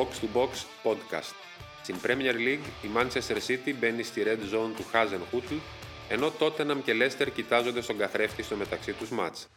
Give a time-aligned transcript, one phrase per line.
[0.00, 0.48] Box to Box
[0.82, 1.34] Podcast.
[1.82, 5.54] Στην Premier League η Manchester City μπαίνει στη red zone του Hazenhutl,
[6.08, 9.48] ενώ Tottenham και Leicester κοιτάζονται στον καθρέφτη στο μεταξύ τους μάτς.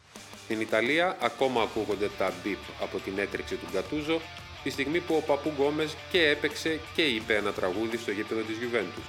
[0.44, 4.20] Στην Ιταλία ακόμα ακούγονται τα μπιπ από την έτρεξη του Γκατούζο,
[4.62, 8.56] τη στιγμή που ο Παππού Γκόμες και έπαιξε και είπε ένα τραγούδι στο γήπεδο της
[8.60, 9.06] Juventus.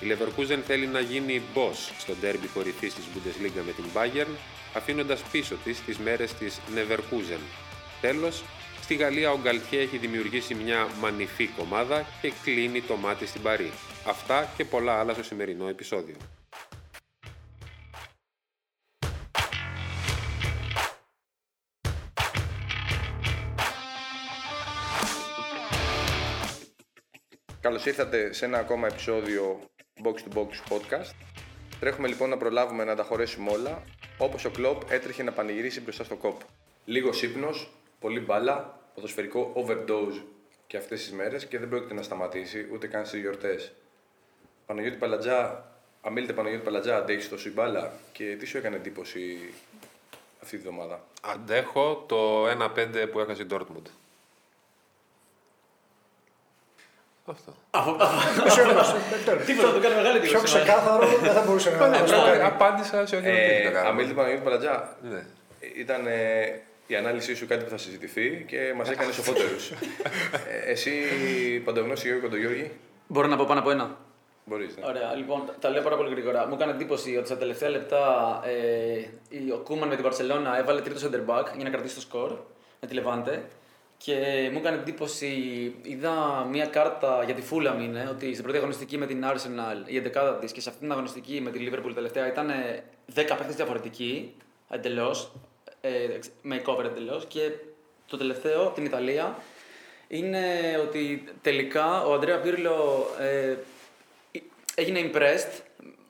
[0.00, 4.36] Η Leverkusen θέλει να γίνει boss στο ντέρμπι κορυφής της Bundesliga με την Bayern,
[4.74, 7.40] αφήνοντας πίσω της τις μέρες της Neverkusen.
[8.00, 8.42] Τέλος,
[8.82, 13.70] στη Γαλλία ο Γκαλτιέ έχει δημιουργήσει μια μανιφή κομμάδα και κλείνει το μάτι στην Παρή.
[14.06, 16.16] Αυτά και πολλά άλλα στο σημερινό επεισόδιο.
[27.60, 29.60] Καλώς ήρθατε σε ένα ακόμα επεισόδιο
[30.02, 31.14] Box to Box Podcast.
[31.80, 33.84] Τρέχουμε λοιπόν να προλάβουμε να τα χωρέσουμε όλα,
[34.18, 36.40] όπως ο Κλοπ έτρεχε να πανηγυρίσει μπροστά στο κοπ.
[36.84, 37.50] Λίγο ύπνο,
[37.98, 40.22] πολύ μπάλα, ποδοσφαιρικό overdose
[40.66, 43.72] και αυτές τις μέρες και δεν πρόκειται να σταματήσει ούτε καν στις γιορτές.
[44.66, 45.64] Παναγιώτη Παλατζά,
[46.02, 49.54] αμήλυτε Παναγιώτη Παλατζά, αντέχεις τόσο η μπάλα και τι σου έκανε εντύπωση
[50.42, 53.86] αυτή τη βδομάδα; Αντέχω το 1-5 που έχασε η Dortmund.
[57.24, 57.54] Αυτό.
[59.46, 60.44] Τίποτα, το κάνει μεγάλη Πιο εντύπωση.
[60.54, 62.42] ξεκάθαρο δεν θα μπορούσε να Ναι, να το μπράβο, κάνει.
[62.42, 63.82] Απάντησα σε ό,τι Ε, ρωτήκα.
[63.88, 65.24] αμήλυτε Παναγιώτη Παλατζά, Ναι.
[65.76, 66.60] ήταν ε,
[66.92, 69.56] η ανάλυση σου κάτι που θα συζητηθεί και μας έκανες σοφότερου.
[70.66, 70.90] ε, εσύ,
[71.64, 72.70] παντογνώση Γιώργο Κοντογιώργη,
[73.08, 73.96] Μπορώ να πω πάνω από ένα.
[74.44, 74.76] μπορείς.
[74.76, 74.86] Ναι.
[74.86, 76.46] Ωραία, λοιπόν, τα λέω πάρα πολύ γρήγορα.
[76.46, 80.80] Μου έκανε εντύπωση ότι στα τελευταία λεπτά ε, η- ο Κούμαν με την Παρσελώνα έβαλε
[80.80, 82.30] τρίτο center back για να κρατήσει το σκορ
[82.80, 83.42] με τη Λεβάντε.
[84.04, 84.14] Και
[84.52, 85.26] μου έκανε εντύπωση,
[85.82, 90.02] είδα μία κάρτα για τη Φούλαμ είναι, ότι στην πρώτη αγωνιστική με την Arsenal η
[90.14, 92.52] 11 της και σε αυτήν την αγωνιστική με τη Liverpool τελευταία ήταν 10
[93.14, 94.34] παίχτε διαφορετικοί
[94.70, 95.32] εντελώς,
[95.84, 97.26] ε, με cover εντελώς.
[97.26, 97.50] Και
[98.06, 99.36] το τελευταίο, την Ιταλία,
[100.08, 100.44] είναι
[100.82, 103.56] ότι τελικά ο Αντρέα Πύρλο ε,
[104.74, 105.62] έγινε impressed,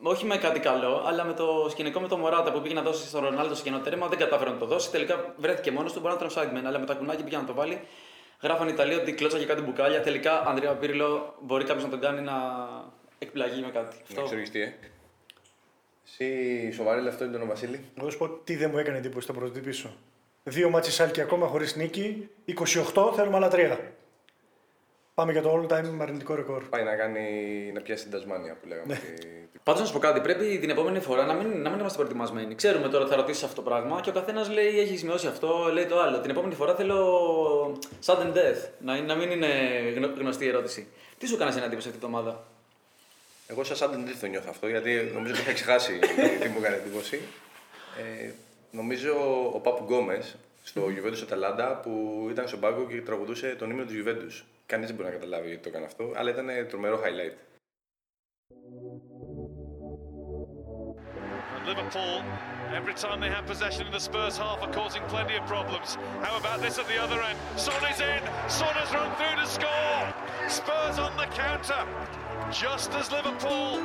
[0.03, 3.07] όχι με κάτι καλό, αλλά με το σκηνικό με το Μωράτα που πήγε να δώσει
[3.07, 4.91] στον Ρονάλντο σε τέρμα, δεν κατάφερε να το δώσει.
[4.91, 7.55] Τελικά βρέθηκε μόνος του, μπορεί να ήταν sideman, αλλά με τα κουνάκια πήγε να το
[7.55, 7.81] βάλει.
[8.43, 10.01] Γράφαν οι Ιταλοί ότι κλώτσα και κάτι μπουκάλια.
[10.01, 12.33] Τελικά, Ανδρέα Πύρλο μπορεί κάποιος να τον κάνει να
[13.19, 13.97] εκπλαγεί με κάτι.
[14.15, 14.75] Να εξοργιστεί, ε.
[16.05, 17.81] Εσύ σοβαρή αυτό είναι τον Βασίλη.
[17.99, 19.97] Εγώ σου πω τι δεν μου έκανε εντύπωση το πρωτοτυπήσω.
[20.45, 22.29] Δύο μάτσε σάλκι ακόμα χωρίς νίκη.
[22.95, 23.81] 28 θέλουμε άλλα τρία.
[25.15, 26.63] Πάμε για το all time αρνητικό ρεκόρ.
[26.69, 27.21] Πάει να, κάνει,
[27.75, 28.95] να πιάσει την Τασμάνια που λέγαμε.
[28.95, 29.27] Τη-
[29.65, 32.55] Πάντως να σου πω κάτι, πρέπει την επόμενη φορά να μην, να μην είμαστε προετοιμασμένοι.
[32.55, 35.87] Ξέρουμε τώρα θα ρωτήσεις αυτό το πράγμα και ο καθένας λέει έχεις σημειώσει αυτό, λέει
[35.87, 36.21] το άλλο.
[36.21, 36.99] Την επόμενη φορά θέλω
[38.07, 39.47] sudden death, να, να μην είναι
[39.97, 40.87] γνω- γνωστή η ερώτηση.
[41.19, 42.45] Τι σου έκανε ένα εντύπωση αυτή τη εβδομάδα.
[43.53, 46.77] Εγώ σαν δεν το νιώθω αυτό γιατί νομίζω ότι είχα ξεχάσει τι- τι μου έκανε
[46.77, 47.21] εντύπωση.
[47.99, 48.31] Ε,
[48.71, 49.13] νομίζω
[49.55, 53.93] ο Πάπου Γκόμες στο Juventus Αταλάντα που ήταν στον πάγκο και τραγουδούσε τον ύμνο του
[53.93, 54.43] Juventus.
[54.67, 57.37] Κανείς δεν μπορεί να καταλάβει γιατί το έκανε αυτό, αλλά ήταν τρομερό highlight.
[61.57, 62.23] And Liverpool,
[62.81, 65.89] every time they have possession in the Spurs half, are causing plenty of problems.
[66.27, 67.39] How about this at the other end?
[67.69, 68.23] Son is in.
[68.61, 70.03] Son has run through to score.
[70.61, 71.81] Spurs on the counter,
[72.51, 73.81] just as Liverpool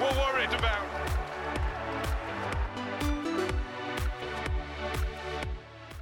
[0.00, 0.86] were worried about.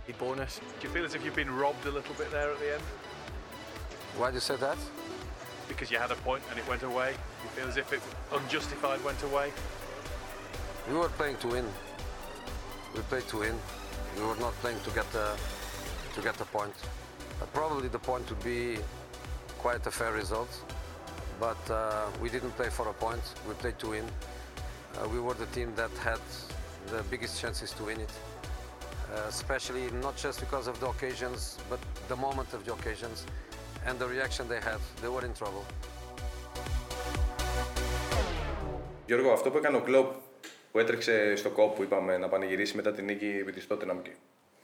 [0.09, 0.61] a bonus.
[0.81, 2.83] Do you feel as if you've been robbed a little bit there at the end?
[4.17, 4.79] Why do you say that?
[5.69, 7.15] Because you had a point and it went away?
[7.43, 8.01] You feel as if it
[8.33, 9.53] unjustified went away?
[10.89, 11.67] We were playing to win.
[12.95, 13.59] We played to win.
[14.17, 15.37] We were not playing to get the
[16.15, 16.75] to get the point.
[17.43, 18.79] Uh, probably the point would be
[19.59, 20.51] quite a fair result,
[21.44, 23.26] but uh, we didn't play for a point.
[23.48, 24.06] We played to win.
[24.06, 26.24] Uh, we were the team that had
[26.94, 28.14] the biggest chances to win it.
[29.14, 33.26] Uh, especially not just because of the occasions, but the moment of the occasions
[33.88, 34.80] and the reaction they had.
[35.02, 35.66] They were in trouble.
[39.06, 40.12] Γιώργο, αυτό που έκανε ο Κλοπ
[40.72, 44.02] που έτρεξε στο κόπ που είπαμε να πανηγυρίσει μετά την νίκη επί της Tottenham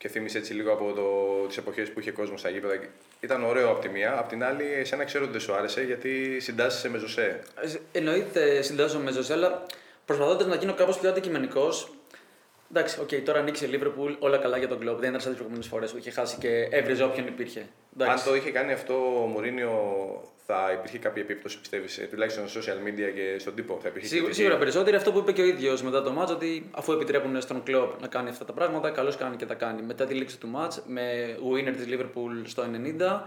[0.00, 2.74] και, και θύμισε έτσι λίγο από το, τις εποχές που είχε κόσμο στα γήπεδα.
[3.20, 6.40] Ήταν ωραίο από τη μία, απ' την άλλη εσένα ξέρω ότι δεν σου άρεσε γιατί
[6.40, 7.40] συντάσσεσαι με Ζωσέ.
[7.62, 9.66] Ε, Εννοείται συντάσσομαι με Ζωσέ, αλλά
[10.04, 11.92] προσπαθώντας να γίνω κάπως πιο αντικειμενικός.
[12.70, 14.98] Εντάξει, οκ, τώρα ανοίξει η Liverpool, όλα καλά για τον Κλοπ.
[14.98, 17.58] Δεν ήταν σαν τις προηγούμενες φορές που είχε χάσει και έβριζε όποιον υπήρχε.
[17.60, 17.66] Αν
[18.00, 18.24] Εντάξει.
[18.24, 19.72] το είχε κάνει αυτό ο Μουρίνιο,
[20.46, 23.78] θα υπήρχε κάποια επίπτωση, πιστεύεις, τουλάχιστον στα social media και στον τύπο.
[23.82, 24.34] Θα υπήρχε Σίγουρα, κριτική.
[24.42, 27.62] σίγουρα περισσότεροι αυτό που είπε και ο ίδιος μετά το μάτς ότι αφού επιτρέπουν στον
[27.62, 29.82] κλοπ να κάνει αυτά τα πράγματα, καλώς κάνει και τα κάνει.
[29.82, 33.20] Μετά τη λήξη του μάτς με winner της Liverpool στο 90,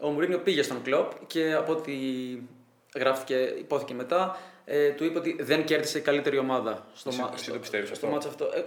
[0.00, 1.92] ο Μουρίνιο πήγε στον κλοπ και από ό,τι
[2.94, 7.30] γράφτηκε, υπόθηκε μετά, ε, του είπε ότι δεν κέρδισε η καλύτερη ομάδα στο, Εσύ- μα-
[7.34, 8.44] εσύ στο- το πιστεύεις στο αυτό; μάτς αυτό.
[8.44, 8.62] Ε,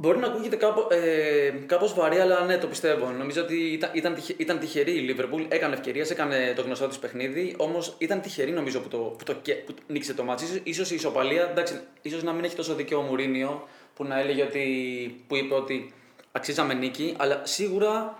[0.00, 3.10] Μπορεί να ακούγεται κάπω, ε, κάπως βαρύ, αλλά ναι, το πιστεύω.
[3.10, 6.98] Νομίζω ότι ήταν, ήταν, τυχε, ήταν τυχερή η Λίβερπουλ, έκανε ευκαιρίες, έκανε το γνωστό της
[6.98, 7.54] παιχνίδι.
[7.58, 9.34] Όμως ήταν τυχερή νομίζω που, το, που, το,
[9.66, 10.44] που νίξε το μάτι.
[10.74, 14.42] σω η ισοπαλία, εντάξει, ίσως να μην έχει τόσο δίκιο ο Μουρίνιο που να έλεγε
[14.42, 15.24] ότι.
[15.28, 15.94] που είπε ότι
[16.32, 18.18] αξίζαμε νίκη, αλλά σίγουρα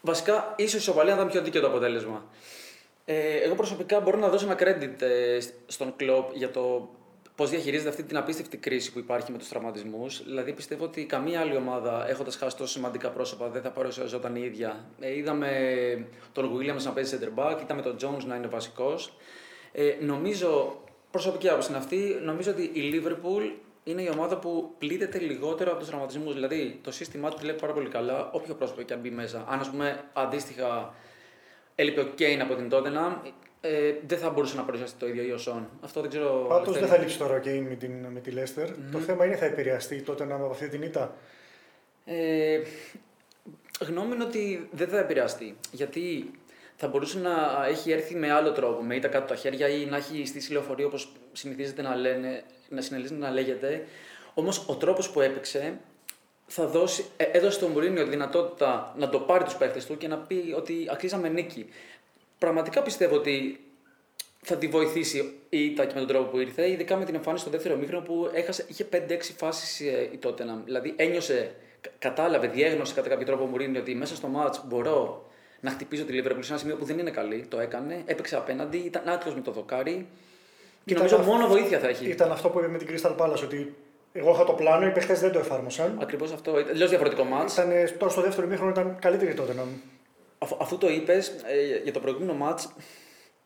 [0.00, 2.24] βασικά ίσως η ισοπαλία ήταν πιο δίκαιο το αποτέλεσμα.
[3.08, 6.88] Ε, εγώ προσωπικά μπορώ να δώσω ένα credit ε, στον κλοπ για το
[7.34, 10.24] πώς διαχειρίζεται αυτή την απίστευτη κρίση που υπάρχει με τους τραυματισμούς.
[10.24, 14.40] Δηλαδή, πιστεύω ότι καμία άλλη ομάδα, έχοντας χάσει τόσο σημαντικά πρόσωπα, δεν θα παρουσιαζόταν η
[14.44, 14.84] ίδια.
[15.00, 15.50] Ε, είδαμε
[16.32, 19.16] τον Williams να παίζει center back, είδαμε τον Jones να είναι βασικός.
[19.72, 20.80] Ε, νομίζω,
[21.10, 23.52] προσωπική άποψη είναι αυτή, νομίζω ότι η Liverpool
[23.84, 26.34] είναι η ομάδα που πλήττεται λιγότερο από τους τραυματισμούς.
[26.34, 29.44] Δηλαδή, το σύστημά του βλέπει πάρα πολύ καλά, όποιο πρόσωπο και αν μπει μέσα.
[29.48, 30.94] Αν, ας πούμε, αντίστοιχα
[31.76, 33.30] έλειπε ο Κέιν από την Tottenham,
[33.60, 35.68] ε, δεν θα μπορούσε να παρουσιάσει το ίδιο ή ο Σον.
[35.80, 36.46] Αυτό δεν ξέρω.
[36.48, 39.36] Πάντως δεν θα λείψει τώρα ο Κέιν με, την, με τη λεστερ Το θέμα είναι
[39.36, 41.16] θα επηρεαστεί τότε να από αυτή την ήττα.
[42.04, 42.60] Ε,
[43.80, 45.56] γνώμη είναι ότι δεν θα επηρεαστεί.
[45.72, 46.30] Γιατί
[46.76, 49.96] θα μπορούσε να έχει έρθει με άλλο τρόπο, με ήττα κάτω τα χέρια ή να
[49.96, 53.86] έχει στήσει λεωφορείο όπως συνηθίζεται να, λένε, να συνελίζεται να λέγεται.
[54.34, 55.78] Όμως ο τρόπος που έπαιξε
[56.46, 60.16] θα δώσει, ε, έδωσε στον Μουρίνιο δυνατότητα να το πάρει τους παίχτες του και να
[60.16, 61.66] πει ότι αξίζαμε νίκη
[62.38, 63.60] πραγματικά πιστεύω ότι
[64.42, 67.42] θα τη βοηθήσει η ήττα και με τον τρόπο που ήρθε, ειδικά με την εμφάνιση
[67.42, 68.96] στο δεύτερο μήχρονο που έχασε, είχε 5-6
[69.36, 70.60] φάσεις ε, η Tottenham.
[70.64, 71.54] Δηλαδή ένιωσε,
[71.98, 75.26] κατάλαβε, διέγνωσε κατά κάποιο τρόπο ο Μουρίνιο ότι μέσα στο match μπορώ
[75.60, 77.46] να χτυπήσω τη Liverpool σε ένα σημείο που δεν είναι καλή.
[77.48, 80.06] Το έκανε, έπαιξε απέναντι, ήταν άτυχο με το δοκάρι.
[80.84, 82.08] Και ήταν νομίζω μόνο βοήθεια θα έχει.
[82.08, 83.74] Ήταν αυτό που είπε με την Crystal Palace, ότι
[84.16, 85.98] εγώ είχα το πλάνο, οι παίχτες δεν το εφάρμοσαν.
[86.00, 86.52] Ακριβώς αυτό.
[86.74, 87.50] Λέω διαφορετικό μάτ.
[87.50, 89.62] Ήταν, τώρα στο δεύτερο μήχρονο ήταν καλύτερη τότε να
[90.38, 92.64] αφού, αφού το είπες ε, για το προηγούμενο match,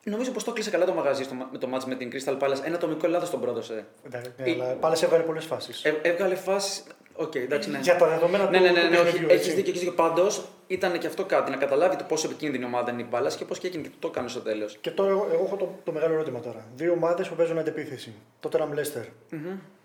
[0.04, 2.64] νομίζω πως το έκλεισε καλά το μαγαζί στο, με το match με την Crystal Palace.
[2.64, 3.84] Ένα ατομικό λάθο τον πρόδωσε.
[4.10, 5.84] Ναι, ναι, αλλά πάλι έβγαλε πολλές φάσεις.
[5.84, 6.82] Ε, έβγαλε φάσεις.
[7.14, 7.78] OK, okay, εντάξει, ναι.
[7.82, 8.62] Για τα δεδομένα ναι, του.
[8.62, 9.70] Ναι, ναι, ναι, ναι όχι, έχεις δίκιο.
[9.70, 9.92] Έχεις δίκιο.
[9.92, 13.44] Πάντως ήταν και αυτό κάτι, να καταλάβει το πόσο επικίνδυνη ομάδα είναι η μπάλα και
[13.44, 14.78] πώς και εκείνη το έκανε στο τέλος.
[14.80, 16.66] Και τώρα εγώ, εγώ έχω το, το μεγάλο ερώτημα τώρα.
[16.74, 18.14] Δύο ομάδες που παίζουν αντεπίθεση.
[18.40, 19.04] Tottenham Leicester.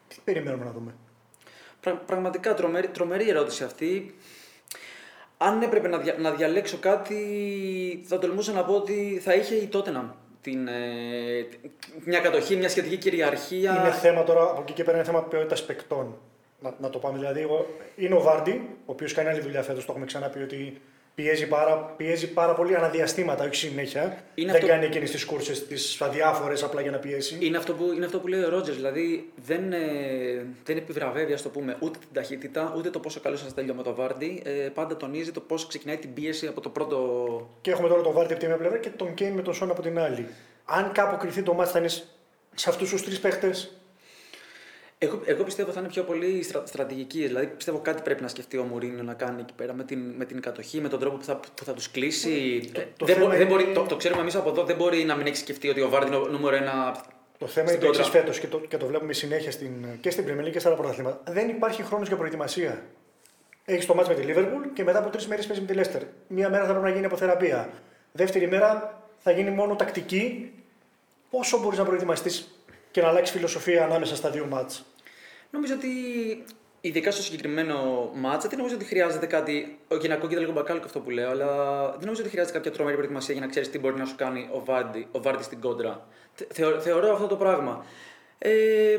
[0.08, 0.14] Mm-hmm.
[0.14, 0.96] Τι περιμένουμε να δούμε;
[1.80, 4.16] Πρα, πραγματικά τρομερή, τρομερή ερώτηση αυτή
[5.38, 7.16] αν έπρεπε να, δια, να διαλέξω κάτι,
[8.08, 10.10] θα τολμούσα να πω ότι θα είχε η Tottenham
[10.42, 11.48] την, ε,
[12.06, 13.80] μια κατοχή, μια σχετική κυριαρχία.
[13.80, 16.18] Είναι θέμα τώρα, από εκεί και πέρα είναι θέμα ποιότητας παικτών.
[16.60, 17.48] Να, να το πάμε δηλαδή.
[17.96, 20.82] Είναι ο Βάρντι, ο οποίος κάνει άλλη δουλειά φέτος, το έχουμε ξαναπεί ότι
[21.16, 24.24] πιέζει πάρα, πιέζει πάρα πολύ αναδιαστήματα, όχι συνέχεια.
[24.36, 24.68] Είναι δεν αυτό...
[24.68, 27.38] κάνει εκείνε τις κούρσες τις αδιάφορε απλά για να πιέσει.
[27.42, 28.78] Είναι αυτό που, είναι αυτό που λέει ο Ρότζερς.
[28.78, 29.80] Δηλαδή δεν, ε,
[30.66, 33.84] δεν επιβραβεύει, ας το πούμε, ούτε την ταχύτητα, ούτε το πόσο καλός σας τέλειο με
[33.84, 34.42] το Βάρντι.
[34.46, 37.50] Ε, πάντα τονίζει το πώς ξεκινάει την πίεση από το πρώτο.
[37.62, 39.70] Και έχουμε τώρα τον Βάρντι από τη μία πλευρά και τον Κέιν με τον Σόν
[39.70, 40.28] από την άλλη.
[40.66, 41.90] Αν κάπου κρυθεί το μάτι θα είναι
[42.56, 43.78] σε αυτούς τους τρεις παίχτες
[44.98, 47.28] εγώ, εγώ πιστεύω θα είναι πιο πολύ στρα, στρατηγική.
[47.28, 50.26] Δηλαδή πιστεύω κάτι πρέπει να σκεφτεί ο Μουρίνιο να κάνει εκεί πέρα με την, με
[50.26, 52.70] την κατοχή, με τον τρόπο που θα, που θα τους κλείσει.
[52.74, 55.26] Το, το, δεν, δεν μπορεί, το, το ξέρουμε εμείς από εδώ, δεν μπορεί να μην
[55.26, 57.04] έχει σκεφτεί ότι ο Βάρντιν είναι ο νούμερο ένα.
[57.38, 60.26] Το θέμα είναι το εξής φέτος και το, και το βλέπουμε συνέχεια στην, και στην
[60.28, 61.32] Premier και στα άλλα πρωταθλήματα.
[61.32, 62.84] Δεν υπάρχει χρόνος για προετοιμασία.
[63.66, 66.02] Έχεις το μάτς με τη Liverpool και μετά από τρεις μέρες παίζεις με τη Leicester.
[66.28, 67.70] Μία μέρα θα πρέπει να γίνει αποθεραπεία.
[68.12, 70.52] Δεύτερη μέρα θα γίνει μόνο τακτική.
[71.30, 72.60] Πόσο μπορείς να προετοιμαστείς
[72.92, 74.86] και να αλλάξεις φιλοσοφία ανάμεσα στα δύο μάτς.
[75.56, 75.90] Νομίζω ότι
[76.82, 79.78] ειδικά στο συγκεκριμένο μάτσα δεν νομίζω ότι χρειάζεται κάτι.
[79.88, 81.46] Όχι, να ακούγεται λίγο μπακάλικο αυτό που λέω, αλλά
[81.92, 84.50] δεν νομίζω ότι χρειάζεται κάποια τρομερή προετοιμασία για να ξέρεις τι μπορεί να σου κάνει
[84.54, 86.08] ο Βάρντι, ο Βάρντι στην κόντρα.
[86.54, 87.86] Θεω, θεωρώ αυτό το πράγμα.
[88.38, 88.98] Ε,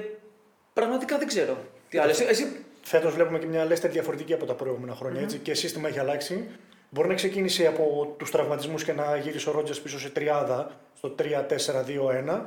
[0.72, 1.56] πραγματικά δεν ξέρω.
[1.88, 2.10] Τι άλλο.
[2.10, 2.64] Εσύ...
[2.82, 5.20] Φέτος βλέπουμε και μια Λέστερ διαφορετική από τα προηγούμενα χρόνια.
[5.20, 5.24] Mm-hmm.
[5.24, 6.48] Έτσι, και σύστημα έχει αλλάξει.
[6.90, 11.14] Μπορεί να ξεκίνησε από τους τραυματισμούς και να γύρισε ο Ρότζε πίσω σε τριάδα, στο
[11.18, 12.40] 3-4-2-1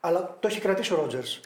[0.00, 1.40] αλλά το έχει κρατήσει ο Ρότζερς.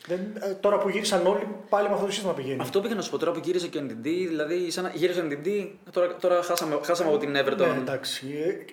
[0.61, 2.61] Τώρα που γύρισαν όλοι, πάλι με αυτό το σύστημα πηγαίνει.
[2.61, 5.25] Αυτό πήγα να σου πω τώρα που γύρισε και ο NDD, δηλαδή σαν γύρισε ο
[5.28, 7.56] NDD, τώρα, τώρα χάσαμε, χάσαμε από την Everton.
[7.56, 8.26] Ναι, εντάξει.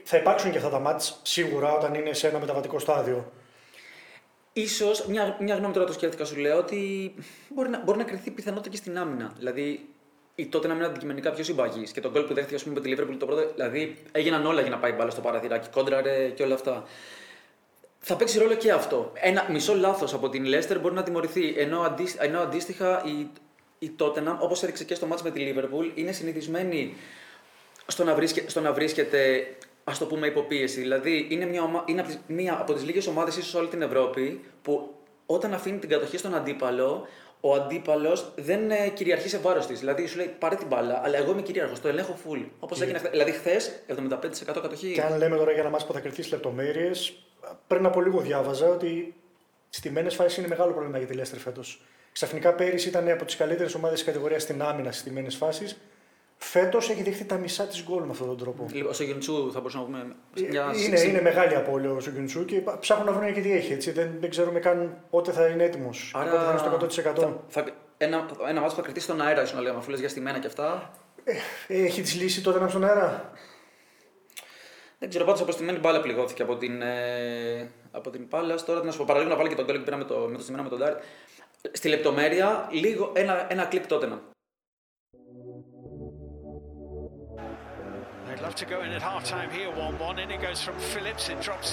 [0.03, 3.31] Θα υπάρξουν και αυτά τα μάτς σίγουρα όταν είναι σε ένα μεταβατικό στάδιο.
[4.53, 7.13] Ίσως, μια, μια γνώμη τώρα το σκέφτηκα σου λέω ότι
[7.50, 9.33] μπορεί να, μπορεί να κρυθεί πιθανότητα και στην άμυνα.
[9.38, 9.85] Δηλαδή
[10.35, 11.91] η τότε να μην αντικειμενικά πιο συμπαγής.
[11.91, 14.69] Και τον κόλπο που δέχτηκε πούμε, με τη Liverpool το πρώτο, δηλαδή έγιναν όλα για
[14.69, 16.83] να πάει μπάλα στο παραθυράκι, κόντραρε και όλα αυτά
[18.03, 19.12] θα παίξει ρόλο και αυτό.
[19.13, 21.53] Ένα μισό λάθος από την Leicester μπορεί να τιμωρηθεί.
[21.58, 23.27] Ενώ, αντί, ενώ αντίστοιχα η,
[23.79, 26.93] η Tottenham, όπως έδειξε και στο μάτς με τη Liverpool, είναι συνηθισμένη
[27.88, 29.48] στο να, βρίσκε, στο να βρίσκεται
[29.84, 30.79] ας το πούμε υποπίεση.
[30.79, 34.93] Δηλαδή είναι μια, είναι μία από τις λίγες ομάδες ίσως όλη την Ευρώπη που
[35.25, 37.08] όταν αφήνει την κατοχή στον αντίπαλο,
[37.41, 39.79] ο αντίπαλος δεν ε, κυριαρχεί σε βάρος της.
[39.79, 42.46] Δηλαδή σου λέει πάρε την μπάλα, αλλά εγώ είμαι κυρίαρχος, το ελέγχω full.
[42.60, 43.10] Όπως έγινε χθε.
[43.10, 44.91] Δηλαδή χθες 75% κατοχή.
[44.91, 47.13] Και αν λέμε τώρα για να μα που θα κρυφτεί λεπτομέρειες,
[47.67, 49.13] πριν από λίγο διάβαζα ότι
[49.69, 51.81] στιμένες φάσεις είναι μεγάλο πρόβλημα για τη Λέστερ φέτος.
[52.12, 55.77] Ξαφνικά πέρυσι ήταν από τις καλύτερες ομάδες της κατηγορίας στην άμυνα στις στιμένες φάσεις.
[56.38, 58.65] Φέτος έχει δεχτεί τα μισά της γκολ με αυτόν τον τρόπο.
[58.71, 60.15] Λοιπόν, στο Γιοντσού θα μπορούσαμε να πούμε.
[60.33, 63.74] Ε, είναι, είναι μεγάλη απώλεια ο Σουγκιουντσού και ψάχνουν να βρουν και τι έχει.
[63.74, 63.91] Έτσι.
[63.91, 66.12] Δεν, δεν ξέρουμε καν πότε θα είναι έτοιμος.
[66.15, 67.15] Άρα πότε θα είναι στο 100%.
[67.17, 67.65] Θα, θα,
[67.98, 70.48] ένα, ένα μάτσο θα κρατήσει στον αέρα, ίσω να λέμε, αφού λες για στημένα και
[70.48, 70.91] αυτά.
[71.67, 73.31] Ε, έχει τη λύση τότε να στον αέρα.
[75.01, 78.55] Δεν ξέρω, πάντω από στημένη μπάλα πληγώθηκε από την, ε, από την Πάλα.
[78.63, 80.41] Τώρα να σου πω παραλίγο να βάλει και τον γκολ που πήραμε το, με το
[80.41, 81.01] στημένα με τον Ντάρτ.
[81.72, 84.22] Στη λεπτομέρεια, λίγο ένα, ένα κλειπ τότε να.
[88.27, 90.20] They'd love to go in at half time here, 1 1.
[90.24, 91.24] In it goes from Phillips.
[91.34, 91.70] It drops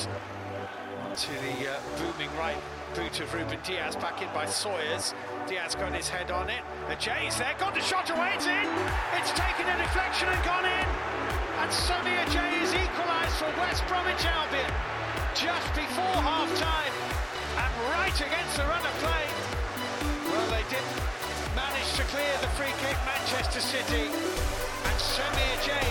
[1.05, 2.63] onto the uh, booming right
[2.97, 5.05] boot of Ruben Diaz, back in by Sawyers.
[5.49, 6.63] Diaz got his head on it.
[6.91, 8.67] The Jay's there, got the shot away, it's in.
[9.19, 11.18] It's taken a deflection and gone in.
[11.59, 14.71] And Sonia Jay is equalised for West Bromwich Albion
[15.35, 16.95] just before half time
[17.59, 19.27] and right against the run of play.
[20.31, 20.87] Well, they did
[21.59, 24.07] manage to clear the free kick, Manchester City.
[24.07, 25.91] And Sonia Jay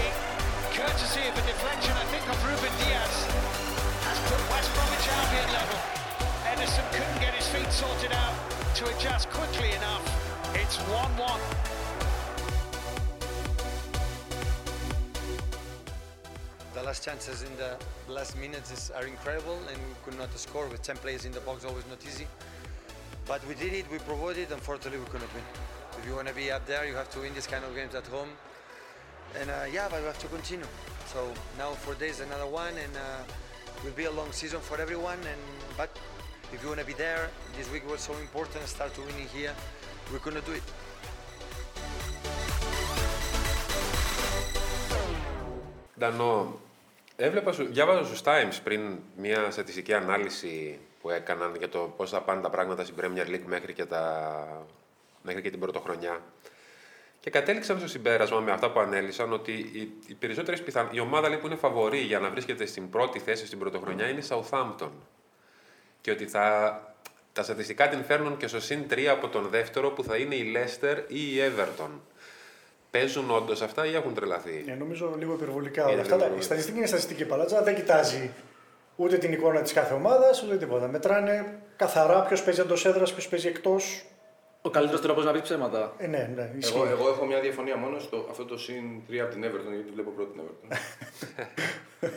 [0.71, 3.27] courtesy of a deflection, I think, of Ruben Diaz,
[4.07, 5.79] has put West Bromwich Albion level.
[6.47, 8.35] Edison couldn't get his feet sorted out
[8.79, 10.05] to adjust quickly enough.
[10.55, 11.76] It's 1-1.
[16.87, 17.75] last chances in the
[18.07, 21.65] last minutes are incredible and we could not score with 10 players in the box,
[21.65, 22.25] always not easy.
[23.25, 25.43] But we did it, we provoked it, unfortunately we couldn't win.
[25.99, 27.93] If you want to be up there, you have to win these kind of games
[27.93, 28.29] at home.
[29.37, 30.69] And uh, yeah, but we have to continue.
[31.07, 35.19] So now four days, another one, and uh, will be a long season for everyone.
[35.31, 35.41] And
[35.75, 35.91] But
[36.53, 39.53] if you want to be there, this week was so important, start to winning here,
[40.13, 40.63] we couldn't do it.
[45.97, 46.11] da
[47.17, 52.21] έβλεπα, σου- διάβαζα στους Times πριν μια στατιστική ανάλυση που έκαναν για το πώς θα
[52.21, 54.65] πάνε τα πράγματα στην Premier League μέχρι και, τα...
[55.21, 56.21] μέχρι και την πρωτοχρονιά.
[57.19, 60.89] Και κατέληξαν στο συμπέρασμα με αυτά που ανέλησαν ότι οι, οι περισσότερες πιθαν...
[60.91, 64.19] η ομάδα λέει, που είναι φαβορή για να βρίσκεται στην πρώτη θέση στην πρωτοχρονιά είναι
[64.19, 64.91] η Southampton.
[66.01, 66.79] Και ότι θα...
[67.33, 70.53] τα στατιστικά την φέρνουν και στο συν 3 από τον δεύτερο που θα είναι η
[70.55, 71.89] Leicester ή η Everton.
[72.91, 76.15] Παίζουν όντως αυτά ή έχουν τρελαθεί; Ναι, νομίζω λίγο υπερβολικά όλα Είναι αυτά.
[76.15, 76.45] λίγο Τα- Η υπερβολικά.
[76.45, 78.31] στατιστική είναι στατιστική παλάτσα, δεν κοιτάζει
[78.95, 80.87] ούτε την εικόνα της κάθε ομάδας ούτε τίποτα.
[80.87, 84.05] Μετράνε καθαρά ποιος παίζει εντός έδρας, ποιος παίζει εκτός.
[84.61, 85.93] Ο καλύτερος τρόπος να πεις ψέματα.
[85.97, 86.75] Ε, ναι, ναι, ισχύει.
[86.77, 89.91] Εγώ, εγώ έχω μια διαφωνία μόνος στο αυτό το συν 3 από την Everton, γιατί
[89.93, 90.77] βλέπω πρώτη την Everton.
[92.03, 92.11] Όχι,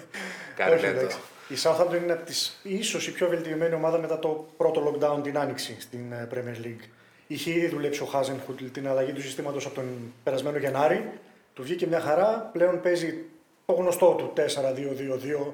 [0.56, 0.86] Καρλέτο.
[0.86, 1.16] εντάξει.
[1.48, 5.38] Η Southampton είναι από τις, ίσως η πιο βελτιωμένη ομάδα μετά το πρώτο lockdown την
[5.38, 6.84] άνοιξη στην ε, Premier League.
[7.32, 11.10] Είχε ήδη δουλέψει ο Χάζενχουτ την αλλαγή του συστήματος από τον περασμένο Γενάρη.
[11.54, 12.50] Του βγήκε μια χαρά.
[12.52, 13.24] Πλέον παίζει
[13.66, 15.52] το γνωστό του 4-2-2-2.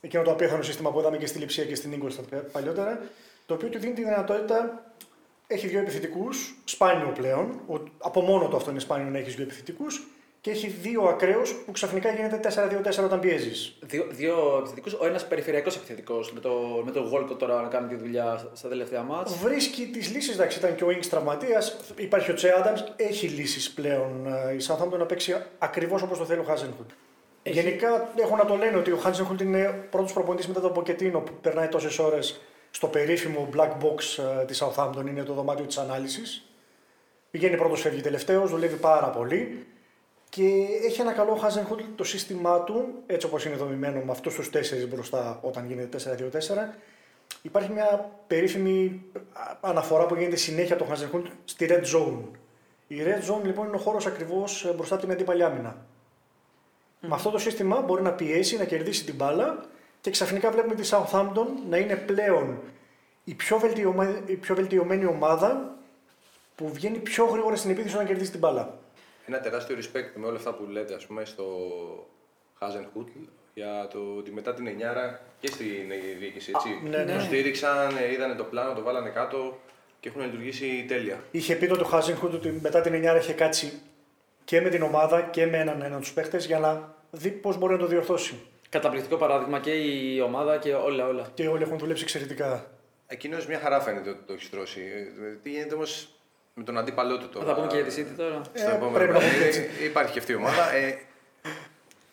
[0.00, 3.00] Εκείνο το απίθανο σύστημα που είδαμε και στη Λιψία και στην Ingolstadt παλιότερα.
[3.46, 4.84] Το οποίο του δίνει τη δυνατότητα.
[5.46, 7.60] Έχει δύο επιθετικούς, σπάνιο πλέον.
[7.66, 10.06] Ο, από μόνο του αυτό είναι σπάνιο να έχεις δύο επιθετικούς.
[10.44, 12.40] Και έχει δύο ακραίους που ξαφνικά γίνεται
[13.00, 13.76] 4-2-4 όταν πιέζεις.
[13.80, 14.92] Δύο, δύο επιθετικούς.
[14.92, 18.68] Ο ένας περιφερειακός επιθετικός με το, με το Walcott τώρα να κάνει τη δουλειά στα
[18.68, 19.36] τελευταία μάτς.
[19.36, 20.34] Βρίσκει τις λύσεις.
[20.34, 21.76] Εντάξει, ήταν και ο Ινγκς τραυματίας.
[21.96, 22.84] Υπάρχει ο Τσε Άνταμς.
[22.96, 26.90] Έχει λύσεις πλέον ε, η Southampton να παίξει ακριβώς όπως το θέλει ο Χάζενχουτ.
[27.42, 31.32] Γενικά έχουν να το λένε ότι ο Χάζενχουτ είναι πρώτος προπονητής μετά τον Ποκετίνο που
[31.40, 35.06] περνάει τόσες ώρες στο περίφημο black box ε, της Southampton.
[35.08, 36.48] Είναι το δωμάτιο της ανάλυσης.
[37.30, 39.66] Πηγαίνει πρώτος, φεύγει τελευταίος, δουλεύει πάρα πολύ.
[40.34, 44.50] Και έχει ένα καλό Χάζενχουτ το σύστημά του, έτσι όπως είναι δομημένο με αυτούς τους
[44.50, 45.98] τέσσερις μπροστά όταν γίνεται
[46.72, 46.74] 4-2-4.
[47.42, 52.18] Υπάρχει μια περίφημη α, αναφορά που γίνεται συνέχεια από τον Χάζενχουτ στη Red Zone.
[52.86, 55.76] Η Red Zone λοιπόν είναι ο χώρος ακριβώς μπροστά από την αντίπαλη άμυνα.
[57.00, 59.64] Με αυτό το σύστημα μπορεί να πιέσει, να κερδίσει την μπάλα
[60.00, 62.58] και ξαφνικά βλέπουμε τη Southampton να είναι πλέον
[63.24, 64.22] η πιο, βελτιωμα...
[64.26, 65.76] η πιο βελτιωμένη ομάδα
[66.54, 68.82] που βγαίνει πιο γρήγορα στην επίθεση όταν κερδίσει την μπάλα.
[69.26, 71.44] Ένα τεράστιο respect με όλα αυτά που λέτε, ας πούμε, στο
[72.60, 73.06] Hazenhut
[73.54, 75.88] για το ότι μετά την Εννιάρα και στην
[76.18, 76.80] διοίκηση, έτσι.
[76.88, 77.12] ναι, ναι.
[77.14, 79.58] Το στήριξαν, ε, είδανε το πλάνο, το βάλανε κάτω
[80.00, 81.24] και έχουν λειτουργήσει τέλεια.
[81.30, 83.72] Είχε πει τότε ο Χάζενχουτ ότι μετά την 9 είχε κάτσει
[84.44, 87.72] και με την ομάδα και με έναν έναν τους παίχτες για να δει πώς μπορεί
[87.72, 88.34] να το διορθώσει.
[88.68, 91.28] Καταπληκτικό παράδειγμα και η ομάδα και όλα όλα.
[91.34, 92.70] Και όλοι έχουν δουλέψει εξαιρετικά.
[93.06, 94.80] Εκείνος μια χαρά φαίνεται ότι το έχει στρώσει.
[94.80, 96.08] Ε, Τι γίνεται όμως
[96.54, 97.46] με τον αντίπαλό του τώρα.
[97.46, 98.42] Θα τα πούμε και για τη City τώρα.
[98.54, 99.36] Στο Ε, επόμενο πρέπει να παιχνίδι.
[99.36, 99.68] πούμε έτσι.
[99.80, 100.72] Ε, Υπάρχει και αυτή η ομάδα.
[100.72, 100.98] Ε,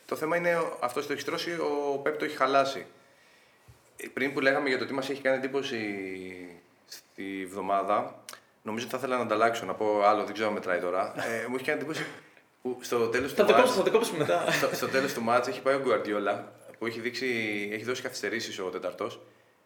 [0.06, 2.86] το θέμα είναι αυτός το έχει στρώσει, ο Πέπ το έχει χαλάσει.
[3.98, 5.80] Ε, Πριν που λέγαμε για το τι μας έχει κάνει εντύπωση
[6.88, 8.24] στη βδομάδα,
[8.62, 11.14] νομίζω ότι θα ήθελα να ανταλλάξω, να πω άλλο, δεν ξέρω αν μετράει τώρα.
[11.44, 12.06] Ε, μου έχει κάνει εντύπωση
[12.62, 14.52] που στο τέλος του Θα το μάτς- κόψουμε, θα το κόψουμε μετά.
[14.52, 17.28] στο, στο τέλος του μάτς έχει πάει ο Γκουαρδιόλα που έχει, δείξει,
[17.74, 19.20] έχει δώσει καθυστερήσεις ο τέταρτος.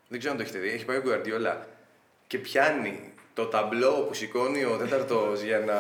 [0.08, 0.70] Δεν ξέρω αν το έχετε δει.
[0.74, 1.68] Έχει πάει ο Γκουαρδιόλα
[2.28, 5.76] και πιάνει το ταμπλό που σηκώνει ο τέταρτος για να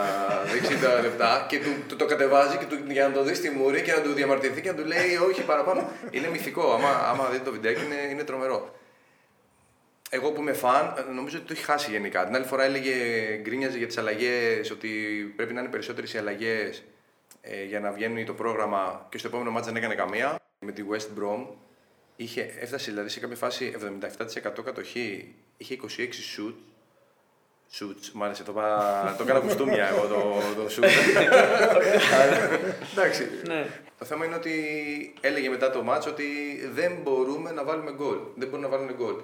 [0.53, 3.49] δείξει τα λεπτά και του, του το κατεβάζει και του, για να το δει στη
[3.49, 5.91] μούρη και να του διαμαρτυρηθεί και να του λέει όχι παραπάνω.
[6.11, 6.73] είναι μυθικό.
[6.73, 8.75] Άμα, άμα δείτε το βιντεάκι είναι, είναι τρομερό.
[10.09, 12.25] Εγώ που είμαι φαν, νομίζω ότι το έχει χάσει γενικά.
[12.25, 12.93] Την άλλη φορά έλεγε,
[13.41, 14.89] γκρίνιαζε για τις αλλαγές, ότι
[15.35, 16.83] πρέπει να είναι περισσότερες οι αλλαγές
[17.41, 20.35] ε, για να βγαίνει το πρόγραμμα και στο επόμενο μάτς δεν έκανε καμία.
[20.59, 21.45] Με τη West Brom
[22.15, 23.73] είχε, έφτασε δηλαδή σε κάποια φάση
[24.59, 26.53] 77% κατοχή, είχε 26 shoot.
[27.79, 29.15] Shoots, μου άρεσε, το, πά...
[29.17, 30.83] το έκανα κουστούμια εγώ το, το shoot.
[32.91, 33.29] Εντάξει.
[33.47, 33.65] Ναι.
[33.99, 34.53] Το θέμα είναι ότι
[35.21, 36.25] έλεγε μετά το μάτς ότι
[36.73, 38.17] δεν μπορούμε να βάλουμε γκολ.
[38.35, 39.15] Δεν μπορούν να βάλουν γκολ.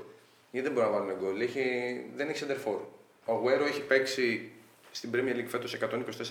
[0.51, 1.61] Γιατί δεν μπορούν να βάλουν γκολ; Έχει,
[2.15, 2.77] δεν έχει center for.
[3.25, 4.51] Ο Αγουέρο έχει παίξει
[4.91, 5.77] στην Premier League φέτος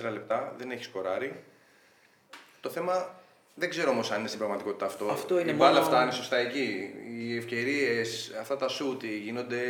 [0.09, 1.43] 124 λεπτά, δεν έχει σκοράρει.
[2.61, 3.15] Το θέμα
[3.55, 5.07] δεν ξέρω όμως αν είναι στην πραγματικότητα αυτό.
[5.11, 6.95] Αυτό είναι Η μπάλα μόνο- φτάνει σωστά εκεί.
[7.19, 9.63] Οι ευκαιρίες, αυτά τα σούτ γίνονται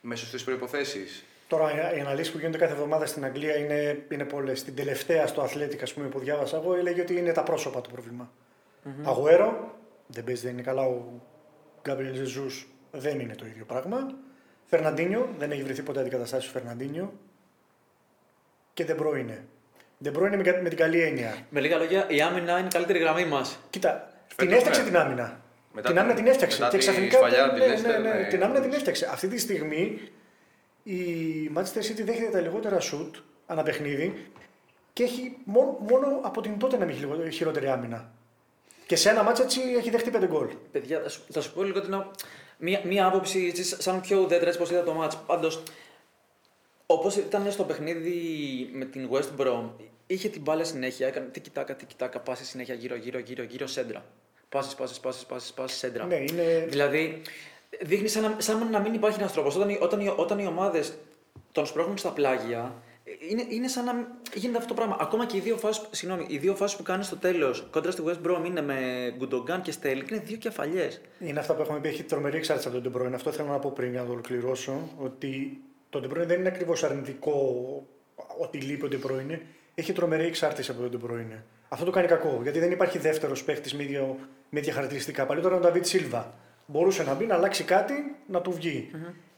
[0.00, 1.06] με σωστές προϋποθέσεις.
[1.52, 4.64] Τώρα, οι αναλύσεις που γίνονται κάθε εβδομάδα στην Αγγλία είναι, είναι πολλές.
[4.64, 7.88] Την τελευταία στο Athletic, ας πούμε, που διάβασα εγώ, έλεγε ότι είναι τα πρόσωπα το
[7.92, 8.30] πρόβλημα
[9.04, 9.74] Αγουέρο,
[10.06, 10.82] δεν παίζει, δεν είναι καλά.
[10.82, 11.04] Ο
[11.82, 12.46] Γκάμπριελ Ζεζούς
[12.90, 14.14] δεν είναι το ίδιο πράγμα.
[14.64, 17.12] Φερναντίνιο, δεν έχει βρεθεί ποτέ αντικαταστάτης του Φερναντίνιο.
[18.74, 19.44] Και Ντεμπρόινε.
[20.02, 21.34] Ντεμπρόινε με, κα- με την καλή έννοια.
[21.50, 23.58] Με λίγα λόγια, η άμυνα είναι η καλύτερη γραμμή μας.
[23.70, 24.86] Κοίτα, Φέτος, την έφτιαξε ναι.
[24.86, 25.40] την άμυνα.
[25.72, 26.58] Μετά την την- άμυνα την έφτιαξε.
[26.58, 27.16] μετά Και τη ξαφνικά.
[27.16, 28.26] σφαλιά ναι, τη ναι, Leicester, ναι, ναι.
[28.28, 29.08] την άμυνα την έφτιαξε.
[29.12, 30.00] Αυτή τη στιγμή
[30.82, 30.96] η
[31.56, 33.14] Manchester City δέχεται τα λιγότερα σουτ
[33.46, 34.26] ανά παιχνίδι
[34.92, 38.10] και έχει μόνο, μόνο από την τότε να μην έχει λιγο- χειρότερη άμυνα.
[38.86, 40.48] Και σε ένα μάτσα έτσι έχει δεχτεί πέντε γκολ.
[40.72, 42.10] Παιδιά, θα σου, θα σου πω λίγο την, α-
[42.58, 45.16] μία, μία άποψη έτσι, σαν πιο ουδέτερα έτσι, πώς είδα το μάτς.
[45.26, 45.62] Πάντως,
[46.86, 48.18] όπως ήταν στο παιχνίδι
[48.72, 49.70] με την West Brom,
[50.06, 53.66] είχε την μπάλα συνέχεια, έκανε τι κοιτάκα, τι κοιτάκα, πάσει συνέχεια γύρω, γύρω, γύρω, γύρω,
[53.66, 54.04] σέντρα.
[54.48, 56.04] Πάσεις, πάσεις, πάσεις, πάσεις, πάσεις, σέντρα.
[56.04, 56.66] Ναι, είναι.
[56.68, 57.22] Δηλαδή,
[57.80, 59.56] δείχνει σαν, να- σαν να μην υπάρχει ένας τρόπος.
[59.56, 60.92] Όταν, οι- όταν, οι- όταν οι ομάδες
[61.52, 62.74] τον σπρώχνουν στα πλάγια,
[63.30, 63.92] είναι, είναι σαν να
[64.34, 64.96] γίνεται αυτό το πράγμα.
[65.00, 68.02] Ακόμα και οι δύο φάσεις συγγνώμη, οι δύο φάσεις που κάνεις στο τέλος κόντρα στη
[68.06, 68.76] West Brom είναι με
[69.16, 71.00] Γκουντογκάν και Στέλικ, είναι δύο κεφαλιές.
[71.20, 71.88] Είναι αυτά που έχουμε πει.
[71.88, 73.12] Έχει τρομερή εξάρτηση από τον De Bruyne.
[73.14, 74.88] Αυτό θέλω να πω πριν για να το ολοκληρώσω.
[74.98, 77.36] Ότι το De Bruyne δεν είναι ακριβώς αρνητικό
[78.38, 79.38] ότι λείπει ο De Bruyne.
[79.74, 81.38] Έχει τρομερή εξάρτηση από τον De Bruyne.
[81.68, 82.40] Αυτό το κάνει κακό.
[82.42, 84.18] Γιατί δεν υπάρχει δεύτερος παίχτη με, ίδιο-
[84.50, 85.26] με ίδια χαρακτηριστικά.
[85.26, 86.34] Παλιότερα ο Νταβίτ Σίλβα.
[86.72, 87.94] Μπορούσε να μπει, να αλλάξει κάτι,
[88.26, 88.90] να του βγει.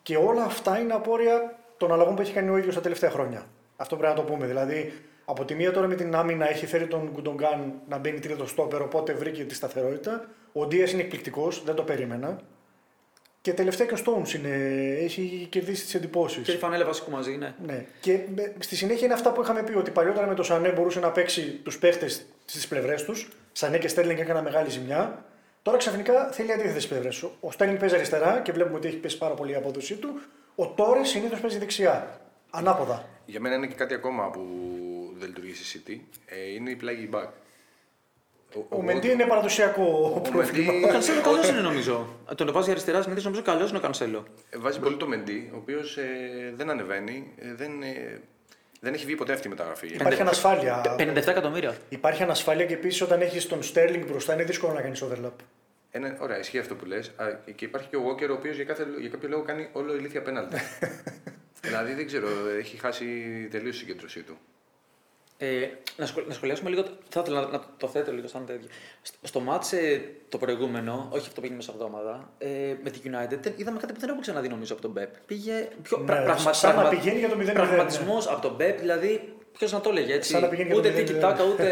[0.02, 3.46] Και όλα αυτά είναι απόρρια των αλλαγών που έχει κάνει ο ίδιος τα τελευταία χρόνια.
[3.76, 4.46] Αυτό πρέπει να το πούμε.
[4.46, 4.92] Δηλαδή,
[5.24, 8.80] από τη μία τώρα με την άμυνα έχει φέρει τον Γκουντογκάν να μπαίνει τρίτο στόπερ,
[8.82, 10.28] οπότε βρήκε τη σταθερότητα.
[10.52, 12.40] Ο Ντίας είναι εκπληκτικός, δεν το περίμενα.
[13.40, 14.48] Και τελευταία και ο Stones είναι,
[15.00, 16.42] έχει κερδίσει τις εντυπώσεις.
[16.46, 17.54] Και η φανέλα βασικού μαζί, ναι.
[17.66, 17.84] Ναι.
[18.00, 21.00] Και με- στη συνέχεια είναι αυτά που είχαμε πει ότι παλιότερα με το Σανέ μπορούσε
[21.00, 23.28] να παίξει τους παίχτες στις πλευρές τους.
[23.52, 25.24] Σανέ και Στέρλινγκ έκανα μεγάλη ζημιά.
[25.64, 27.22] Τώρα ξαφνικά θέλει αντίθετες πλευρές.
[27.40, 30.20] Ο Στέρλινγκ παίζει αριστερά και βλέπουμε ότι έχει πέσει πάρα πολύ η απόδοσή του.
[30.54, 32.20] Ο Τόρες συνήθως παίζει δεξιά.
[32.50, 33.04] Ανάποδα.
[33.26, 34.40] Για μένα είναι και κάτι ακόμα που
[35.18, 36.18] δεν λειτουργεί στη City.
[36.26, 37.26] Ε, είναι η πλάγη back.
[38.68, 40.72] Ο, Μεντί είναι παραδοσιακό ο πρόβλημα.
[40.72, 42.08] Μεντί- Ο Κανσέλο καλός είναι νομίζω.
[42.36, 44.24] Τον βάζει αριστερά συνήθως νομίζω καλός είναι ο Κανσέλο.
[44.50, 48.20] Ε, Βάζει πολύ το Μεντί, ο οποίος ε, δεν ανεβαίνει, ε, δεν, ε,
[48.84, 49.86] δεν έχει βγει ποτέ αυτή η μεταγραφή.
[49.86, 50.96] Υπάρχει ανασφάλεια.
[50.98, 51.76] 57 εκατομμύρια.
[51.88, 55.30] Υπάρχει ανασφάλεια και επίσης όταν έχεις τον Στέρλινγκ μπροστά είναι δύσκολο να κάνεις overlap.
[55.90, 57.12] Ένα, ωραία, ισχύει αυτό που λες.
[57.54, 60.22] Και υπάρχει και ο Walker, ο οποίος για, κάθε- για κάποιο λόγο κάνει όλο ηλίθια
[60.22, 60.56] πέναλτι.
[61.66, 63.04] δηλαδή δεν ξέρω, έχει χάσει
[63.50, 64.38] τελείως τη συγκέντρωσή του.
[65.44, 66.82] Ε, να, σχολ- να σχολιάσουμε λίγο.
[67.08, 68.68] Θα ήθελα να, να το θέτω λίγο σαν τέτοιο.
[69.02, 72.48] Στο, στο μάτς ε, το προηγούμενο, όχι αυτό που έγινε μέσα εβδομάδα, ε,
[72.82, 75.10] με τη United, δεν- είδαμε κάτι που δεν έχω ξαναδεί νομίζω από τον Πεπ.
[75.26, 78.78] Πήγε πιο Ναι, πρα, πραγμα, σαν να πηγαίνει για το 0-0, Πραγματισμό από τον Πεπ,
[78.80, 79.32] δηλαδή.
[79.58, 80.30] Ποιος να το έλεγε έτσι.
[80.30, 81.04] Σαν να πηγαίνει για το ούτε τι 0-0.
[81.14, 81.66] κοιτάκα, ούτε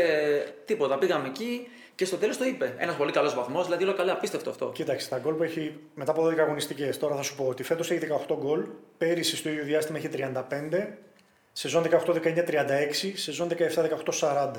[0.64, 0.98] τίποτα.
[0.98, 2.74] Πήγαμε εκεί και στο τέλος το είπε.
[2.78, 4.70] Ένας πολύ καλός βαθμός, δηλαδή όλα καλά, απίστευτο αυτό.
[4.74, 6.98] Κοίταξε, τα γκολ που έχει μετά από 12 αγωνιστικές.
[6.98, 8.64] Τώρα θα σου πω ότι φέτος έχει 18 γκολ.
[8.98, 10.86] Πέρυσι στο ίδιο διάστημα έχει 35.
[11.52, 13.12] Σεζόν 18-19 36.
[13.14, 14.50] Σεζόν 17-18 40.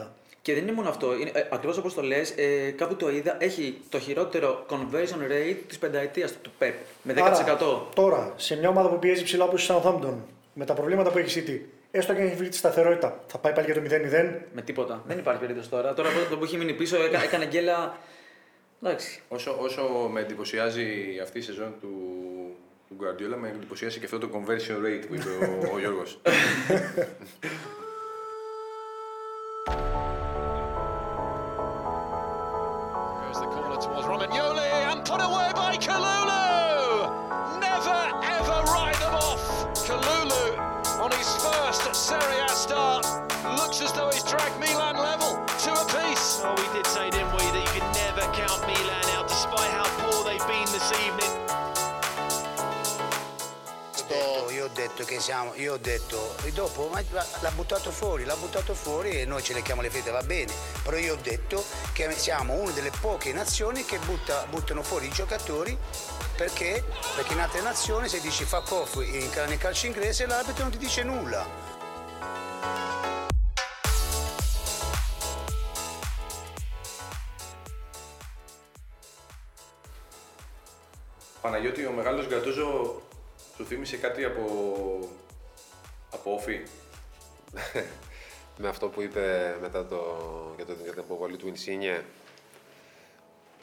[0.41, 1.15] Και δεν είναι μόνο αυτό.
[1.15, 5.57] Είναι, ε, Ακριβώς όπως το λες, ε, κάπου το είδα, έχει το χειρότερο conversion rate
[5.67, 6.73] της πενταετίας του, του Pep.
[7.03, 7.21] Με 10%.
[7.23, 10.13] Άρα, τώρα, σε μια ομάδα που πιέζει ψηλά όπως η Southampton,
[10.53, 11.59] με τα προβλήματα που έχει η City,
[11.91, 14.41] έστω και αν έχει βρει τη σταθερότητα, θα πάει πάλι για το 0-0.
[14.53, 15.03] Με τίποτα.
[15.07, 15.93] Δεν υπάρχει περίπτωση τώρα.
[15.93, 17.97] Τώρα από το που έχει μείνει πίσω έκα- έκανε γκέλα.
[18.83, 19.21] Εντάξει.
[19.27, 20.85] Όσο, όσο με εντυπωσιάζει
[21.21, 21.89] αυτή η σεζόν του,
[22.88, 26.20] του Guardiola, με εντυπωσιάζει και αυτό το conversion rate που είπε ο, ο Γιώργος.
[33.20, 36.44] Goes the corner towards Romagnoli and put away by Kalulu.
[37.68, 38.00] Never
[38.36, 39.44] ever write them off.
[39.86, 40.44] Kalulu
[41.04, 43.04] on his first Serie A start
[43.58, 45.32] looks as though he's dragged Milan level
[45.64, 46.28] to a piece.
[46.46, 49.86] Oh, we did say, didn't we, that you can never count Milan out despite how
[50.00, 51.21] poor they've been this evening.
[54.92, 58.24] detto, io ho detto che siamo, io ho detto, e dopo ma l'ha buttato fuori,
[58.24, 61.64] l'ha buttato fuori e noi ce lecchiamo le fette, va bene, però io ho detto
[61.92, 65.76] che siamo una delle poche nazioni che butta- buttano fuori i giocatori
[66.36, 66.84] perché?
[67.16, 70.78] Perché in altre nazioni se dici fuck off in, nel calcio inglese l'arbitro non ti
[70.78, 71.76] dice nulla.
[81.40, 83.02] Παναγιώτη, ο μεγάλος Γκατούζο
[83.55, 84.43] σου θύμισε κάτι από,
[86.11, 86.61] από όφη;
[88.61, 90.19] με αυτό που είπε μετά το,
[90.55, 92.01] για, το, για την αποβολή του Ινσίνιε.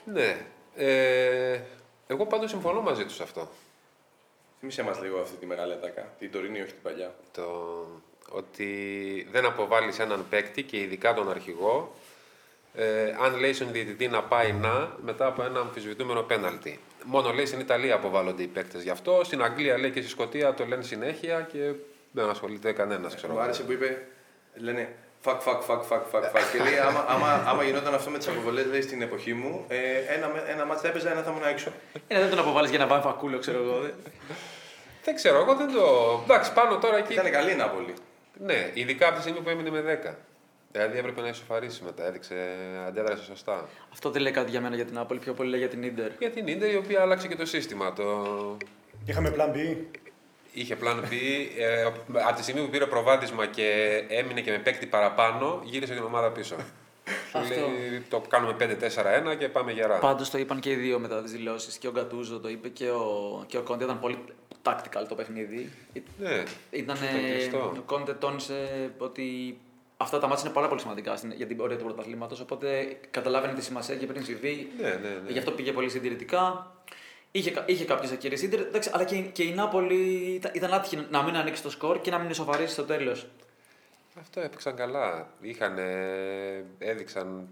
[0.04, 0.46] Ναι.
[0.76, 1.60] Ε,
[2.06, 3.48] εγώ πάντως συμφωνώ μαζί τους σε αυτό.
[4.58, 7.14] Θύμισε μας λίγο αυτή τη μεγάλη ατάκα, την τωρινή όχι την παλιά.
[7.32, 7.86] Το,
[8.28, 11.94] ότι δεν αποβάλλεις έναν παίκτη και ειδικά τον αρχηγό
[12.74, 16.80] ε, αν λέει στον διαιτητή να πάει να μετά από ένα αμφισβητούμενο πέναλτι.
[17.04, 19.20] Μόνο λέει στην Ιταλία αποβάλλονται οι παίκτες γι' αυτό.
[19.24, 21.72] Στην Αγγλία λέει και στη Σκωτία το λένε συνέχεια και
[22.10, 23.24] δεν ασχολείται κανένας.
[23.28, 24.06] Μου άρεσε που είπε,
[24.54, 24.88] λένε
[25.22, 26.50] Fuck, fuck, fuck, fuck, fuck, fuck.
[26.52, 29.76] και λέει, άμα, άμα, άμα γινόταν αυτό με τις αποβολές, λέει στην εποχή μου, ε,
[30.14, 31.72] ένα, ένα μάτς θα έπαιζα, ένα θα ήμουν έξω.
[32.08, 33.78] Ε, δεν τον αποβάλει για ένα vaffanculo, ξέρω εγώ.
[33.80, 33.88] δε.
[35.04, 36.20] Δεν ξέρω, εγώ δεν το.
[36.24, 37.12] Εντάξει, πάνω τώρα εκεί.
[37.12, 37.94] Ήταν καλή η Νάπολη.
[38.38, 40.14] Ναι, ειδικά από τη στιγμή που έμεινε με 10.
[40.72, 42.34] Δηλαδή έπρεπε να ισοφαρίσει μετά, έδειξε,
[42.86, 43.68] αντέδρασε σωστά.
[43.92, 46.10] Αυτό δεν λέει κάτι για μένα για την Νάπολη, πιο πολύ λέει για την Ίντερ.
[46.18, 47.92] Για την Ίντερ η οποία άλλαξε και το σύστημα.
[47.92, 48.56] Το...
[49.04, 49.76] Είχαμε plan B.
[50.52, 51.12] Είχε πλάνο B.
[51.58, 51.82] Ε,
[52.26, 56.30] από τη στιγμή που πήρε προβάδισμα και έμεινε και με παίκτη παραπάνω, γύρισε την ομάδα
[56.30, 56.56] πίσω.
[57.32, 57.54] Αυτό.
[57.54, 58.56] Λέει, το κάνουμε
[59.32, 59.98] 5-4-1 και πάμε γερά.
[59.98, 61.78] Πάντως το είπαν και οι δύο μετά τις δηλώσεις.
[61.78, 63.84] Και ο Γκατούζο το είπε και ο, και ο Κόντε.
[63.84, 64.18] Ήταν πολύ
[64.62, 65.72] tactical το παιχνίδι.
[66.18, 67.58] Ναι, Ήταν, ήταν κλειστό.
[67.58, 69.58] ο Κόντε τόνισε ότι
[70.00, 72.40] αυτά τα μάτια είναι πάρα πολύ σημαντικά στην- για την πορεία του πρωταθλήματος.
[72.40, 74.70] Οπότε καταλάβαινε τη σημασία και πριν συμβεί.
[74.80, 75.30] Ναι, ναι, ναι.
[75.30, 76.72] Γι' αυτό πήγε πολύ συντηρητικά.
[77.32, 79.96] Είχε, κα- είχε κάποιες ακυρίες Ιντερ, εντάξει, αλλά και, και η Νάπολη
[80.34, 83.26] ήταν, ήταν άτυχη να μην ανοίξει το σκορ και να μην ισοφαρίσει στο τέλος.
[84.20, 85.28] Αυτό έπαιξαν καλά.
[85.40, 85.78] Είχαν,
[86.78, 87.48] έδειξαν.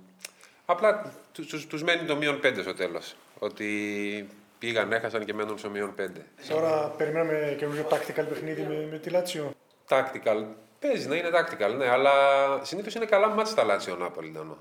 [0.66, 3.14] Απλά του τους, τους μένει το μείον 5 στο τέλος.
[3.38, 6.24] Ότι πήγαν, έχασαν και μένουν στο μείον 5.
[6.48, 9.50] Τώρα περιμέναμε καινούργιο tactical παιχνίδι με, με τη Λάτσιο.
[9.88, 10.44] Tactical.
[10.80, 12.12] Παίζει να είναι tactical, ναι, αλλά
[12.62, 14.30] συνήθως είναι καλά μάτς τα Λάτσιο Νάπολη.
[14.30, 14.56] Νόνο.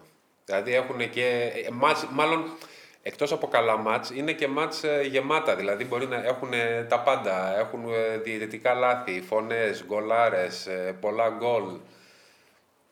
[0.45, 1.51] Δηλαδή έχουν και.
[1.65, 2.57] ε, Μάτς, μάλλον
[3.01, 5.55] εκτός από καλά μάτς είναι και μάτς ε, γεμάτα.
[5.55, 7.57] Δηλαδή μπορεί να έχουν ε, τα πάντα.
[7.57, 10.67] Έχουν ε, διαιτητικά λάθη, φωνές, γκολάρες,
[10.99, 11.63] πολλά γκολ.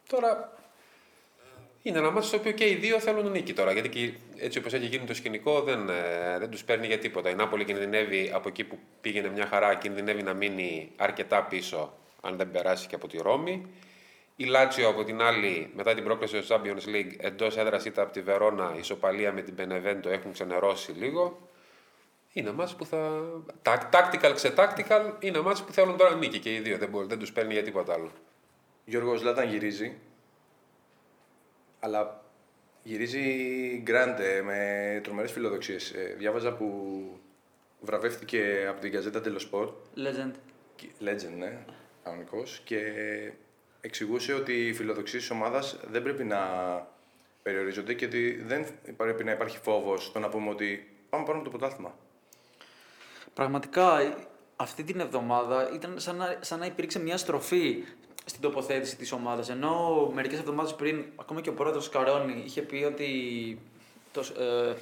[0.09, 0.53] Τώρα
[1.81, 3.71] είναι ένα μάτι στο οποίο και οι δύο θέλουν νίκη τώρα.
[3.71, 7.29] Γιατί και έτσι όπως έχει γίνει το σκηνικό δεν, ε, δεν τους παίρνει για τίποτα.
[7.29, 11.93] Η Νάπολη κινδυνεύει από εκεί που πήγαινε μια χαρά, κινδυνεύει να μείνει αρκετά πίσω
[12.25, 13.65] αν δεν περάσει και από τη Ρώμη.
[14.35, 18.13] Η Λάτσιο από την άλλη, μετά την πρόκληση στο Champions League, εντός έδρας ήταν από
[18.13, 21.49] τη Βερόνα, ισοπαλία με την Benevento έχουν ξενερώσει λίγο.
[22.33, 23.21] Είναι μάτς που θα.
[23.61, 26.77] Τα- Tactical ξε tactical είναι μάτς που θέλουν τώρα νίκη και οι δύο.
[26.77, 28.11] Δεν, μπορεί- δεν τους παίρνει για τίποτα άλλο.
[28.85, 29.97] Γιώργος Λάταν γυρίζει,
[31.79, 32.23] αλλά
[32.83, 33.21] γυρίζει
[33.83, 35.91] γκράντε με τρομερές φιλοδοξίες.
[35.91, 36.69] Ε, διάβαζα που
[37.79, 40.31] βραβεύτηκε από την Gazeta dello Sport, Legend.
[40.75, 41.65] και- legend ναι,
[42.05, 42.81] κανονικός, και
[43.81, 46.39] εξηγούσε ότι οι φιλοδοξίες της ομάδας δεν πρέπει να
[47.43, 48.65] περιορίζονται και ότι δεν
[48.97, 51.95] πρέπει να υπάρχει φόβος στο να πούμε ότι πάμε πάνω από το πρωτάθλημα.
[53.33, 54.15] Πραγματικά ε,
[54.55, 57.83] αυτή την εβδομάδα ήταν σαν να, σαν να υπήρξε μια στροφή
[58.25, 59.49] στην τοποθέτηση της ομάδας.
[59.49, 63.09] Ενώ μερικές εβδομάδες πριν, ακόμα και ο πρόεδρος Καρόνι είχε πει ότι
[64.11, 64.75] το, ε,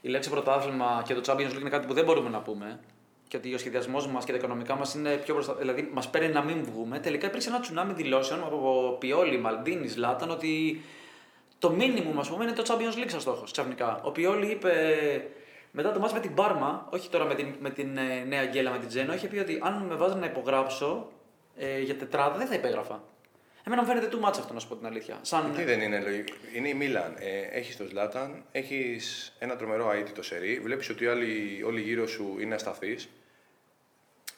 [0.00, 2.80] η λέξη πρωτάθλημα και το Champions League είναι κάτι που δεν μπορούμε να πούμε
[3.28, 5.54] και ότι ο σχεδιασμός μας και τα οικονομικά μας είναι πιο μπροστά.
[5.54, 6.98] Δηλαδή, μας παίρνει να μην βγούμε.
[6.98, 10.80] Τελικά υπήρξε ένα τσουνάμι δηλώσεων από Πιόλη, Μαλντίνη, Λάταν ότι
[11.58, 14.00] το μήνυμο, ας πούμε, είναι το Champions League σαν στόχος ξαφνικά.
[14.02, 14.72] Ο Πιόλη είπε
[15.70, 18.70] μετά το μάτς με την Πάρμα, όχι τώρα με την, με την ε, νέα γκέλα
[18.70, 21.12] με την Τζένο, είχε πει ότι αν με βάζανε να υπογράψω
[21.56, 23.02] ε, για τετράδα δεν θα υπέγραφα.
[23.64, 25.18] Εμένα μου φαίνεται too much αυτό να σου πω την αλήθεια.
[25.22, 25.52] Σαν...
[25.56, 26.34] Τι δεν είναι λογικό.
[26.54, 27.14] Είναι η Μίλαν.
[27.18, 30.60] Ε, έχεις τον Ζλάταν, έχεις ένα τρομερό αίτητο σερί.
[30.60, 33.08] Βλέπεις ότι όλοι, όλοι γύρω σου είναι ασταθείς.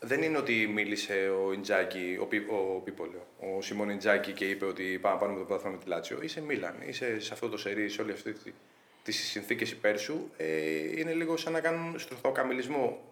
[0.02, 4.44] Δεν είναι ότι μίλησε ο Ιντζάκη, ο, Πι, ο Πίπο, λέω, ο Σιμών Ιντζάκη και
[4.44, 6.18] είπε ότι πάμε πάνω με το πρωτάθλημα με τη Λάτσιο.
[6.22, 6.74] Είσαι Μίλαν.
[6.86, 8.52] Είσαι σε αυτό το σερί, σε όλη αυτή τη,
[9.02, 10.30] τις συνθήκες υπέρ σου.
[10.36, 13.10] Ε, είναι λίγο σαν να κάνουν στροφοκαμιλισμό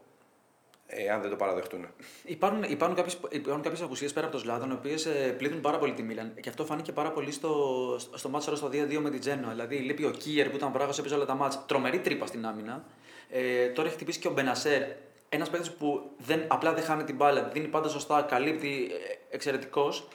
[0.90, 1.86] ε, αν δεν το παραδεχτούν.
[2.24, 5.78] Υπάρχουν, υπάρχουν κάποιες, υπάρχουν κάποιες απουσίες πέρα από το Ζλάταν, οι οποίες ε, πλήττουν πάρα
[5.78, 6.34] πολύ τη Μίλαν.
[6.40, 9.48] Και αυτό φάνηκε πάρα πολύ στο, στο, στο μάτσο στο 2-2 με την Τζένο.
[9.48, 11.64] Δηλαδή, λείπει ο Κίερ που ήταν πράγμα έπαιζε όλα τα μάτσα.
[11.68, 12.84] Τρομερή τρύπα στην άμυνα.
[13.28, 14.82] Ε, τώρα έχει χτυπήσει και ο Μπενασέρ.
[15.28, 18.90] Ένας παίκτης που δεν, απλά δεν χάνει την μπάλα, δίνει πάντα σωστά, καλύπτει,
[19.30, 20.08] εξαιρετικός.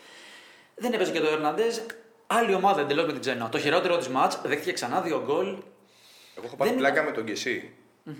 [0.75, 1.63] Δεν έπαιζε και το Ερναντέ.
[2.27, 3.49] Άλλη ομάδα εντελώς με την Τζένο.
[3.49, 5.45] Το χειρότερο της μάτς, δέχτηκε ξανά δύο γκολ.
[5.47, 7.73] Εγώ έχω πάθει Δεν πλάκα με τον Κεσί.
[8.03, 8.15] Είναι,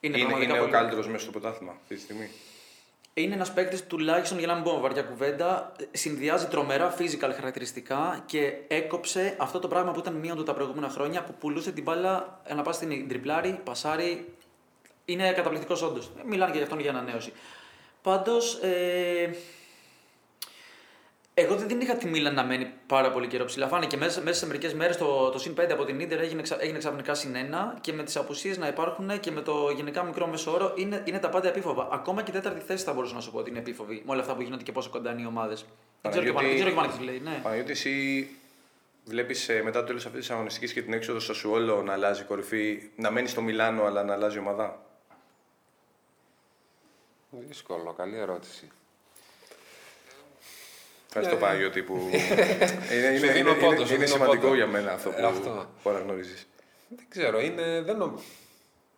[0.00, 2.30] Είναι, πραγματικά είναι ο πολύ- καλύτερος μέσα στο πρωτάθλημα αυτή τη στιγμή.
[3.14, 5.72] Είναι ένας παίκτης τουλάχιστον για να μην πω βαριά κουβέντα.
[5.92, 10.88] Συνδυάζει τρομερά physical χαρακτηριστικά και έκοψε αυτό το πράγμα που ήταν μία του τα προηγούμενα
[10.88, 14.35] χρόνια που πουλούσε την μπάλα να πας στην τριπλάρι, πασάρι.
[15.08, 16.10] Είναι καταπληκτικός όντως.
[16.26, 17.32] Μιλάνε και για αυτόν για ανανέωση.
[18.02, 18.54] Πάντως.
[18.54, 19.30] Ε,
[21.34, 23.68] εγώ δεν είχα τη Μίλαν να μένει πάρα πολύ καιρό ψηλά.
[23.68, 26.62] Φάνηκε μέσα, μέσα σε μερικές μέρες το, το συν 5 από την ντερ έγινε, ξα-
[26.62, 30.26] έγινε ξαφνικά συν 1 και με τις απουσίες να υπάρχουν και με το γενικά μικρό
[30.26, 31.88] μέσο όρο είναι, είναι τα πάντα επίφοβα.
[31.92, 34.20] Ακόμα και η τέταρτη θέση θα μπορούσα να σου πω ότι είναι επίφοβη με όλα
[34.20, 35.64] αυτά που γίνονται και πόσο κοντά είναι οι ομάδες.
[36.02, 37.32] Δεν ξέρω και ο Παναγιώτη- δεν ξέρω και ο Παναγιώτης τι λέει.
[37.34, 37.40] Ναι.
[37.42, 38.28] Παναγιώτη, εσύ
[39.04, 42.82] βλέπεις μετά το τέλος αυτής της αγωνιστικής και την έξοδο στο Σουόλο να αλλάζει κορυφή,
[42.96, 44.85] να μένεις στο Μιλάνο αλλά να αλλάζει ομάδα;
[47.40, 48.70] Δύσκολο, καλή ερώτηση.
[51.06, 51.40] Ευχαριστώ Ναι.
[51.40, 51.94] Παναγιώτη που.
[52.92, 54.56] είναι, Σου είναι, δίνω είναι, πόντος, είναι, σου είναι δίνω σημαντικό πόντος.
[54.56, 55.66] για μένα αυτό που, Αυτό.
[55.82, 56.34] που αναγνωρίζει.
[56.88, 58.20] Δεν ξέρω, είναι, δεν, νο...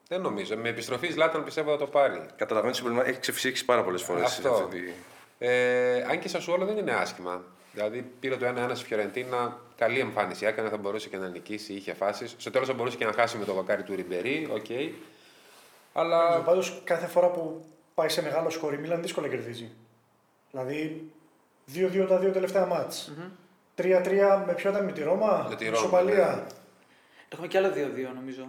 [0.08, 0.56] δεν νομίζω.
[0.56, 2.26] Με επιστροφή Ζλάταν πιστεύω θα το πάρει.
[2.36, 3.06] Καταλαβαίνω το πρόβλημα.
[3.08, 4.24] Έχει ξεφυσίξει πάρα πολλές φορές.
[4.24, 4.68] Αυτό.
[5.38, 7.42] Ε, αν και σα όλο δεν είναι άσχημα.
[7.72, 11.94] Δηλαδή πήρε το 1-1 στη Φιωρεντίνα, καλή εμφάνιση έκανε, θα μπορούσε και να νικήσει, είχε
[11.94, 12.34] φάσεις.
[12.38, 14.66] Στο τέλος θα μπορούσε και να χάσει με το βακάρι του Ριμπερί, οκ.
[15.92, 17.64] Αλλά Πάντως κάθε φορά που
[17.98, 19.70] πάει σε μεγάλο σκορ η Μίλαν δύσκολα κερδίζει.
[20.50, 21.10] Δηλαδή
[21.74, 23.12] 2-2 τα δύο τελευταία μάτς.
[23.76, 26.34] 3-3 με ποιο ήταν με τη Ρώμα, Με τη Ρώμα, ισοπαλία.
[26.34, 26.42] ναι.
[27.28, 27.74] Έχουμε και άλλο 2-2
[28.14, 28.46] νομίζω.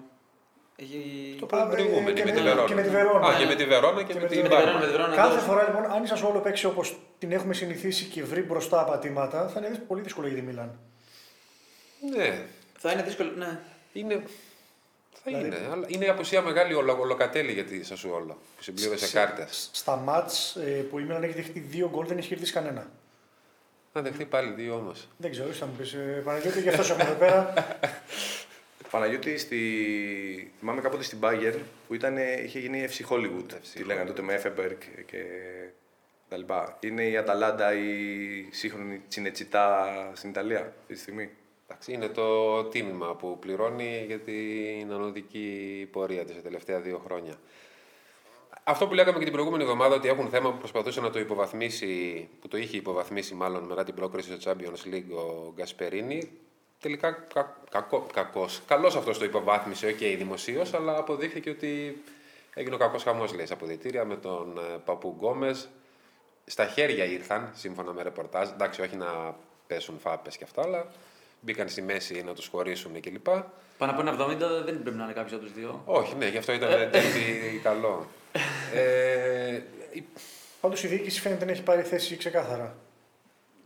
[0.76, 1.36] Έχει...
[1.40, 2.66] το Α, προηγούμενο και με με- τη Βερόνα.
[2.68, 3.28] και με τη Βερόνα.
[3.28, 4.80] Α, και με τη Βερόνα και, Και με, με την τη Βερόνα, Πάρμα.
[4.80, 5.16] με τη Βερόνα.
[5.16, 5.44] Κάθε εντός.
[5.44, 9.60] φορά λοιπόν, αν η Σασουόλο παίξει όπως την έχουμε συνηθίσει και βρει μπροστά πατήματα, θα
[9.66, 10.80] είναι πολύ δύσκολο για τη Μίλαν.
[12.16, 12.46] Ναι,
[12.78, 13.32] Θα είναι δύσκολο.
[13.38, 13.60] Ναι.
[13.94, 14.24] είναι.
[15.24, 18.38] Θα Δηλαδή- είναι, αλλά είναι η απουσία μεγάλη ο, Λο- ο Λοκατέλη για τη Σασουόλο
[18.58, 19.70] που συμπλήρωσε κάρτες.
[19.74, 22.90] Στα μάτς ε, που η Μίλαν έχει δεχτεί δύο γκολ δεν έχει κερδίσει κανένα.
[23.94, 25.08] Να δεχτεί πάλι δύο όμως.
[25.18, 27.54] Δεν ξέρω, εσύ θα μου πεις ε, Παναγιώτη, γι' αυτό σε έχουμε εδώ πέρα.
[28.92, 30.52] Παναγιώτη, στη...
[30.60, 33.54] θυμάμαι κάποτε στην Bayern που ήταν, είχε γίνει η FC Hollywood.
[33.74, 35.24] τη λέγανε τότε με Εφεμπεργκ και
[36.30, 36.78] τα λοιπά.
[36.80, 37.88] Είναι η Αταλάντα η
[38.52, 41.30] σύγχρονη Τσινετσιτά στην Ιταλία αυτή τη στιγμή;
[41.72, 47.34] Εντάξει, είναι το τίμημα που πληρώνει για την ανοδική πορεία της τα τελευταία δύο χρόνια.
[48.64, 52.28] Αυτό που λέγαμε και την προηγούμενη εβδομάδα ότι έχουν θέμα που προσπαθούσε να το υποβαθμίσει,
[52.42, 56.32] που το είχε υποβαθμίσει μάλλον μετά την πρόκριση στο Champions League ο Γκασπερίνι,
[56.82, 58.62] τελικά κα, κακό, κακός.
[58.68, 62.04] Καλός αυτός το υποβάθμισε, OK, okay, δημοσίως, αλλά αποδείχθηκε ότι
[62.54, 65.70] έγινε ο κακός χαμός, λέει, στα αποδυτήρια με τον ε, Παπού Γκόμες.
[66.46, 69.36] Στα χέρια ήρθαν, σύμφωνα με ρεπορτάζ, εντάξει, όχι να
[69.68, 70.92] πέσουν φάπες και αυτά, αλλά
[71.42, 73.28] μπήκαν στη μέση να τους χωρίσουν κλπ.
[73.78, 75.82] Πάνω από ένα 70 δεν πρέπει να είναι κάποιο από τους δύο.
[75.86, 78.08] Όχι, ναι, γι' αυτό ήταν τέρμι καλό.
[78.74, 80.04] Ε, η-
[80.62, 82.76] Πάντως η διοίκηση φαίνεται να έχει πάρει θέση ξεκάθαρα.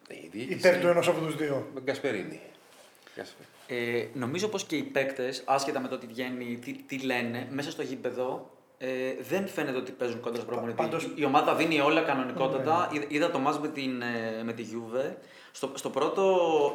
[0.08, 1.68] η διοίκηση- Υπέρ του ενός από τους δύο.
[1.74, 2.40] Με Γκασπερίνη.
[3.16, 3.48] Γκασπερίνη.
[3.68, 7.72] Ε, νομίζω πως και οι παίκτες, άσχετα με το τι βγαίνει, τι, τι λένε, μέσα
[7.72, 8.88] στο γήπεδο ε,
[9.30, 10.76] δεν φαίνεται ότι παίζουν κοντά στον προπονητή.
[10.78, 12.90] Πάντως- Η ομάδα δίνει όλα κανονικότατα.
[12.94, 15.12] Είδα- Είδα το μάτς με, την, ε, με τη Juve.
[15.56, 16.24] Στο, στο πρώτο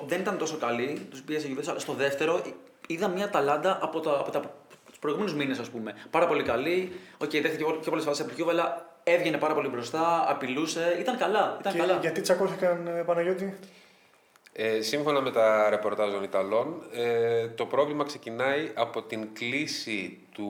[0.07, 2.41] δεν ήταν τόσο καλή, τους πίεσε η Juve, αλλά στο δεύτερο
[2.87, 4.41] είδα μια Αταλάντα από, τα, από, τα,
[4.89, 5.95] τους προηγούμενους μήνες, ας πούμε.
[6.11, 6.93] Πάρα πολύ καλή.
[7.19, 10.97] Οκ, δέχτηκε πιο πολλές φάσεις από τη Juve, αλλά έβγαινε πάρα πολύ μπροστά, απειλούσε.
[11.01, 11.57] Ήταν καλά.
[11.61, 11.99] Ήταν Και καλά.
[12.01, 13.59] γιατί τσακώθηκαν, ε, Παναγιώτη;
[14.61, 20.49] Ε, σύμφωνα με τα ρεπορτάζ των Ιταλών, ε, το πρόβλημα ξεκινάει από την κλίση του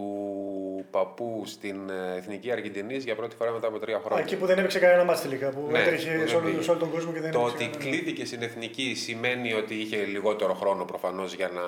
[0.91, 4.25] παππού στην ε, Εθνική Αργεντινής για πρώτη φορά μετά από τρία Α, χρόνια.
[4.25, 5.51] εκεί που δεν έπαιξε κανένα μάτς τελικά.
[5.51, 6.63] Που Ναι, έτρεχε που δεν σε όλο, πήγε.
[6.63, 7.91] σε όλο τον κόσμο και δεν Το έπαιξε ότι κανένα.
[7.91, 11.63] κλείθηκε στην εθνική σημαίνει ότι είχε λιγότερο χρόνο προφανώς για να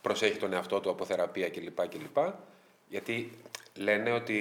[0.00, 1.88] προσέχει τον εαυτό του από θεραπεία κλπ.
[1.88, 2.16] κλπ.
[2.88, 3.30] Γιατί
[3.76, 4.40] λένε ότι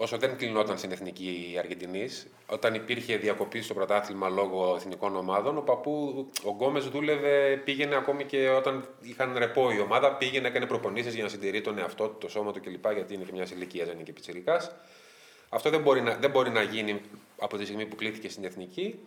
[0.00, 5.60] όσο δεν κλεινόταν στην εθνική Αργεντινής, όταν υπήρχε διακοπή στο πρωτάθλημα λόγω εθνικών ομάδων, ο
[5.60, 11.14] παππού, ο Γκόμες δούλευε, πήγαινε ακόμη και όταν είχαν ρεπό η ομάδα, πήγαινε, έκανε προπονήσεις
[11.14, 12.92] για να συντηρεί τον εαυτό του, το σώμα του κλπ.
[12.92, 14.70] Γιατί είναι και μια ηλικία, δεν είναι και πιτσιρικάς.
[15.48, 17.00] Αυτό δεν μπορεί, να, δεν μπορεί να γίνει
[17.38, 18.98] από τη στιγμή που κλείθηκε στην εθνική.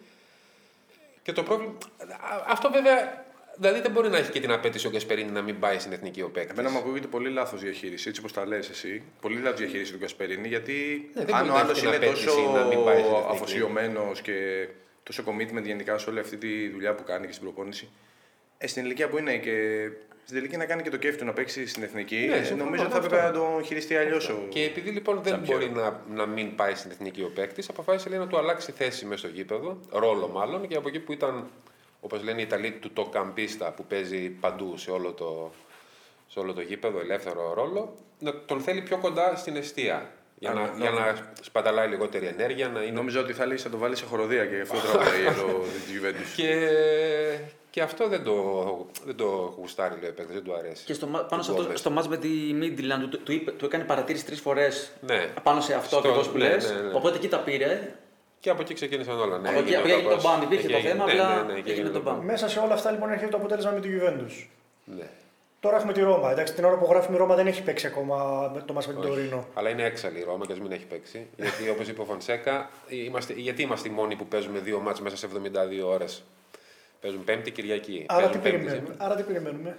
[1.23, 1.73] Και το πρόβλημα.
[1.99, 3.25] α- Αυτό βέβαια.
[3.57, 6.21] Δηλαδή δεν μπορεί να έχει και την απέτηση ο Γκασπερίνη να μην πάει στην εθνική
[6.21, 6.51] ο παίκτης.
[6.51, 9.03] Εμένα μου ακούγεται πολύ λάθος διαχείριση, έτσι όπως τα λες εσύ.
[9.21, 11.87] Πολύ λάθος διαχείριση του Κασπερίνη, γιατί Ναι, δεν αν μπορεί ο να έχει άλλος την
[11.87, 13.31] είναι απέτηση τόσο να μην πάει στην εθνική.
[13.31, 14.67] αφοσιωμένος και
[15.03, 17.89] τόσο commitment γενικά σε όλη αυτή τη δουλειά που κάνει και στην προπόνηση,
[18.57, 19.87] ε, στην ηλικία που είναι και
[20.23, 22.63] στην τελική να κάνει και το κέφι του να παίξει στην εθνική, Ναι, ε, συμφωνώ
[22.63, 23.15] νομίζω ότι με θα αυτό.
[23.15, 24.31] έπρεπε να τον χειριστεί αλλιώς.
[24.49, 28.19] Και επειδή λοιπόν δεν μπορεί να, να μην πάει στην εθνική ο παίκτης, αποφάσισε λέει,
[28.19, 31.47] να του αλλάξει θέση μέσα στο γήπεδο, ρόλο μάλλον, και από εκεί που ήταν,
[32.01, 35.51] όπως λένε οι Ιταλοί, του το καμπίστα που παίζει παντού σε όλο το,
[36.27, 40.09] σε όλο το γήπεδο, ελεύθερο ρόλο, να τον θέλει πιο κοντά στην αιστεία.
[40.39, 42.91] Για, Α, να, νο- για να σπαταλάει λιγότερη ενέργεια, να είναι.
[42.95, 46.33] Νόμιζα ότι θα λύσει να το βάλει σε χοροδία και αυτό τραβάει εδώ τη Juventus.
[46.35, 46.69] Και,
[47.69, 50.85] και αυτό δεν το, δεν το γουστάρει λέει ο παίκτης, δεν του αρέσει.
[50.85, 51.77] Και στο, μα- πάνω σε Του αυτό, Gomez.
[51.77, 52.29] στο match με τη
[52.61, 55.27] Midland του, του, είπε- του έκανε παρατήρηση τρεις φορές Ναι.
[55.43, 56.71] πάνω σε αυτό Στο- ακριβώς που ναι, λες.
[56.73, 56.93] ναι, ναι.
[56.93, 57.95] Οπότε εκεί τα πήρε.
[58.41, 59.37] Και από εκεί ξεκίνησαν όλα.
[59.37, 60.23] Ναι, Από εκεί- έγινε από εκεί ο έγινε το κακός.
[60.23, 62.25] μπαμ, υπήρχε Εκεί το έγινε- θέμα, ναι, απλά ναι, ναι, εκεί έγινε έγινε το μπαμ.
[62.25, 64.47] Μέσα σε όλα αυτά λοιπόν έρχεται το αποτέλεσμα με τη Juventus.
[64.83, 65.07] Ναι.
[65.59, 66.31] Τώρα έχουμε τη Ρώμα.
[66.31, 68.93] Εντάξει, την ώρα που γράφουμε η Ρώμα δεν έχει παίξει ακόμα με το μας με
[68.93, 69.09] την Όχι.
[69.11, 69.47] Τωρίνο.
[69.53, 71.27] Αλλά είναι έξαλλη η Ρώμα και ας μην έχει παίξει.
[71.37, 75.17] γιατί όπως είπε ο Φωνσέκα, είμαστε, γιατί είμαστε οι μόνοι που παίζουμε δύο μάτς μέσα
[75.17, 76.23] σε 72 ώρες;
[77.01, 78.05] Παίζουν Πέμπτη Κυριακή.
[78.07, 78.85] Άρα τι Παίζουν Πέμπτη περιμένουμε.
[78.91, 79.05] σήμερα.
[79.05, 79.77] Άρα τι περιμένουμε.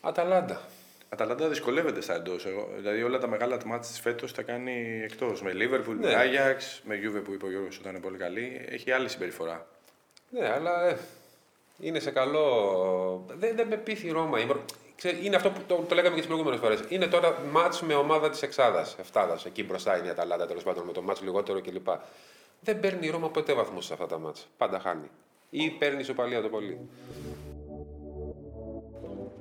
[0.00, 0.60] Αταλάντα.
[1.12, 2.46] Αταλάντα δυσκολεύεται στα εντός.
[2.76, 5.42] Δηλαδή όλα τα μεγάλα μάτια της φέτος τα κάνει εκτός.
[5.42, 6.06] Με Liverpool, Ναι.
[6.06, 8.66] με Ajax, με Juve που είπε ο Γιώργος ότι ήταν πολύ καλή.
[8.68, 9.66] Έχει άλλη συμπεριφορά.
[10.30, 10.98] Ναι, αλλά ε,
[11.80, 13.24] είναι σε καλό.
[13.38, 14.40] Δεν, δεν με πείθει η Ρώμα.
[14.40, 14.64] Η Ρο-
[14.96, 16.80] Ξέρε, Είναι αυτό που το, το λέγαμε και τις προηγούμενες φορές.
[16.88, 18.96] Είναι τώρα μάτς με ομάδα της Εξάδας.
[18.98, 19.44] Εφτάδας.
[19.44, 21.86] Εκεί μπροστά είναι η Αταλάντα τέλος πάντων με το μάτς λιγότερο κλπ.
[22.60, 24.48] Δεν παίρνει η Ρώμα ποτέ βαθμούς σε αυτά τα μάτς.
[24.56, 25.10] Πάντα χάνει.
[25.50, 26.78] Ή παίρνει ισοπαλία το πολύ.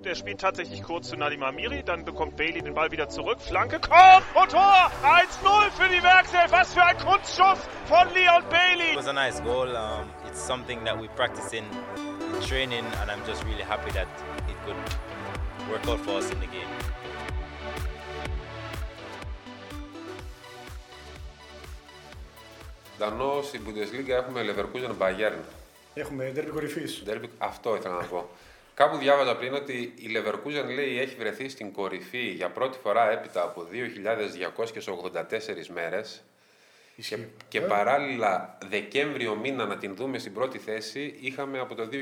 [0.04, 3.40] Der spielt tatsächlich kurz zu Nadim Amiri, dann bekommt Bailey den Ball wieder zurück.
[3.40, 4.90] Flanke kommt und Tor!
[5.02, 6.52] 1-0 für die Werkself.
[6.52, 8.92] Was für ein Kunstschuss von Leon Bailey.
[8.92, 9.68] It was a nice goal.
[9.68, 11.64] Um, it's something that we practice in,
[12.34, 14.06] in training, and I'm just really happy that
[14.48, 14.76] it could
[15.70, 16.70] work out for us in the game.
[22.98, 25.38] Δανό στην Bundesliga έχουμε Leverkusen Bayern.
[25.94, 26.82] Έχουμε ντέρμπι κορυφή.
[27.06, 28.28] Derby, αυτό ήθελα να πω.
[28.81, 33.41] Κάπου διάβαζα πριν ότι η Leverkusen λέει έχει βρεθεί στην κορυφή για πρώτη φορά έπειτα
[33.43, 36.23] από 2.284 μέρες
[36.95, 37.17] και,
[37.47, 37.61] και Ε.
[37.61, 41.95] παράλληλα Δεκέμβριο μήνα να την δούμε στην πρώτη θέση είχαμε από το 2010.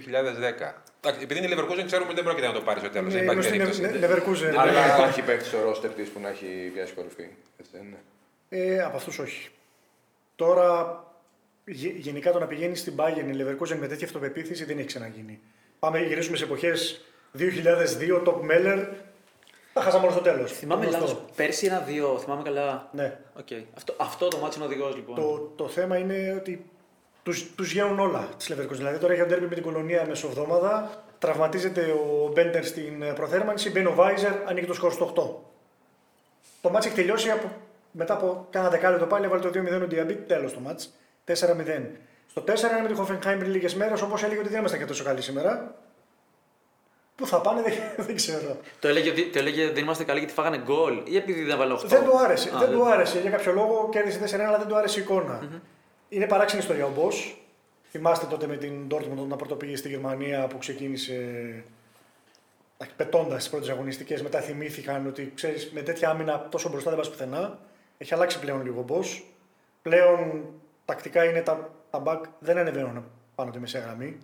[1.01, 3.13] Εντάξει, Επειδή είναι η Leverkusen ξέρουμε ότι δεν πρόκειται να το πάρει στο τέλος.
[3.13, 3.99] Ναι, δεν υπάρχει γνωστή περίπτωση.
[3.99, 4.59] Νε- Leverkusen.
[4.59, 4.93] Αλλά Ναι.
[4.93, 7.27] υπάρχει παίκτη στο ρόστερ της που να έχει πιάσει κορυφή.
[7.59, 7.97] Έτσι δεν είναι.
[8.49, 9.49] Ε, από αυτούς όχι.
[10.35, 11.03] Τώρα,
[11.65, 15.39] γε- γενικά το να πηγαίνει στην Bayern η Leverkusen με τέτοια αυτοπεποίθηση δεν έχει ξαναγίνει.
[15.79, 17.01] Πάμε, γυρίσουμε σε εποχές
[17.37, 18.87] 2002, Top Meller.
[19.73, 20.51] Τα χάσαμε όλο στο τέλος.
[20.51, 21.17] Θυμάμαι λάθος.
[21.35, 22.89] Πέρσι ένα-δύο, θυμάμαι καλά.
[22.91, 23.17] Ναι.
[23.39, 23.63] Okay.
[23.75, 25.15] Αυτό, αυτό το μάτι είναι οδηγός λοιπόν.
[25.15, 26.65] Το, το θέμα είναι ότι
[27.23, 28.75] τους, τους βγαίνουν όλα τη Leverkusen.
[28.75, 33.71] Δηλαδή τώρα έχει ο ντέρμπι με την κολονία μεσοβδόμαδα, τραυματίζεται ο Μπέντερ στην ε, προθέρμανση,
[33.71, 35.49] μπαίνει ο Βάιζερ, ανοίγει το σκορ στο 8.
[36.61, 37.51] Το μάτς έχει τελειώσει από,
[37.91, 40.93] μετά από κάνα δεκάλεπτο πάλι, έβαλε το 2-0 ο Διαμπίτ, τέλος το μάτς,
[41.25, 41.33] 4-0.
[42.29, 44.85] Στο 4 είναι με τη Hoffenheim πριν λίγες μέρες, όπως έλεγε ότι δεν ήμασταν και
[44.85, 45.75] τόσο καλοί σήμερα.
[47.15, 47.73] Πού θα πάνε δεν,
[48.07, 48.57] δεν ξέρω.
[48.79, 51.75] Το έλεγε, ότι- το έλεγε δεν είμαστε καλοί γιατί φάγανε γκολ ή επειδή δεν βάλω
[51.75, 51.85] 8.
[51.85, 52.49] Δεν του άρεσε.
[52.55, 53.19] Α, δεν του άρεσε.
[53.19, 55.61] Για κάποιο λόγο κέρδισε 4-1, αλλά δεν του άρεσε η εικονα
[56.09, 57.41] Είναι παράξενη ιστορία ο Μπός.
[57.91, 61.15] Θυμάστε τότε με την Dortmund όταν πρώτο πήγε στη Γερμανία που ξεκίνησε
[62.95, 64.21] πετώντας τις πρώτες αγωνιστικές.
[64.21, 67.59] Μετά θυμήθηκαν ότι ξέρεις, με τέτοια άμυνα τόσο μπροστά δεν πας πουθενά.
[67.97, 69.23] Έχει αλλάξει πλέον λίγο ο Μπός.
[69.81, 70.43] Πλέον
[70.85, 73.03] τακτικά είναι τα, τα back δεν ανεβαίνουν
[73.35, 74.17] πάνω τη μεσαία γραμμή.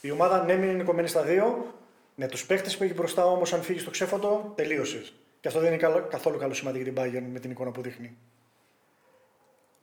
[0.00, 1.74] Η ομάδα ναι, μεν είναι κομμένη στα δύο.
[2.14, 5.12] Με τους παίχτε που έχει μπροστά όμως, αν φύγεις στο ξέφωτο, τελείωσες.
[5.40, 7.82] Και αυτό δεν είναι καλό- καθόλου καλό σημάδι για την Bayern με την εικόνα που
[7.82, 8.16] δείχνει.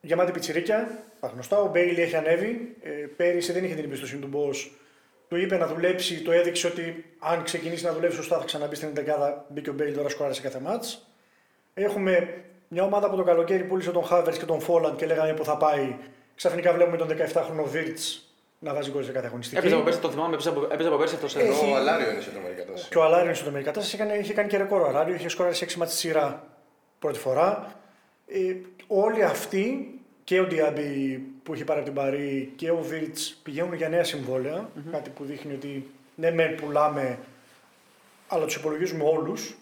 [0.01, 1.59] Γεμάτη πιτσιρίκια, τα γνωστά.
[1.61, 2.75] Ο Μπέιλι έχει ανέβει.
[2.81, 4.71] Ε, πέρυσι δεν είχε την εμπιστοσύνη του Μπός.
[5.27, 8.87] Του είπε να δουλέψει, το έδειξε ότι αν ξεκινήσει να δουλέψει σωστά θα ξαναμπεί στην
[8.87, 11.07] 11 Μπήκε ο Μπέιλι τώρα σκοράρα σε κάθε μάτς.
[11.73, 15.43] Έχουμε μια ομάδα που το καλοκαίρι πούλησε τον Χάβερ και τον Φόλαντ και λέγανε που
[15.43, 15.95] θα πάει.
[16.37, 18.21] Ξαφνικά βλέπουμε τον 17χρονο Βίρτς
[18.59, 19.59] να βάζει γκολ σε κάθε αγωνιστική.
[19.59, 21.51] Έπαιζε από πέρσι, το θυμάμαι, έπαιζε από, έπαιζε από πέρσι αυτός εδώ.
[21.51, 22.89] Έχει- Ο Αλάριο είναι σε τρομερή κατάσταση.
[22.89, 24.81] Και ο Αλάριο στο Αμερικά είχε, κάνει- είχε κάνει και ρεκόρ.
[24.81, 26.47] Ο Αλάριο είχε σκοράρει σε 6 μάτς στη σειρά
[26.99, 27.75] πρώτη φορά.
[28.27, 28.55] Ε,
[28.87, 29.91] όλοι αυτοί
[30.23, 34.03] και ο Διάμπη που έχει πάρει από την Παρή και ο Βίρτς πηγαίνουν για νέα
[34.03, 34.69] συμβόλαια.
[34.91, 37.19] Κάτι που δείχνει ότι ναι, μεν πουλάμε,
[38.27, 39.55] αλλά τους υπολογίζουμε όλους.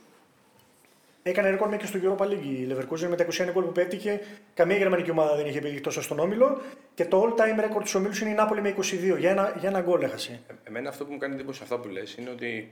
[1.27, 4.21] Έκανε ρεκόρ μέχρι και στο Europa League η Leverkusen με τα 21 γκολ που πέτυχε.
[4.53, 6.61] Καμία γερμανική ομάδα δεν είχε πετύχει τόσο στον όμιλο.
[6.93, 9.17] Και το all time record του ομίλους είναι η Νάπολη με 22.
[9.17, 10.41] Για ένα, για ένα γκολ έχασε.
[10.47, 12.71] Ε, Εμένα αυτό που μου κάνει εντύπωση σε αυτά που λες είναι ότι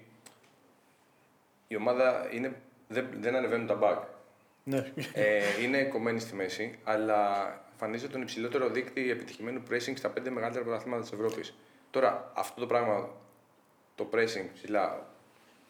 [1.67, 2.55] η ομάδα είναι,
[2.87, 3.97] δεν, δεν ανεβαίνουν τα back.
[4.63, 4.91] Ναι.
[5.13, 10.65] ε, είναι κομμένη στη μέση, αλλά εμφανίζεται τον υψηλότερο δείκτη επιτυχημένου pressing στα πέντε μεγαλύτερα
[10.65, 11.57] πρωταθλήματα της Ευρώπης.
[11.91, 13.09] Τώρα, αυτό το πράγμα,
[13.95, 15.12] το pressing ψηλά,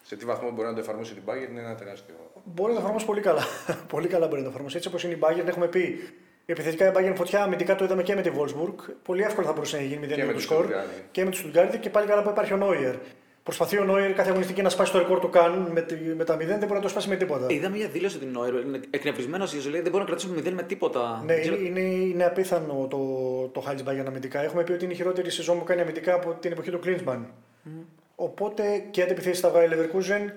[0.05, 2.15] σε τι βαθμό μπορεί να το εφαρμόσει την Bayern είναι ένα τεράστιο.
[2.43, 3.41] Μπορεί να το εφαρμόσει πολύ καλά.
[3.93, 4.75] πολύ καλά μπορεί να το εφαρμόσει.
[4.75, 5.99] Έτσι όπως είναι η Bayern, έχουμε πει.
[6.45, 8.75] Επιθετικά η Bayern φωτιά, αμυντικά το είδαμε και με τη Wolfsburg.
[9.03, 10.65] Πολύ εύκολα θα μπορούσε να γίνει Και 0 με με τη το σκορ.
[10.65, 11.01] Stuttgart.
[11.11, 12.95] Και με τη Stuttgart και πάλι καλά που υπάρχει ο Νόιερ.
[13.43, 16.35] Προσπαθεί ο Νόιερ κάθε αγωνιστική να σπάσει το ρεκόρ του Καν με, τη- με τα
[16.35, 17.45] 0, δεν μπορεί να το σπάσει με τίποτα.
[17.49, 18.53] Είδα μια δήλωση του Νόιρ.
[18.53, 21.21] Είναι εκνευρισμένος γιατί λέει δεν μπορώ να κρατήσω 0 με τίποτα.
[21.25, 22.97] Ναι, Δεν ξέρω- είναι, είναι, είναι απίθανο το,
[23.53, 24.43] το Χάλτ Bayern αμυντικά.
[24.43, 27.19] Έχουμε πει ότι είναι η χειρότερη σεζόν που κάνει αμυντικά από την εποχή του Klinsmann.
[28.15, 30.31] Οπότε και αντιπιθέσει θα βγάλει η Leverkusen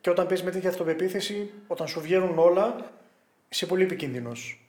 [0.00, 2.90] και όταν παίζεις με τέτοια αυτοπεποίθηση, όταν σου βγαίνουν όλα,
[3.48, 4.60] είσαι πολύ επικίνδυνος.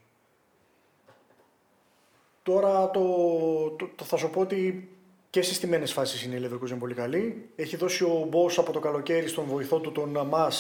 [2.44, 3.02] Τώρα το,
[3.70, 4.90] το, το θα σου πω ότι
[5.30, 7.50] και στις τιμένε φάσεις είναι η Leverkusen πολύ καλή.
[7.56, 10.52] Έχει δώσει ο Μπό από το καλοκαίρι στον βοηθό του τον Μα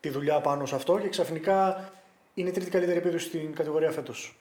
[0.00, 1.90] τη δουλειά πάνω σε αυτό και ξαφνικά
[2.34, 4.36] είναι η τρίτη καλύτερη επίδοση στην κατηγορία φέτος.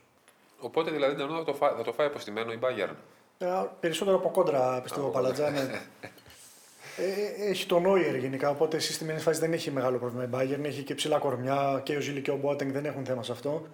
[0.60, 2.96] Οπότε δηλαδή θα το, φάει, θα το φάει αποστημένο η Bayern.
[3.38, 3.48] Ε,
[3.80, 5.54] περισσότερο από κόντρα πιστεύω ο Παλατζά.
[6.98, 7.06] Ναι.
[7.06, 10.64] Ε, έχει τον Νόιερ γενικά, οπότε στη στιμένη φάση δεν έχει μεγάλο πρόβλημα η Bayern.
[10.64, 13.68] Έχει και ψηλά κορμιά και ο Ζήλη και ο Μπότεγκ δεν έχουν θέμα σε αυτό.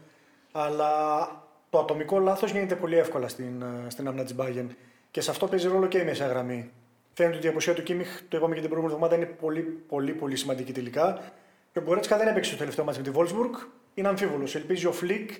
[0.51, 1.27] Αλλά
[1.69, 4.67] το ατομικό λάθος γίνεται πολύ εύκολα στην, ε, στην άμυνα της Bayern.
[5.11, 6.71] Και σε αυτό παίζει ρόλο και η μέσα γραμμή.
[7.13, 10.13] Φαίνεται ότι η απουσία του Κίμιχ, το είπαμε και την προηγούμενη εβδομάδα, είναι πολύ, πολύ,
[10.13, 11.31] πολύ σημαντική τελικά.
[11.73, 13.67] Και ο Γκορέτσκα δεν έπαιξε το τελευταίο μάτς με τη Wolfsburg.
[13.93, 14.55] Είναι αμφίβολος.
[14.55, 15.31] Ελπίζει ο Φλικ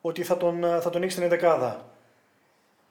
[0.00, 1.74] ότι θα τον, θα τον έχει στην 11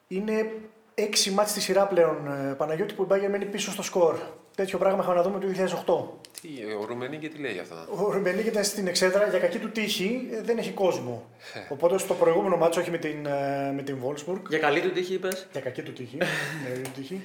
[0.08, 0.52] Είναι
[0.94, 2.16] έξι μάτς στη σειρά πλέον
[2.50, 4.18] ε, Παναγιώτη που η Bayern μένει πίσω στο σκορ.
[4.56, 5.46] Τέτοιο πράγμα είχαμε να δούμε το
[5.86, 6.40] 2008.
[6.40, 6.48] Τι,
[6.80, 7.86] ο Ρουμενίκη τι λέει αυτά.
[7.90, 11.30] Ο Ρουμενίκη ήταν στην εξέδρα για κακή του τύχη, ε, δεν έχει κόσμο.
[11.68, 14.40] Οπότε στο προηγούμενο μάτς, όχι με την, ε, με την Wolfsburg.
[14.48, 16.16] Για καλή του τύχη, είπες; Για κακή του τύχη.
[16.62, 17.20] ναι, τύχη.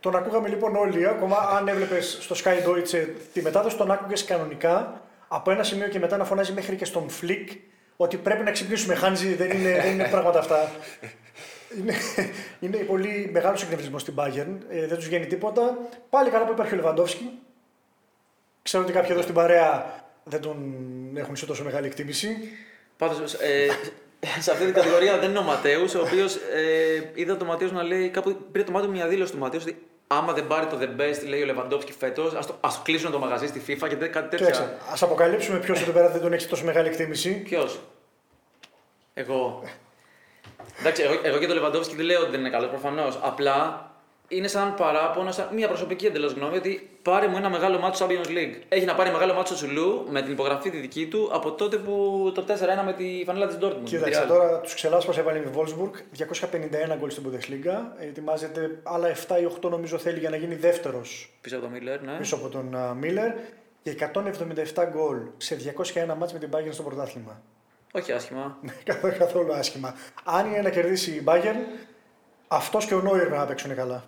[0.00, 5.00] Τον ακούγαμε λοιπόν όλοι, ακόμα αν έβλεπες στο Sky Deutsche τη μετάδοση, τον άκουγες κανονικά
[5.28, 7.50] από ένα σημείο και μετά να φωνάζει μέχρι και στον Φλικ
[7.96, 8.94] ότι πρέπει να ξυπνήσουμε.
[8.94, 10.70] Χάνζει, δεν είναι, δεν είναι πράγματα αυτά.
[11.78, 11.94] Είναι,
[12.60, 14.56] είναι πολύ μεγάλος εκνευρισμό στην Bayern.
[14.68, 15.78] Ε, δεν τους βγαίνει τίποτα.
[16.10, 17.30] Πάλι καλά που υπάρχει ο Λεβαντόφσκι.
[18.62, 20.56] Ξέρω ότι κάποιοι εδώ στην παρέα δεν τον
[21.14, 22.36] έχουν σε τόσο μεγάλη εκτίμηση.
[22.96, 23.68] Πάντως, ε,
[24.40, 27.82] σε αυτή την κατηγορία δεν είναι ο Ματέους, ο οποίος ε, είδα τον Ματέους να
[27.82, 28.08] λέει.
[28.08, 31.26] Κάπου πήρε το μάτι μια δήλωση του Ματέους ότι άμα δεν πάρει το The Best,
[31.28, 34.60] λέει ο Λεβαντόφσκι φέτος, ας ας κλείσουν το μαγαζί στη FIFA και κάτι τέτοια.
[34.60, 37.30] Α αποκαλύψουμε ποιος εδώ πέρα δεν τον έχει τόσο μεγάλη εκτίμηση.
[37.34, 37.80] Ποιος;
[39.14, 39.62] Εγώ.
[40.80, 43.18] Εντάξει, εγώ, εγώ και το Λεβαντόφσκι δεν λέω ότι δεν είναι καλό προφανώς.
[43.22, 43.90] Απλά
[44.28, 48.28] είναι σαν παράπονο, σαν μια προσωπική εντελώς γνώμη, ότι πάρει μου ένα μεγάλο μάτσο Champions
[48.28, 48.54] League.
[48.68, 52.32] Έχει να πάρει μεγάλο μάτσο Τσουλού με την υπογραφή τη δική του από τότε που
[52.34, 52.52] το 4-1
[52.84, 53.84] με τη φανέλα της Dortmund.
[53.84, 56.22] Κοίταξε τώρα τους ξελάσπα έβαλε η Wolfsburg,
[56.92, 58.04] 251 γκολ στην Bundesliga.
[58.08, 61.38] Ετοιμάζεται άλλα 7 ή 8 νομίζω θέλει για να γίνει δεύτερος.
[61.40, 62.12] Πίσω από τον Μίλλερ, ναι.
[62.18, 63.32] Πίσω από τον Μίλλερ.
[63.82, 63.96] Και
[64.74, 67.42] 177 γκολ σε 201 μάτς με την Bayern στο πρωτάθλημα.
[67.96, 68.58] Όχι άσχημα.
[69.18, 69.94] Καθόλου άσχημα.
[70.24, 71.56] Αν είναι να κερδίσει η Bayern,
[72.48, 74.04] αυτός και ο Νόιερ να παίξουν καλά.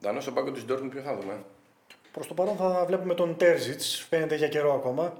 [0.00, 1.44] Δανό στον πάγκο της Dortmund ποιο θα δούμε.
[2.12, 5.12] Προς το παρόν θα βλέπουμε τον Τέρζιτ, φαίνεται για καιρό ακόμα.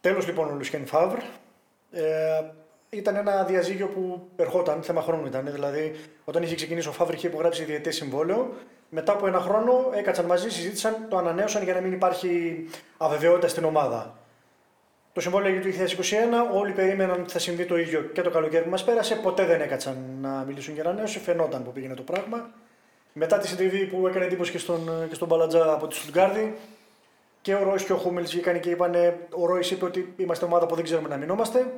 [0.00, 1.18] Τέλος λοιπόν ο Λουσχέν Φαύρ.
[1.90, 2.02] Ε,
[2.90, 5.52] ήταν ένα διαζύγιο που ερχόταν, θέμα χρόνου ήταν.
[5.52, 8.54] Δηλαδή, όταν είχε ξεκινήσει ο Φαύρ, είχε υπογράψει διαιτέ συμβόλαιο.
[8.88, 12.64] Μετά από ένα χρόνο έκατσαν μαζί, συζήτησαν, το ανανέωσαν για να μην υπάρχει
[12.96, 14.19] αβεβαιότητα στην ομάδα.
[15.12, 15.68] Το συμβόλαιο για το
[16.52, 19.14] 2021, όλοι περίμεναν ότι θα συμβεί το ίδιο και το καλοκαίρι που μας πέρασε.
[19.14, 21.18] Ποτέ δεν έκατσαν να μιλήσουν για ανανέωση.
[21.18, 22.50] Φαινόταν που πήγαινε το πράγμα.
[23.12, 26.56] Μετά τη συντριβή που έκανε εντύπωση και στον, και στον Μπαλατζά από τη Στουτγκάρδη,
[27.42, 28.94] και ο Ρόις και ο Χούμελ βγήκαν και είπαν:
[29.30, 31.72] Ο Ρόις είπε ότι είμαστε ομάδα που δεν ξέρουμε να μείνομαστε.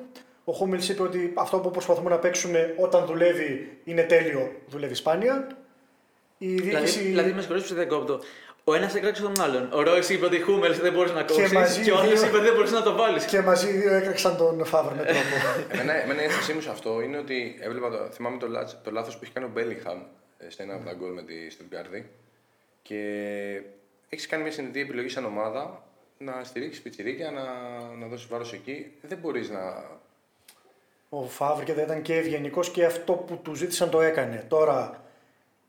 [0.44, 5.46] Ο Χούμελ είπε ότι αυτό που προσπαθούμε να παίξουμε όταν δουλεύει είναι τέλειο, δουλεύει σπάνια.
[6.38, 6.98] Η διοίκηση...
[6.98, 8.20] Δηλαδή, δηλαδή με συγχωρείτε που δεν κόπτω.
[8.64, 9.72] Ο ένας έκραξε τον άλλον.
[9.72, 11.76] Ο Ρόι είπε ότι Χούμελ δεν μπορείς να κόψεις.
[11.76, 13.24] Και, και ο άλλος είπε δεν μπορείς να το βάλεις.
[13.24, 15.20] Και μαζί οι δύο έκραξαν τον Φάβρ με τρόπο.
[15.72, 18.46] εμένα, εμένα η αίσθησή μου σε αυτό είναι ότι έβλεπα το, θυμάμαι το,
[18.84, 20.02] το λάθος που έχει κάνει ο Μπέλιγχαμ
[20.48, 22.10] σε ένα από τα γκολ με τη Στουργκάρδη.
[22.82, 23.00] Και
[24.08, 25.82] έχεις κάνει μια συνειδητή επιλογή σαν ομάδα
[26.18, 27.44] να στηρίξεις πιτσιρίκια, να,
[27.96, 28.92] να δώσεις βάρος εκεί.
[29.00, 29.84] Δεν μπορείς να.
[31.08, 34.44] Ο Φαύρ δεν ήταν και ευγενικός και αυτό που του ζήτησαν το έκανε.
[34.48, 35.04] Τώρα,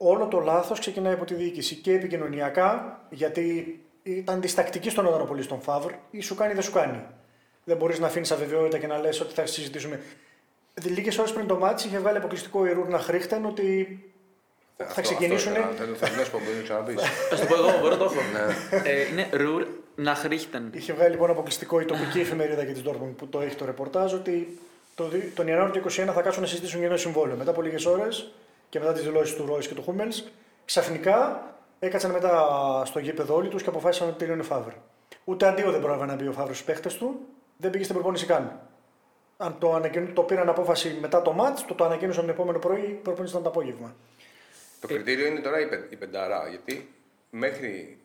[0.04, 5.62] όλο το λάθος ξεκινάει από τη διοίκηση και επικοινωνιακά, γιατί ήταν διστακτική στον Οδανοπολί στον
[5.62, 7.01] Φαύρ, ή σου κάνει ή δεν σου κάνει.
[7.64, 9.99] Δεν μπορείς να αφήνεις αβεβαιότητα και να λες ότι θα συζητήσουμε.
[10.84, 13.99] Λίγες ώρες πριν το μάτι είχε βγάλει αποκλειστικό η Ρούρνα Χρίχτεν ότι
[14.78, 15.51] θα ξεκινήσουν.
[15.51, 17.01] Αυτό, θα το πω, μπορεί να ξαναπείς.
[17.04, 18.16] Α το πω εγώ, μπορώ το έχω.
[18.34, 18.89] Ναι.
[18.89, 20.70] ε, είναι Ρουρ Ναχρίχτεν.
[20.74, 24.14] Είχε βγάλει λοιπόν αποκλειστικό η τοπική εφημερίδα και της Dortmund που το έχει το ρεπορτάζ
[24.14, 24.60] ότι
[24.95, 27.36] το, τον Ιανουάριο του 2021 θα κάτσουν να συζητήσουν για ένα συμβόλαιο.
[27.36, 28.32] Μετά από λίγες ώρες
[28.74, 30.13] και μετά τις δηλώσεις του Ρόις και του Χούμελ,
[30.65, 31.47] ξαφνικά
[31.80, 34.74] έκατσαν μετά στο γήπεδο όλοι τους και αποφάσισαν ότι τελειώνει ο Φαύρ.
[35.24, 37.19] Ούτε αντίο δεν πρόλαβε να μπει ο Φαύρ στους παίχτες του,
[37.57, 38.59] δεν πήγε στην προπόνηση καν.
[39.38, 39.82] Αν το,
[40.13, 43.49] το πήραν απόφαση μετά το μάτς, το, το ανακοίνωσαν τον επόμενο πρωί, προπόνηση ήταν το
[43.49, 43.95] απόγευμα.
[44.82, 46.93] Το κριτήριο είναι τώρα η, πε, η πενταρά, γιατί
[47.30, 47.97] μέχρι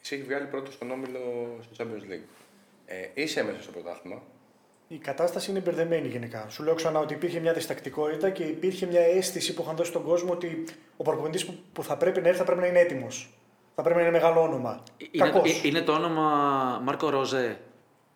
[0.00, 2.28] σε έχει βγάλει πρώτο στον όμιλο στο Champions League.
[2.86, 4.22] Ε, είσαι μέσα στο πρωτάθλημα.
[4.88, 6.46] Η κατάσταση είναι μπερδεμένη γενικά.
[6.48, 10.02] Σου λέω ξανά ότι υπήρχε μια διστακτικότητα και υπήρχε μια αίσθηση που είχαν δώσει στον
[10.02, 10.64] κόσμο ότι
[10.96, 13.30] ο προπονητής που, που θα πρέπει να έρθει θα πρέπει να είναι έτοιμος.
[13.74, 14.82] Θα πρέπει να είναι μεγάλο όνομα.
[15.10, 16.22] Είναι, το, είναι το όνομα
[16.84, 17.58] Μάρκο Ροζέ.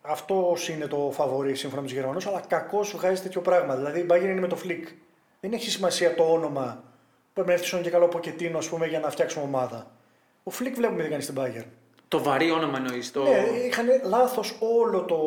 [0.01, 3.75] Αυτός είναι το φαβορί σύμφωνα με τους Γερμανούς, αλλά κακώ σου βγάζει τέτοιο πράγμα.
[3.75, 4.87] Δηλαδή η Bayern είναι με το Φλικ.
[5.39, 6.83] Δεν έχει σημασία το όνομα
[7.33, 9.91] Πρέπει να έρθει και καλό Ποκετίνο ας πούμε, για να φτιάξουμε ομάδα.
[10.43, 11.65] Ο Φλικ βλέπουμε τι κάνει στην Bayern.
[12.07, 13.11] Το βαρύ όνομα εννοείς.
[13.11, 13.23] Το...
[13.23, 15.17] Ναι, είχαν λάθος όλο το,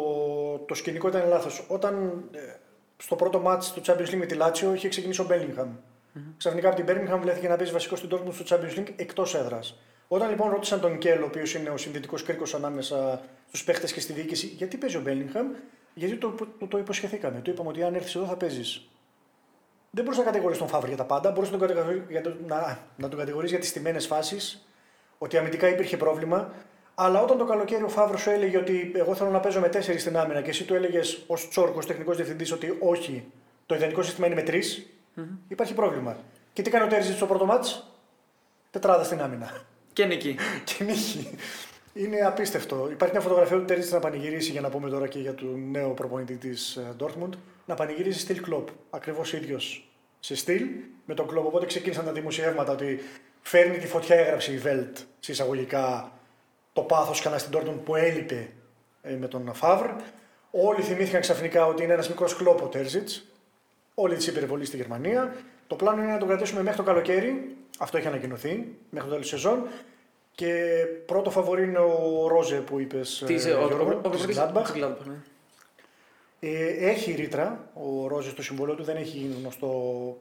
[0.59, 1.65] το σκηνικό ήταν λάθος.
[1.69, 2.39] Όταν ε,
[2.97, 5.69] στο πρώτο μάτς του Champions League με τη Λάτσιο είχε ξεκινήσει ο Bellingham.
[6.37, 9.81] Ξαφνικά από την Birmingham βρέθηκε να παίζει βασικός στην Dortmund στο Champions League εκτός έδρας.
[10.09, 14.01] Όταν λοιπόν ρώτησαν τον Κέλ, ο οποίος είναι ο συνδετικός κρίκος ανάμεσα στους παίχτες και
[14.01, 15.45] στη διοίκηση, γιατί παίζει ο Bellingham,
[15.95, 17.41] γιατί το, το, το υποσχεθήκαμε.
[17.41, 18.89] Του είπαμε ότι αν έρθεις εδώ θα παίζεις.
[19.91, 22.37] Δεν μπορούσε να κατηγορήσει τον Φαύρη για τα πάντα, μπορούσε να τον κατηγορήσει για, το,
[22.47, 24.67] να, να τον κατηγορήσει για τις τιμένε φάσεις,
[25.19, 26.53] ότι αμυντικά υπήρχε πρόβλημα.
[26.95, 30.01] Αλλά όταν το καλοκαίρι ο Φαύρος σου έλεγε ότι εγώ θέλω να παίζω με τέσσερις
[30.01, 33.25] στην άμυνα και εσύ του έλεγες ως Τσόρκος, τεχνικός διευθυντής, ότι όχι,
[33.67, 34.87] το ιδανικό σύστημα είναι με τρεις,
[35.49, 36.17] υπάρχει πρόβλημα.
[36.53, 37.91] Και τι κάνει ο Τέρζιτ στο πρώτο μάτς,
[38.71, 39.63] τετράδα στην άμυνα.
[39.93, 40.37] Και νίκη.
[40.77, 41.39] και νίκη.
[41.95, 42.89] Είναι απίστευτο.
[42.91, 45.89] Υπάρχει μια φωτογραφία του Τέρζιτ να πανηγυρίσει, για να πούμε τώρα και για τον νέο
[45.91, 47.31] προπονητή της Dortmund,
[47.67, 48.69] να πανηγυρίσει στυλ κλοπ.
[48.91, 49.89] Ακριβώς ίδιος
[50.21, 50.67] σε στυλ
[51.05, 51.47] με τον κλοπ.
[51.47, 53.01] Οπότε ξεκίνησαν τα δημοσιεύματα ότι
[53.43, 56.13] φέρνει τη φωτιά, έγραψε η Welt σε εισαγωγικά
[56.75, 58.49] το πάθος κανένα στην Dortmund που έλειπε
[59.03, 59.91] ε, με τον Φαύρ.
[60.51, 63.09] Όλοι θυμήθηκαν ξαφνικά ότι είναι ένας μικρός κλόπο ο Τέρζιτ.
[63.95, 65.35] Όλη της υπερβολή στη Γερμανία.
[65.67, 67.57] Το πλάνο είναι να τον κρατήσουμε μέχρι το καλοκαίρι.
[67.79, 68.49] Αυτό έχει ανακοινωθεί
[68.91, 69.67] μέχρι το τέλος της σεζόν.
[70.35, 70.55] Και
[71.07, 73.23] πρώτο φαβορή είναι ο Ρόζε που είπες.
[73.27, 74.75] Της, ο- ο- ο- της Gladbach,
[75.07, 75.15] ναι.
[76.41, 77.71] Ε, έχει ρήτρα.
[77.75, 79.69] Ο Ρόζε στο συμβόλαιο του δεν έχει γίνει γνωστό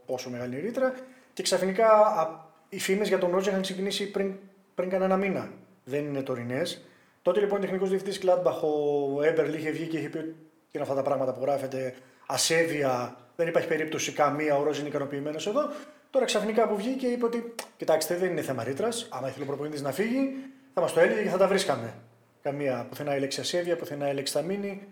[0.06, 0.93] πόσο μεγάλη είναι η ρήτρα.
[1.34, 2.39] Και ξαφνικά α,
[2.70, 4.34] οι φήμες για τον Ρόζε είχαν ξεκινήσει πριν,
[4.76, 5.49] πριν κανένα μήνα.
[5.84, 6.86] Δεν είναι τωρινές.
[7.21, 10.36] Τότε λοιπόν ο τεχνικός διευθυντής Gladbach, ο Έμπερλ, είχε βγει και είχε πει ότι
[10.71, 15.47] είναι αυτά τα πράγματα που γράφεται ασέβεια, δεν υπάρχει περίπτωση καμία, ο Ρόζε είναι ικανοποιημένος
[15.47, 15.69] εδώ.
[16.09, 19.07] Τώρα ξαφνικά που βγήκε είπε ότι κοιτάξτε δεν είναι θέμα ρήτρας.
[19.11, 20.36] Άμα ήθελε ο προπονητής να φύγει,
[20.73, 21.93] θα μας το έλεγε και θα τα βρίσκαμε.
[22.41, 24.88] Καμία πουθενά η λέξη ασέβεια, πουθενά η λέξη θα μείνει,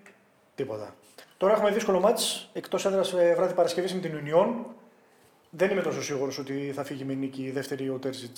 [0.56, 0.96] τίποτα.
[1.38, 4.66] Τώρα έχουμε δύσκολο μάτς εκτός έδρας βράδυ Παρασκευής με την Union.
[5.50, 8.38] Δεν είμαι τόσο σίγουρος ότι θα φύγει με νίκη η δεύτερη ο Τέρζιτ.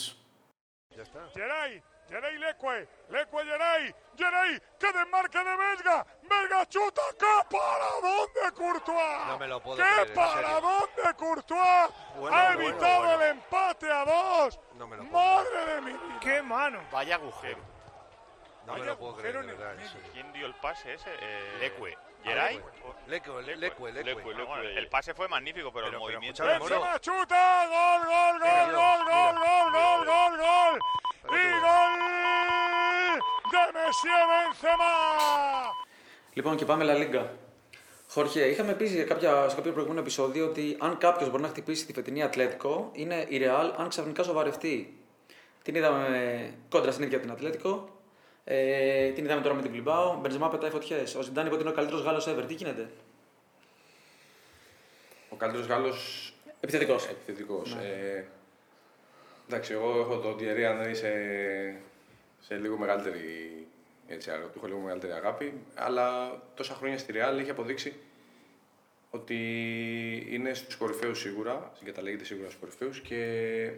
[2.13, 9.25] Geray Leque, Leque Geray, Geray que desmarca de Vesga, Vesga chuta, ¿qué para dónde Courtois?
[9.25, 11.89] No me lo puedo ¿Qué creer, para dónde Courtois?
[12.15, 13.23] Bueno, ha bueno, evitado bueno.
[13.23, 14.59] el empate a dos.
[14.75, 16.19] No me lo puedo Madre de mi vida.
[16.21, 16.83] ¡Qué mano!
[16.91, 17.57] Vaya agujero.
[18.67, 19.75] No me Vaya lo puedo creer, de verdad.
[20.13, 21.09] ¿Quién dio el pase ese?
[21.19, 21.97] Eh, Lecue.
[22.23, 22.61] ¿Geray?
[23.07, 24.35] Lecue, Lecue, Lecue.
[24.35, 26.45] Lecue, el pase fue magnífico, pero, el movimiento...
[26.45, 30.79] Benzema chuta, gol, gol, gol, gol, gol, gol, gol, gol,
[31.23, 31.31] gol.
[31.35, 31.65] Pero Y tú.
[31.65, 31.93] gol
[33.53, 34.93] de Monsieur Benzema.
[36.33, 37.25] Λοιπόν, και πάμε La Liga.
[38.07, 41.85] Χόρχε, είχαμε πει σε, κάποια, σε κάποιο προηγούμενο επεισόδιο ότι αν κάποιος μπορεί να χτυπήσει
[41.85, 44.97] τη φετινή Ατλέτικο είναι η Real αν ξαφνικά σοβαρευτεί.
[45.63, 47.89] Την είδαμε κόντρα στην ίδια την Ατλέτικο.
[48.43, 50.17] Ε, την είδαμε τώρα με την Bilbao.
[50.21, 51.15] Μπενζεμά πετάει φωτιές.
[51.15, 52.43] Ο Ζιντάν είπε ότι είναι ο καλύτερος Γάλλος ever.
[52.47, 52.89] Τι γίνεται;
[55.29, 56.33] Ο καλύτερος Γάλλος.
[56.59, 57.05] Επιθετικός.
[57.05, 57.75] Επιθετικός.
[57.75, 57.81] Ναι.
[57.83, 58.25] Ε,
[59.47, 61.11] εντάξει, εγώ έχω τον Thierry Henry σε,
[62.39, 63.21] σε λίγο μεγαλύτερη.
[64.07, 65.53] Έτσι, α- του έχω λίγο μεγαλύτερη αγάπη.
[65.75, 67.93] Αλλά τόσα χρόνια στη Real έχει αποδείξει
[69.09, 69.37] ότι
[70.29, 73.71] είναι στους κορυφαίους σίγουρα, συγκαταλέγεται σίγουρα στους κορυφαίους και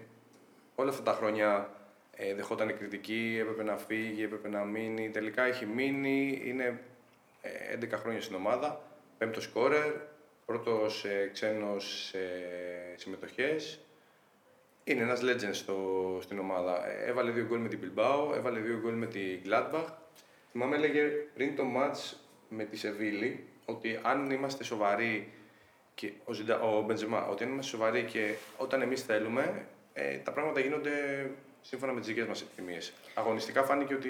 [0.76, 1.70] όλα αυτά τα χρόνια
[2.16, 5.10] ε, δεχόταν κριτική, έπρεπε να φύγει, έπρεπε να μείνει.
[5.10, 6.80] Τελικά έχει μείνει, είναι
[7.42, 8.82] ε, 11 χρόνια στην ομάδα,
[9.18, 9.94] πέμπτος σκόρερ,
[10.46, 12.20] πρώτος ε, ξένος σε
[12.96, 13.80] συμμετοχές.
[14.88, 16.88] Είναι ένας legend στο, στην ομάδα.
[16.90, 19.86] Ε, Έβαλε δύο γκολ με την Bilbao, έβαλε δύο γκολ με την Gladbach.
[20.52, 21.02] Θυμάμαι έλεγε
[21.34, 22.18] πριν το match
[22.50, 25.32] με τη Σεβίλη ότι αν είμαστε σοβαροί
[25.96, 30.32] και ο, Ζιντα, ο Μπεντζεμά, ότι αν είμαστε σοβαροί και όταν εμείς θέλουμε, ε, τα
[30.32, 30.92] πράγματα γίνονται
[31.68, 32.94] σύμφωνα με τις δικές μας επιθυμίες.
[33.14, 34.10] Αγωνιστικά φάνηκε ότι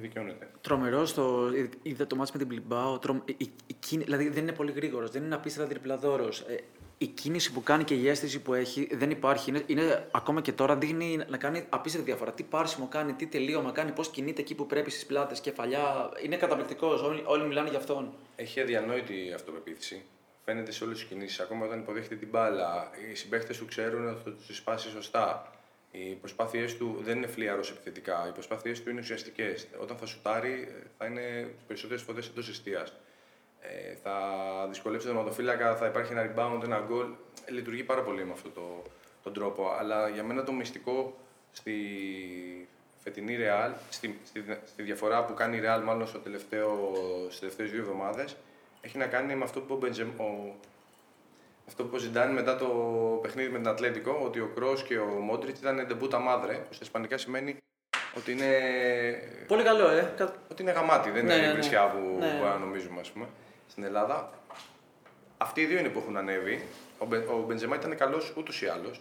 [0.00, 0.48] δικαιώνεται.
[0.60, 1.50] Τρομερό το.
[1.82, 3.00] Είδα το μάτς με την Bilbao.
[3.00, 3.20] Τρομ...
[3.24, 6.40] η- η- η κίνη- Δηλαδή δεν είναι πολύ γρήγορος, δεν είναι απίστευτα τριπλαδόρος.
[6.40, 6.56] Ε,
[6.98, 9.50] η κίνηση που κάνει και η αίσθηση που έχει δεν υπάρχει.
[9.50, 12.32] Είναι, είναι ακόμα και τώρα δείχνει να κάνει απίστευτη διαφορά.
[12.32, 16.10] Τι πάρσιμο κάνει, τι τελείωμα κάνει, πώς κινείται εκεί που πρέπει στις πλάτες, κεφαλιά.
[16.24, 17.02] Είναι καταπληκτικός.
[17.02, 18.12] Όλοι, όλοι μιλάνε για αυτόν.
[18.36, 20.02] Έχει αδιανόητη αυτοπεποίθηση.
[20.44, 21.40] Φαίνεται σε όλες τις κινήσεις.
[21.40, 25.52] Ακόμα όταν υποδέχεται την μπάλα, οι συμπαίχτε του ξέρουν ότι θα τους σπάσει σωστά.
[25.92, 28.26] Οι προσπάθειές του δεν είναι φλιαρό επιθετικά.
[28.28, 29.68] Οι προσπάθειές του είναι ουσιαστικές.
[29.80, 32.86] Όταν θα σουτάρει, ε, θα είναι περισσότερες φορέ εντός αιστεία.
[33.60, 34.16] Ε, θα
[34.68, 37.14] δυσκολεύσει τον ματοφύλακα, θα υπάρχει ένα rebound, ένα goal.
[37.44, 38.82] Ε, λειτουργεί πάρα πολύ με αυτόν το,
[39.22, 39.70] τον τρόπο.
[39.78, 41.16] Αλλά για μένα το μυστικό
[41.52, 41.74] στη
[43.02, 46.92] φετινή Real, στη, στη, στη διαφορά που κάνει η Real μάλλον στο τελευταίο,
[47.26, 48.36] στις τελευταίες δύο εβδομάδες,
[48.80, 50.54] έχει να κάνει με αυτό που είπε ο, Μπεντζεμ- ο,
[51.70, 52.66] αυτό που είπε ο Ζιντάν μετά το
[53.22, 56.84] παιχνίδι με την Ατλέτικο, ότι ο Κρός και ο Μόντριτς ήταν ντεμπούτα μάδρε, που στα
[56.84, 57.56] ισπανικά σημαίνει
[58.16, 58.48] ότι είναι,
[59.46, 60.12] Πολύ καλό, ε.
[60.16, 61.52] Κα- ότι είναι γαμάτι, δεν Ναι, είναι ναι, η ναι.
[61.54, 62.26] βρισιά που Ναι.
[62.26, 63.26] μπορεί να νομίζουμε, ας πούμε,
[63.68, 64.30] στην Ελλάδα.
[65.38, 66.62] Αυτοί οι δύο είναι που έχουν ανέβει.
[66.98, 69.00] Ο, Μπε, ο Μπεντζεμά ήταν καλός ούτως ή άλλως.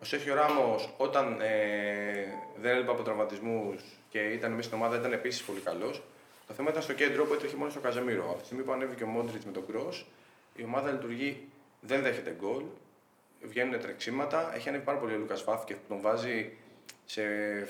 [0.00, 2.26] Ο Σέχιο Ράμος, όταν ε,
[2.60, 6.02] δεν έλειπε από τραυματισμούς και ήταν μέσα στην ομάδα, ήταν επίσης πολύ καλός.
[6.46, 8.24] Το θέμα ήταν στο κέντρο που έτρεχε μόνο στο Καζεμίρο.
[8.30, 9.92] Από τη στιγμή που ανέβηκε ο Μόντριτς με τον Κρό,
[10.56, 11.48] η ομάδα λειτουργεί,
[11.84, 12.62] δεν δέχεται γκολ,
[13.42, 14.54] βγαίνουν τρεξίματα.
[14.54, 16.52] Έχει ανέβει πάρα πολύ ο Λούκας Βάφ και τον βάζει
[17.04, 17.22] σε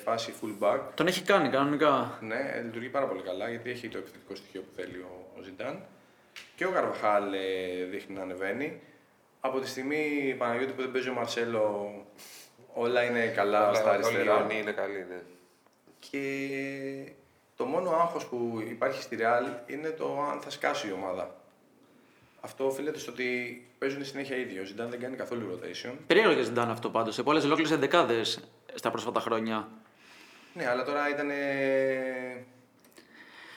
[0.04, 0.80] φάση full back.
[0.94, 2.18] Τον έχει κάνει κανονικά.
[2.20, 5.84] Ναι, λειτουργεί πάρα πολύ καλά γιατί έχει το επιθετικό στοιχείο που θέλει ο, ο Ζιντάν.
[6.56, 8.80] Και ο Καρβαχάλ ε, δείχνει να ανεβαίνει.
[9.40, 11.92] Από τη στιγμή Παναγιώτη που δεν παίζει ο Μαρσέλο,
[12.74, 14.34] όλα είναι καλά Όλα- στα αριστερά.
[14.34, 15.20] όλοι οι Ιωνοί είναι καλοί, ναι.
[16.10, 17.12] Και
[17.56, 21.34] το μόνο άγχος που υπάρχει στη Real είναι το αν θα σκάσει η ομάδα.
[22.44, 23.26] Αυτό οφείλεται στο ότι
[23.78, 24.58] παίζουν συνέχεια ίδιοι.
[24.58, 25.92] Ο Ζιντάν δεν κάνει καθόλου rotation.
[26.06, 27.14] Περίεργο και ζητάνε αυτό πάντως.
[27.14, 28.22] Σε πολλές ολόκληρες εντεκάδε
[28.74, 29.68] στα πρόσφατα χρόνια.
[30.54, 31.28] Ναι, αλλά τώρα ήταν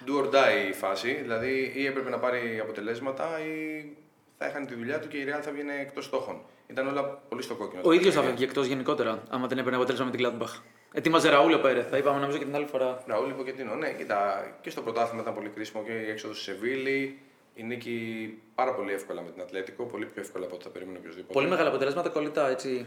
[0.06, 1.14] do or die η φάση.
[1.14, 3.86] Δηλαδή ή έπρεπε να πάρει αποτελέσματα ή
[4.38, 6.42] θα έκανε τη δουλειά του και η Real θα βγαίνει εκτός στόχων.
[6.68, 7.82] Ήταν όλα πολύ στο κόκκινο.
[7.86, 10.62] Ο ίδιος θα φεύγει εκτός γενικότερα, άμα δεν έπαιρνε αποτέλεσμα με την Gladbach.
[10.92, 13.04] Ετοίμαζε Ραούλ ο Πέρεθ, θα είπαμε νομίζω και την άλλη φορά.
[13.08, 17.20] Ραούλ Ποκετίνο, ναι, κοίτα, και στο πρωτάθλημα ήταν πολύ κρίσιμο και η έξοδος στη Σεβίλη.
[17.56, 20.98] Η νίκη πάρα πολύ εύκολα με την Ατλέτικο, πολύ πιο εύκολα από ό,τι θα περίμενε
[20.98, 21.34] οποιοδήποτε.
[21.34, 22.86] Πολύ μεγάλα αποτελέσματα κολλητά, έτσι.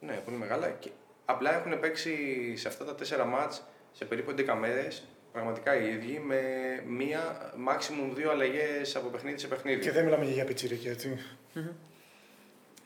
[0.00, 0.70] Ναι, πολύ μεγάλα.
[0.70, 0.90] Και
[1.24, 2.16] απλά έχουν παίξει
[2.56, 3.62] σε αυτά τα τέσσερα μάτς
[3.92, 5.04] σε περίπου 11 μέρες
[5.36, 6.40] πραγματικά οι ίδιοι με
[6.86, 9.80] μία, maximum δύο αλλαγές από παιχνίδι σε παιχνίδι.
[9.80, 11.18] Και δεν μιλάμε για πιτσίρικη, έτσι.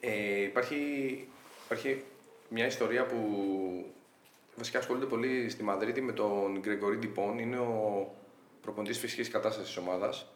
[0.00, 0.78] Ε, υπάρχει,
[1.64, 2.04] υπάρχει
[2.48, 3.16] μια ιστορία που
[4.56, 7.38] βασικά ασχολούνται πολύ στη Μαδρίτη με τον Γκρεγορί Ντιπών.
[7.38, 8.06] Είναι ο
[8.62, 10.26] προπονητής φυσικής κατάστασης της ομάδας.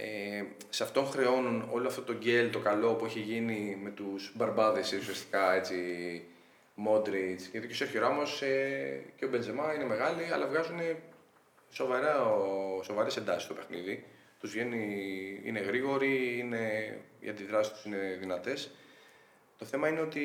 [0.00, 4.32] Ε, σε αυτόν χρεώνουν όλο αυτό το γκέλ, το καλό που έχει γίνει με τους
[4.36, 5.76] μπαρμπάδες ουσιαστικά έτσι,
[6.74, 7.46] Μόντριτς.
[7.46, 10.78] Γιατί και ο Σέρχιο Ράμος ε, και ο Μπεντζεμά είναι μεγάλοι, αλλά βγάζουν
[11.70, 12.16] σοβαρά,
[12.82, 14.04] σοβαρές εντάσεις στο παιχνίδι.
[14.40, 18.70] Τους βγαίνει, είναι γρήγοροι, είναι, οι αντιδράσεις τους είναι δυνατές.
[19.58, 20.24] Το θέμα είναι ότι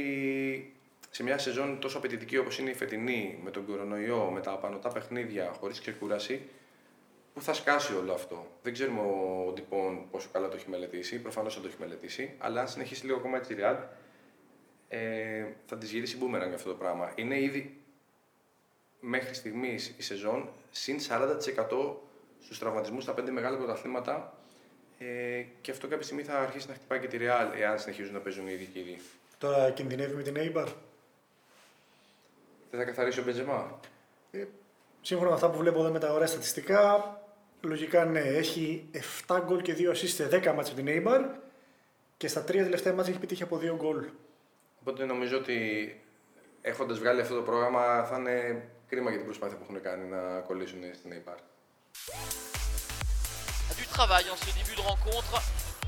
[1.10, 4.90] σε μια σεζόν τόσο απαιτητική όπως είναι η φετινή, με τον κορονοϊό, με τα απανοτά
[4.90, 6.42] παιχνίδια, χωρίς ξεκούραση,
[7.34, 8.48] πού θα σκάσει όλο αυτό.
[8.64, 12.62] Δεν ξέρουμε ο Ντυπών πόσο καλά το έχει μελετήσει, προφανώς θα το έχει μελετήσει, αλλά
[12.62, 13.78] αν συνεχίσει λίγο ακόμα έτσι η Real,
[14.88, 17.12] ε, θα της γυρίσει μπούμεραν για αυτό το πράγμα.
[17.16, 17.82] Είναι ήδη
[19.00, 21.96] μέχρι στιγμής η σεζόν συν 40%
[22.44, 24.38] στους τραυματισμούς στα πέντε μεγάλα πρωταθλήματα
[25.00, 28.20] ε, και αυτό κάποια στιγμή θα αρχίσει να χτυπάει και τη Real εάν συνεχίζουν να
[28.20, 29.02] παίζουν οι ίδιοι και οι ίδιοι.
[29.38, 30.68] Τώρα κινδυνεύει με την Eibar;
[32.72, 33.80] Δεν θα καθαρίσει ο Μπεντζεμά;
[35.02, 37.22] Σύμφωνα με αυτά που βλέπω εδώ με τα ωραία στατιστικά,
[37.63, 38.91] λογικά ναι, έχει
[39.27, 41.21] 7 γκολ και 2 assist σε 10 μάτς από την Eibar
[42.17, 44.05] και στα τρία τελευταία μάτς έχει πετύχει από 2 γκολ.
[44.81, 45.57] Οπότε νομίζω ότι
[46.61, 50.41] έχοντας βγάλει αυτό το πρόγραμμα θα είναι κρίμα για την προσπάθεια που έχουν κάνει να
[50.41, 51.39] κολλήσουν στην Eibar.
[53.81, 55.35] du travail en ce début de rencontre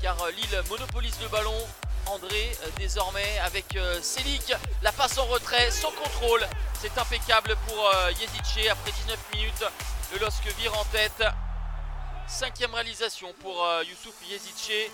[0.01, 1.61] car euh, Lille monopolise le ballon.
[2.07, 6.41] André euh, désormais avec euh, Selic, la passe en retrait sans contrôle.
[6.81, 9.63] C'est impeccable pour euh, Yezice après 19 minutes.
[10.13, 11.23] Le LOSC vire en tête.
[12.28, 14.90] Cinquième réalisation pour euh, Youssouf Yezice.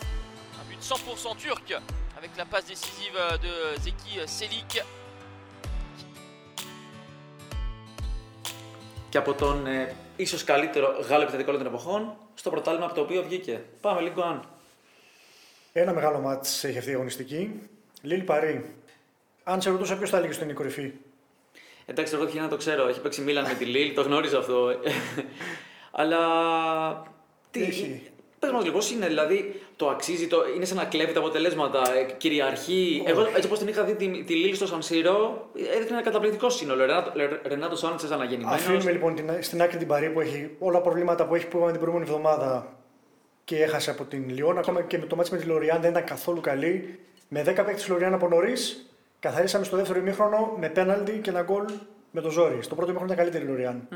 [0.60, 1.74] Un but 100% turc
[2.18, 4.84] avec la passe décisive euh, de Zeki Selik.
[9.08, 13.00] Και από τον ε, ίσως καλύτερο Γάλλο επιθετικό όλων των εποχών στο πρωτάθλημα από το
[13.00, 13.64] οποίο βγήκε.
[13.80, 14.44] Πάμε λίγο αν.
[15.72, 17.60] Ένα μεγάλο μάτς έχει αυτή η αγωνιστική.
[18.02, 18.74] Λίλ Παρί.
[19.44, 20.92] Αν σε ρωτούσα ποιος θα έλεγε στην κορυφή.
[21.86, 22.88] Εντάξει, εγώ τυχαία να το ξέρω.
[22.88, 24.68] Έχει παίξει Μίλαν με τη Λίλ, το γνώριζα αυτό.
[26.00, 26.20] Αλλά.
[27.52, 28.02] Τι; Έχει.
[28.42, 30.38] Πες μας λίγο, πώς είναι, δηλαδή το αξίζει, το...
[30.56, 33.02] είναι σαν να κλέβει τα αποτελέσματα, ε, κυριαρχεί.
[33.06, 36.84] Εγώ έτσι όπως την είχα δει τη, τη Λίλ στο Σανσίρο, έδειχνε ένα καταπληκτικό σύνολο.
[36.84, 38.60] Ρενάτο, Ρενάτο Σάντσες αναγεννημένος.
[38.60, 41.56] Αφήνουμε λοιπόν την, στην άκρη την Παρί που έχει όλα τα προβλήματα που έχει που
[41.56, 42.76] είπαμε την προηγούμενη εβδομάδα
[43.44, 44.58] και έχασε από την Λιόν.
[44.58, 46.98] Ακόμα και με το μάτι με τη Λοριάν δεν ήταν καθόλου καλή.
[47.28, 48.90] Με 10 παίκτες Λοριάν από νωρίς,
[49.20, 51.64] καθαρίσαμε στο δεύτερο ημίχρονο με πέναλτι και ένα γκολ
[52.10, 52.62] με το ζόρι.
[52.62, 53.88] Στο πρώτο ημίχρονο ήταν καλύτερη η Λοριάν.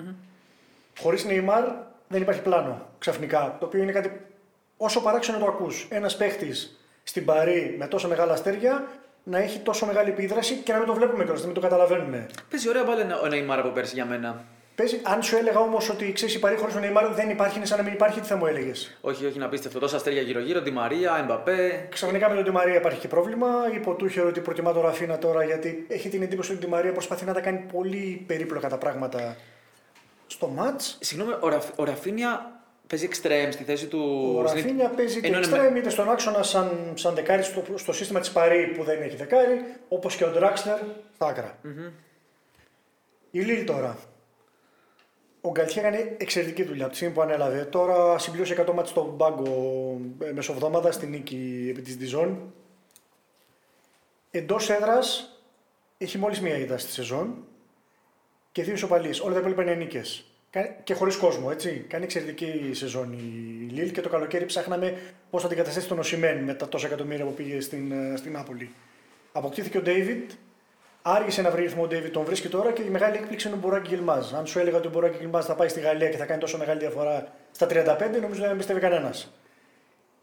[0.99, 1.65] Χωρίς Νεϊμάρ
[2.09, 3.57] δεν υπάρχει πλάνο ξαφνικά.
[3.61, 4.21] Το οποίο είναι κάτι
[4.77, 5.87] όσο παράξενο το ακούς.
[5.91, 8.87] Ένας παίχτης στην Παρή με τόσο μεγάλα αστέρια
[9.23, 12.27] να έχει τόσο μεγάλη επίδραση και να μην το βλέπουμε κιόλας, να μην το καταλαβαίνουμε.
[12.51, 14.45] Παίζει ωραία μπάλα ο Νεϊμάρ από πέρσι για μένα.
[14.75, 17.67] Παίζει, αν σου έλεγα όμως ότι ξέρεις η Παρή χωρίς τον Νεϊμάρ δεν υπάρχει, είναι
[17.67, 19.79] σαν να μην υπάρχει, τι θα μου έλεγες; Όχι, όχι, να πίστευτο.
[19.79, 21.87] Τόσα αστέρια γύρω-γύρω, Τη Μαρία, Εμπαπέ.
[21.91, 23.49] Ξαφνικά με τον Τη Μαρία υπάρχει και πρόβλημα.
[23.75, 26.71] Είπε ο Τούχερ ότι προτιμά τον Ραφίνα τώρα γιατί έχει την εντύπωση ότι η Τη
[26.71, 29.37] Μαρία προσπαθεί να τα κάνει πολύ περίπλοκα τα πράγματα
[30.37, 30.81] στο ματ.
[30.99, 34.33] Συγγνώμη, ο, Ραφ, ο Ραφίνια παίζει εξτρέμ στη θέση του.
[34.37, 37.93] Ο Ραφίνια παίζει είτε Ενώ είναι εξτρέμ είτε στον άξονα σαν, σαν δεκάρι στο, στο
[37.93, 40.79] σύστημα της Παρή που δεν έχει δεκάρι, όπως και ο Ντράξνερ
[41.15, 41.59] στα άκρα.
[41.63, 41.91] Μμμ.
[43.31, 43.99] Η Λίλ τώρα.
[45.41, 47.65] Ο Γκαλτιέ έκανε εξαιρετική δουλειά από τη στιγμή που ανέλαβε.
[47.65, 52.53] Τώρα συμπλήρωσε 100 μάτς στον πάγκο ε, μεσοβδόμαδα στη νίκη επί της Διζών.
[54.31, 55.39] Εντός έδρας
[55.99, 57.45] έχει μόλις μία ήττα στη σεζόν
[58.57, 59.21] και δύο ισοπαλίες.
[59.21, 60.25] Όλα τα υπόλοιπα είναι νίκες.
[60.85, 61.85] και χωρίς κόσμο, έτσι.
[61.89, 64.97] Κάνει εξαιρετική σεζόν η Λίλ και το καλοκαίρι ψάχναμε
[65.31, 68.71] πώς θα αντικαταστήσει τον Οσημέν με τα τόσα εκατομμύρια που πήγε στην, ε, στην Νάπολη.
[69.33, 70.31] Αποκτήθηκε ο Ντέιβιτ,
[71.03, 73.61] άργησε να βρει ρυθμό ο Ντέιβιτ, τον βρίσκει τώρα και η μεγάλη έκπληξη είναι ο
[73.61, 74.33] Μπουράκη Γιλμάζ.
[74.35, 76.59] Αν σου έλεγα ότι ο Μπουράκη Γιλμάζ θα πάει στη Γαλλία και θα κάνει τόσο
[76.59, 79.33] μεγάλη διαφορά στα 35, νομίζω δεν πιστεύει κανένας.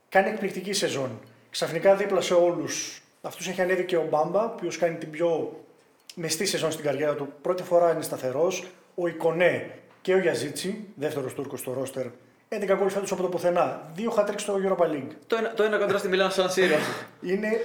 [0.09, 1.19] Κάνει εκπληκτική σεζόν.
[1.49, 5.59] Ξαφνικά δίπλα σε όλους αυτούς έχει ανέβει και ο Μπάμπα, ο οποίος κάνει την πιο
[6.15, 7.33] μεστή σεζόν στην καριέρα του.
[7.41, 8.67] Πρώτη φορά είναι σταθερός.
[8.95, 12.05] Ο Ικονέ και ο Γιαζίτσι, δεύτερος Τούρκος στο ρόστερ,
[12.49, 13.91] 11 γκολ φέτος από το πουθενά.
[13.93, 15.11] Δύο χατρίξ στο Europa League.
[15.27, 16.75] Το ένα, το ένα κοντρά στη Μιλάνο Σαν Σύρο.
[17.21, 17.61] είναι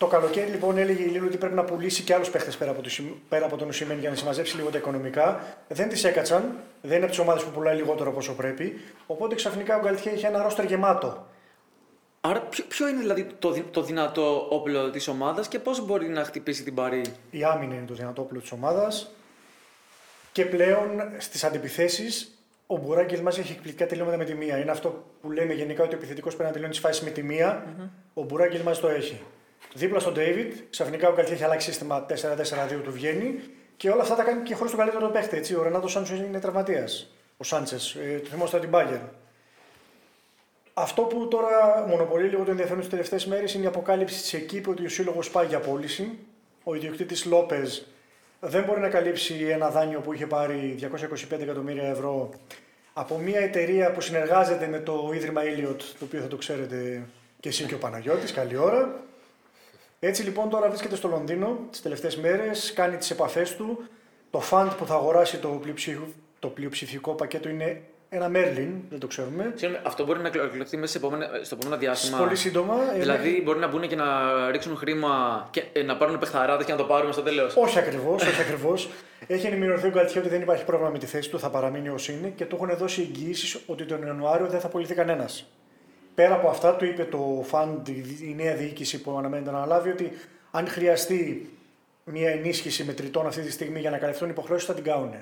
[0.00, 2.80] το καλοκαίρι λοιπόν έλεγε η Λίλου ότι πρέπει να πουλήσει και άλλους παίχτες πέρα, από
[3.28, 5.40] πέρα από τον Ουσιμέν για να συμμαζέψει λίγο τα οικονομικά.
[5.68, 6.56] Δεν τις έκατσαν.
[6.82, 8.80] Δεν είναι από τις ομάδες που πουλάει λιγότερο από όσο πρέπει.
[9.06, 11.26] Οπότε ξαφνικά ο Γκαλτιέ είχε ένα ρόστερ γεμάτο.
[12.20, 16.24] Άρα, ποιο, ποιο είναι δηλαδή το, το δυνατό όπλο της ομάδας και πώς μπορεί να
[16.24, 19.10] χτυπήσει την Παρή; Η άμυνα είναι το δυνατό όπλο της ομάδας.
[20.32, 22.34] Και πλέον στις αντιπιθέσεις
[22.66, 24.58] ο Μπουράκη μας έχει εκπληκτικά τελειώματα με τη μία.
[24.58, 27.22] Είναι αυτό που λέμε γενικά ότι ο επιθετικός πρέπει να τελειώνει τις φάσεις με τη
[27.22, 27.64] μία.
[27.64, 27.88] Mm-hmm.
[28.14, 29.20] Ο Μπουράκη μας το έχει.
[29.74, 32.14] Δίπλα στον David, ξαφνικά ο Καλτιέ έχει αλλάξει σύστημα 4-4-2
[32.84, 33.40] του βγαίνει
[33.76, 35.36] και όλα αυτά τα κάνει και χωρίς τον καλύτερο παίχτη.
[35.36, 35.54] Έτσι.
[35.54, 37.14] Ο Ρενάτο Σάντσο είναι τραυματίας.
[37.36, 38.98] Ο Σάντσες, ε, το θυμόστε την Μπάγκερ.
[40.74, 44.70] Αυτό που τώρα μονοπολεί λίγο το ενδιαφέρον στις τελευταίες μέρες είναι η αποκάλυψη της εκείπη
[44.70, 46.18] ότι ο σύλλογος πάει για πώληση.
[46.64, 47.86] Ο ιδιοκτήτης Λόπες
[48.40, 50.78] δεν μπορεί να καλύψει ένα δάνειο που είχε πάρει
[51.30, 52.30] 225 εκατομμύρια ευρώ
[52.92, 57.02] από μια εταιρεία που συνεργάζεται με το Ίδρυμα Elliot, το οποίο θα το ξέρετε
[57.40, 59.02] και εσύ και ο Παναγιώτης, καλή ώρα.
[60.00, 63.88] Έτσι λοιπόν τώρα βρίσκεται στο Λονδίνο τις τελευταίες μέρες, κάνει τις επαφές του.
[64.30, 66.06] Το φαντ που θα αγοράσει το, πλειοψηφικό,
[66.38, 67.82] το πλειοψηφικό πακέτο είναι
[68.12, 69.52] ένα Μέρλιν, δεν το ξέρουμε.
[69.54, 70.98] Συγγνώμη, αυτό μπορεί να εκλογηθεί μέσα
[71.42, 72.18] στο επόμενο διάστημα.
[72.18, 72.74] Πολύ σύντομα.
[72.94, 73.40] Δηλαδή είναι...
[73.40, 74.06] μπορεί να μπουν και να
[74.50, 77.56] ρίξουν χρήμα και ε, να πάρουν παιχταράδε και να το πάρουμε στο τέλος.
[77.56, 78.88] Όχι ακριβώς, όχι ακριβώς.
[79.26, 82.08] Έχει ενημερωθεί ο Γκαλτιέ ότι δεν υπάρχει πρόβλημα με τη θέση του, θα παραμείνει ως
[82.08, 85.50] είναι και του έχουν δώσει εγγυήσεις ότι τον Ιανουάριο δεν θα απολυθεί κανένας.
[86.14, 87.82] Πέρα από αυτά, του είπε το φαν,
[88.22, 90.12] η νέα διοίκηση που αναμένεται να αναλάβει, ότι
[90.50, 91.50] αν χρειαστεί
[92.04, 95.14] μια ενίσχυση μετρητών αυτή τη στιγμή για να καλυφθούν υποχρεώσεις, θα την κάνουν.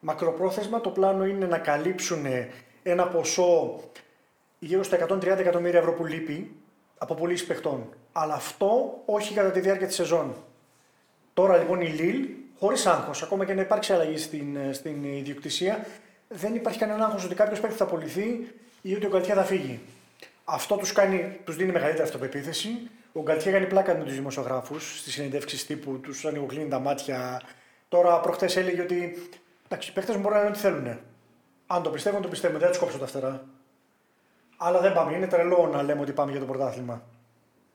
[0.00, 2.26] Μακροπρόθεσμα, το πλάνο είναι να καλύψουν
[2.82, 3.80] ένα ποσό
[4.58, 6.56] γύρω στα 130 εκατομμύρια ευρώ που λείπει
[6.98, 7.88] από πωλήσεις παιχτών.
[8.12, 10.34] Αλλά αυτό όχι κατά τη διάρκεια της σεζόν.
[11.34, 12.28] Τώρα λοιπόν η Λίλ,
[12.58, 15.86] χωρίς άγχος, ακόμα και να υπάρξει αλλαγή στην, στην ιδιοκτησία,
[16.28, 19.80] δεν υπάρχει κανένα άγχος ότι κάποιος παίκτη θα απολυθεί ή ότι ο Καλτιά θα φύγει.
[20.44, 20.94] Αυτό τους
[21.44, 22.68] τους δίνει μεγαλύτερη αυτοπεποίθηση.
[23.12, 27.42] Ο Γκαλτιέ κάνει πλάκα με τους δημοσιογράφους στις συνεντεύξεις τύπου, τους ανοιγοκλίνει τα μάτια.
[27.88, 29.28] Τώρα προχτές έλεγε ότι
[29.68, 30.98] εντάξει, οι παίχτε μου μπορούν να λένε ό,τι θέλουν.
[31.66, 32.58] Αν το πιστεύουν, το πιστεύουν.
[32.58, 33.44] Δεν θα τους κόψω τα φτερά.
[34.56, 35.16] Αλλά δεν πάμε.
[35.16, 37.02] Είναι τρελό να λέμε ότι πάμε για το πρωτάθλημα.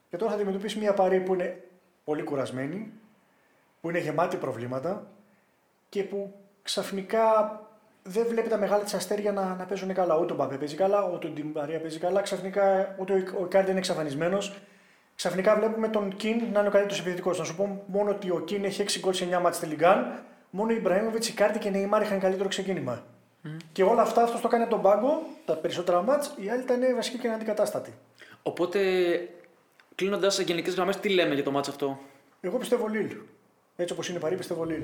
[0.10, 1.64] Και τώρα θα αντιμετωπίσει μια παρή που είναι
[2.04, 2.92] πολύ κουρασμένη,
[3.82, 5.08] που είναι γεμάτη προβλήματα
[5.90, 6.34] και που
[6.64, 7.60] ξαφνικά
[8.04, 10.18] δεν βλέπει τα μεγάλα της αστέρια να, να παίζουν καλά.
[10.18, 12.22] Ούτε ο Μπαπέ παίζει καλά, ούτε ο Ντιμπαρία παίζει καλά.
[12.22, 14.62] Ξαφνικά ούτε ο Ικάρντι είναι εξαφανισμένος.
[15.16, 17.40] Ξαφνικά βλέπουμε τον Κιν να είναι ο καλύτερος επιθετικός.
[17.40, 20.24] Να σου πω μόνο ότι ο Κιν έχει 6 γκολ σε 9 μάτς στη Λιγκάν.
[20.56, 23.04] Μόνο η Ιμπραήμοβιτ, η Κάρντι και η Νεϊμάρ είχαν καλύτερο ξεκίνημα.
[23.44, 23.48] Mm.
[23.72, 26.96] Και όλα αυτά αυτός το κάνει από τον πάγκο, τα περισσότερα μάτς, οι άλλοι ήταν
[26.96, 27.94] βασικοί και αντικατάστατοι.
[28.44, 28.80] Οπότε,
[29.96, 32.00] κλείνοντας σε γενικές γραμμές, τι λέμε για το μάτς αυτό;
[32.42, 33.16] Εγώ πιστεύω Λίλ.
[33.76, 34.84] Έτσι όπως είναι παρή, πιστεύω Λίλ.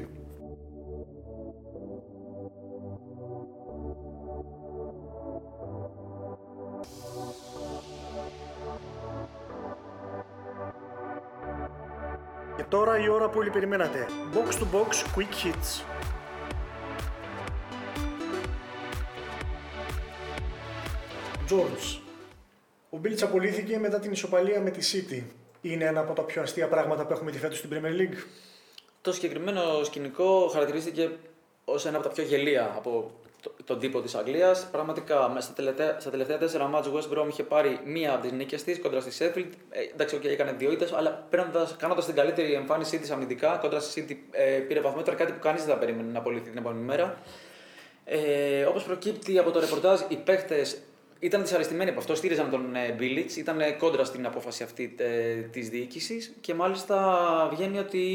[12.69, 14.07] Τώρα η ώρα που όλοι περιμένατε.
[14.33, 15.83] Box to box quick hits.
[21.49, 21.99] George.
[22.89, 25.23] Ο Μπίλτς απολύθηκε μετά την ισοπαλία με τη City.
[25.61, 28.17] Είναι ένα από τα πιο αστεία πράγματα που έχουμε τη φέτος στην Premier League.
[29.01, 31.09] Το συγκεκριμένο σκηνικό χαρακτηρίστηκε
[31.65, 33.11] ως ένα από τα πιο γελία από
[33.63, 34.67] τον τύπο της Αγγλίας.
[34.71, 38.31] Πραγματικά στα τελευταία, στα τελευταία τέσσερα μάτια ο West Brom είχε πάρει μία από τις
[38.31, 39.49] νίκες της κοντρα στη Sheffield.
[39.69, 41.27] Ε, εντάξει, okay, έκανε δύο ήττες, αλλά
[41.77, 45.63] κάνοντας την καλύτερη εμφάνισή της αμυντικά κοντρα στη City ε, πήρε βαθμότερο κάτι που κανείς
[45.63, 47.17] δεν θα περίμενε να απολυθεί την επόμενη μέρα.
[48.05, 50.65] Ε, Όπως προκύπτει από το ρεπορτάζ, οι παίχτε
[51.19, 55.69] ήταν δυσαρεστημένοι από αυτό, στήριζαν τον ε, Μπίλιτς, ήταν κόντρα στην απόφαση αυτή ε, της
[55.69, 58.05] διοίκησης και μάλιστα βγαίνει ότι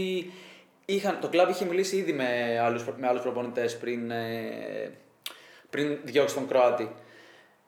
[0.85, 4.93] είχαν, το κλαμπ είχε μιλήσει ήδη με άλλους με άλλους προπονητές πριν ε,
[5.75, 6.91] πριν διώξει τον Κροάτι.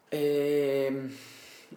[0.09, 0.19] Ε,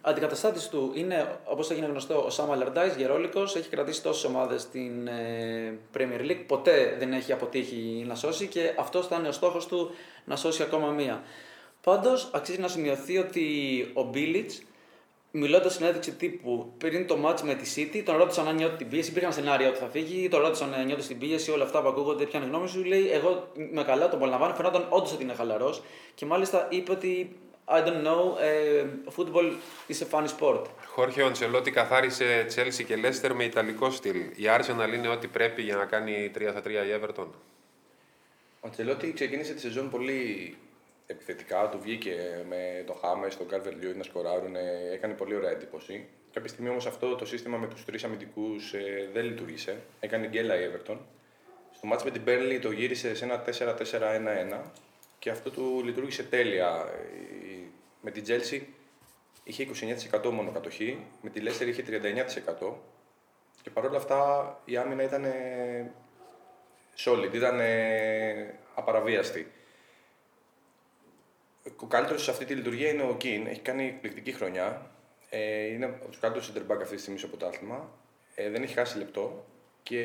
[0.00, 3.56] Αντικαταστάτης του είναι, όπως έγινε γνωστό, ο Σάμα Λαρντάι, γερόλικος.
[3.56, 6.44] Έχει κρατήσει τόσες ομάδες στην ε, Premier League.
[6.46, 9.90] Ποτέ δεν έχει αποτύχει να σώσει και αυτός θα είναι ο στόχος του
[10.24, 11.22] να σώσει ακόμα μία.
[11.82, 13.44] Πάντως, αξίζει να σημειωθεί ότι
[13.94, 14.62] ο Μπίλιτς
[15.32, 18.88] Μιλώντας στην έδειξη τύπου πριν το match με τη City, τον ρώτησαν αν νιώθει την
[18.88, 19.10] πίεση.
[19.10, 22.24] Υπήρχαν σενάρια ότι θα φύγει, τον ρώτησαν αν νιώθει την πίεση, όλα αυτά που ακούγονται,
[22.24, 22.84] ποια είναι η γνώμη σου.
[22.84, 25.82] Λέει: Εγώ με καλά τον απολαμβάνω, φαινόταν όντως ότι είναι χαλαρός
[26.14, 27.36] και μάλιστα είπε ότι
[27.72, 28.84] I don't know, ε,
[29.16, 29.52] football
[29.88, 30.64] is a funny sport.
[30.86, 34.16] Χόρχε Αντσελότη καθάρισε Chelsea και Leicester με ιταλικό στυλ.
[34.16, 37.26] Η Arsenal είναι ό,τι πρέπει για να κάνει 3 στα 3 η Everton.
[38.60, 40.56] Ο Αντσελότη ξεκίνησε τη σεζόν πολύ
[41.10, 45.50] επιθετικά, του βγήκε με το Χάμε, τον Κάρβερ Λιούι να σκοράρουν, ε, έκανε πολύ ωραία
[45.50, 46.08] εντύπωση.
[46.32, 49.76] Κάποια στιγμή όμως αυτό το σύστημα με τους τρεις αμυντικούς ε, δεν λειτουργήσε.
[50.00, 50.96] Έκανε γκέλα η Everton.
[51.72, 53.44] Στο μάτς με την Burnley το γύρισε σε ένα
[54.56, 54.60] 4-4-1-1
[55.18, 56.86] και αυτό του λειτουργήσε τέλεια.
[56.92, 57.68] Ε,
[58.00, 58.60] Με την Chelsea
[59.44, 59.66] είχε
[60.22, 61.84] 29% μόνο κατοχή, με τη Leicester είχε
[62.62, 62.72] 39%
[63.62, 65.90] και παρόλα αυτά η άμυνα ήταν ε,
[66.96, 69.52] solid, ήταν ε, απαραβίαστη.
[71.82, 73.46] Ο καλύτερος σε αυτή τη λειτουργία είναι ο Κιν.
[73.46, 74.90] Έχει κάνει εκπληκτική χρονιά.
[75.30, 77.90] Ε, είναι από τους καλύτερους center back αυτή τη στιγμή στο πρωτάθλημα.
[78.34, 79.44] Ε, δεν έχει χάσει λεπτό
[79.82, 80.04] και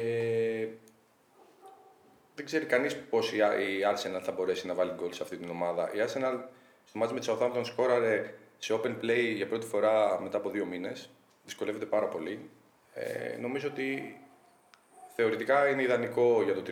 [2.36, 5.50] δεν ξέρει κανείς πώς η, η Arsenal θα μπορέσει να βάλει γκολ σε αυτή την
[5.50, 5.92] ομάδα.
[5.94, 6.40] Η Arsenal
[6.86, 10.66] στο μάτι με τη Southampton σκόραρε σε open play για πρώτη φορά μετά από δύο
[10.66, 11.10] μήνες.
[11.44, 12.50] Δυσκολεύεται πάρα πολύ.
[12.94, 14.18] Ε, νομίζω ότι
[15.16, 16.70] θεωρητικά είναι ιδανικό για το 3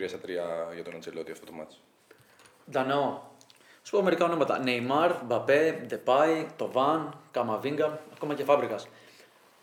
[0.74, 1.74] για τον Αντσελότη αυτό το μάτι.
[2.70, 3.33] Ντανό.
[3.86, 4.58] Σου πω μερικά ονόματα.
[4.58, 8.88] Νεϊμάρ, Μπαπέ, Ντεπάι, Τοβάν, Καμαβίγκα, ακόμα και Φάμπρικας.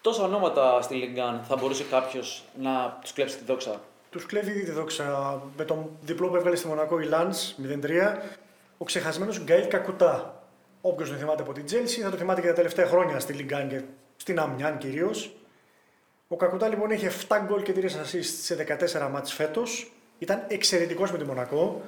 [0.01, 4.51] Τόσα ονόματα στη Λιγκ Αν θα μπορούσε κάποιος να τους κλέψει τη δόξα; Τους κλέβει
[4.51, 7.33] ήδη τη δόξα με το διπλό που έβγαλε στη Μονακό η Λανς
[7.83, 8.17] 0-3.
[8.77, 10.43] Ο ξεχασμένος Γκαίλ Κακουτά.
[10.81, 13.57] Όποιος τον θυμάται από την Τσέλσι θα το θυμάται και τα τελευταία χρόνια στη Λιγκ
[13.57, 13.81] Αν και
[14.15, 15.35] στην Αμιάν κυρίως.
[16.27, 19.91] Ο Κακουτά λοιπόν είχε 7 γκολ και 3 assist σε 14 μάτς φέτος.
[20.19, 21.81] Ήταν εξαιρετικός με τη Μονακό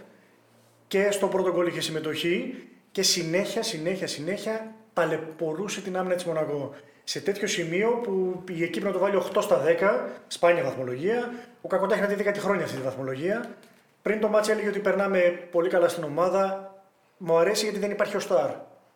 [0.94, 6.76] και στο πρώτο γκολ είχε συμμετοχή και συνέχεια, συνέχεια, συνέχεια ταλαιπωρούσε την άμυνα της Μονακό.
[7.04, 11.34] Σε τέτοιο σημείο που η εκεί να το βάλει 8 στα 10, σπάνια βαθμολογία.
[11.62, 13.50] Ο Κακοτά έχει να δει 10 χρόνια αυτή τη βαθμολογία.
[14.02, 15.20] Πριν το μάτς έλεγε ότι περνάμε
[15.52, 16.74] πολύ καλά στην ομάδα.
[17.18, 18.50] Μου αρέσει γιατί δεν υπάρχει ο Σταρ.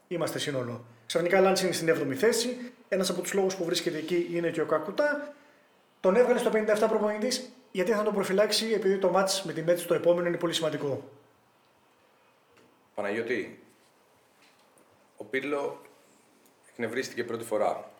[0.07, 0.85] Είμαστε σύνολο.
[1.05, 2.57] Ξαφνικά Λάντς είναι στην 7η θέση.
[2.87, 5.33] Ένας από τους λόγους που βρίσκεται εκεί είναι και ο Κακουτά.
[5.99, 9.87] Τον έβγαλε στο 57 προπονητής γιατί θα τον προφυλάξει επειδή το μάτς με τη Μέτση
[9.87, 11.03] το επόμενο είναι πολύ σημαντικό.
[12.97, 13.59] Παναγιώτη,
[15.17, 15.81] ο Πύρλο
[16.69, 17.91] εκνευρίστηκε πρώτη φορά.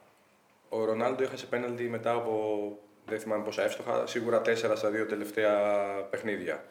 [0.70, 5.54] Ο Ρονάλντο έχασε πέναλτι μετά από δεν θυμάμαι πόσα εύστοχα, σίγουρα 4 στα δύο τελευταία
[6.10, 6.64] παιχνίδια.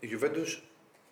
[0.00, 0.58] Η Juventus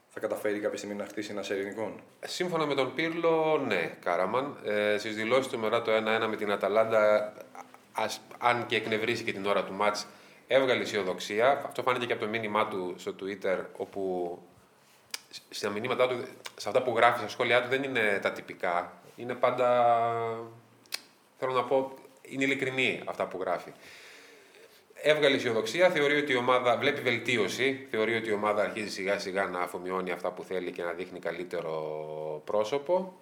[0.08, 1.94] θα καταφέρει κάποια στιγμή να χτίσει ένα σερινικό.
[2.26, 4.56] Σύμφωνα με τον Πύρλο, ναι, Κάραμαν.
[4.64, 7.32] Ε, Στις δηλώσεις του μετά το 1-1 με την Αταλάντα,
[7.92, 10.06] ας, αν και εκνευρίστηκε την ώρα του μάτς,
[10.46, 11.62] έβγαλε αισιοδοξία.
[11.66, 14.38] Αυτό φάνηκε και από το μήνυμά του στο Twitter, όπου
[15.50, 16.24] στα μηνύματά του,
[16.56, 18.92] σε αυτά που γράφει στα σχόλιά του, δεν είναι τα τυπικά.
[19.16, 19.68] Είναι πάντα.
[21.38, 23.72] Θέλω να πω, είναι ειλικρινή αυτά που γράφει.
[24.94, 29.44] Έβγαλε αισιοδοξία, θεωρεί ότι η ομάδα βλέπει βελτίωση, θεωρεί ότι η ομάδα αρχίζει σιγά σιγά
[29.44, 33.16] να αφομοιώνει αυτά που θέλει και να δείχνει καλύτερο πρόσωπο.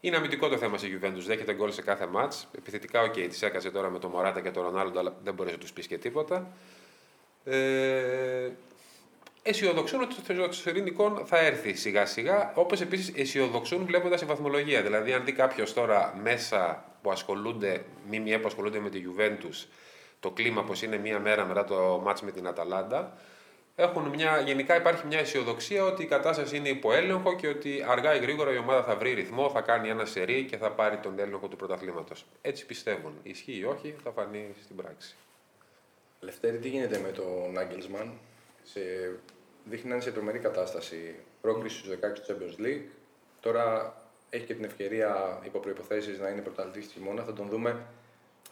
[0.00, 2.48] Είναι αμυντικό το θέμα στη Juventus, δέχεται γκολ σε κάθε μάτς.
[2.56, 5.52] Επιθετικά, OK, okay, τη έκασε τώρα με τον Μωράτα και τον Ρονάλντο, αλλά δεν μπορείς
[5.52, 6.52] να τους πεις και τίποτα.
[7.44, 8.50] Ε,
[9.42, 14.82] αισιοδοξούν ότι το Σερίνικον θα έρθει σιγά σιγά, όπως επίσης αισιοδοξούν βλέποντας η βαθμολογία.
[14.82, 19.66] Δηλαδή, αν δει κάποιος τώρα μέσα που ασχολούνται, ΜΜΕ που ασχολούνται με τη Juventus,
[20.20, 23.16] το κλίμα πώ είναι μία μέρα μετά το μάτς με την Αταλάντα,
[23.76, 28.14] έχουν μια, γενικά υπάρχει μια αισιοδοξία ότι η κατάσταση είναι υπό έλεγχο και ότι αργά
[28.14, 31.18] ή γρήγορα η ομάδα θα βρει ρυθμό, θα κάνει ένα σερί και θα πάρει τον
[31.18, 32.26] έλεγχο του πρωταθλήματος.
[32.42, 33.12] Έτσι πιστεύουν.
[33.22, 35.14] Ισχύει ή όχι, θα φανεί στην πράξη.
[36.20, 38.12] Λευτέρη, τι γίνεται με τον Άγγελσμαν;
[38.62, 38.80] Σε...
[39.64, 41.14] Δείχνει να είναι σε τρομερή κατάσταση.
[41.40, 42.82] Πρόκριση στους 16 του Champions League.
[43.40, 43.96] Τώρα
[44.30, 47.22] έχει και την ευκαιρία υπό προποθέσει να είναι πρωταθλητής της χειμώνα.
[47.22, 47.86] Θα τον δούμε.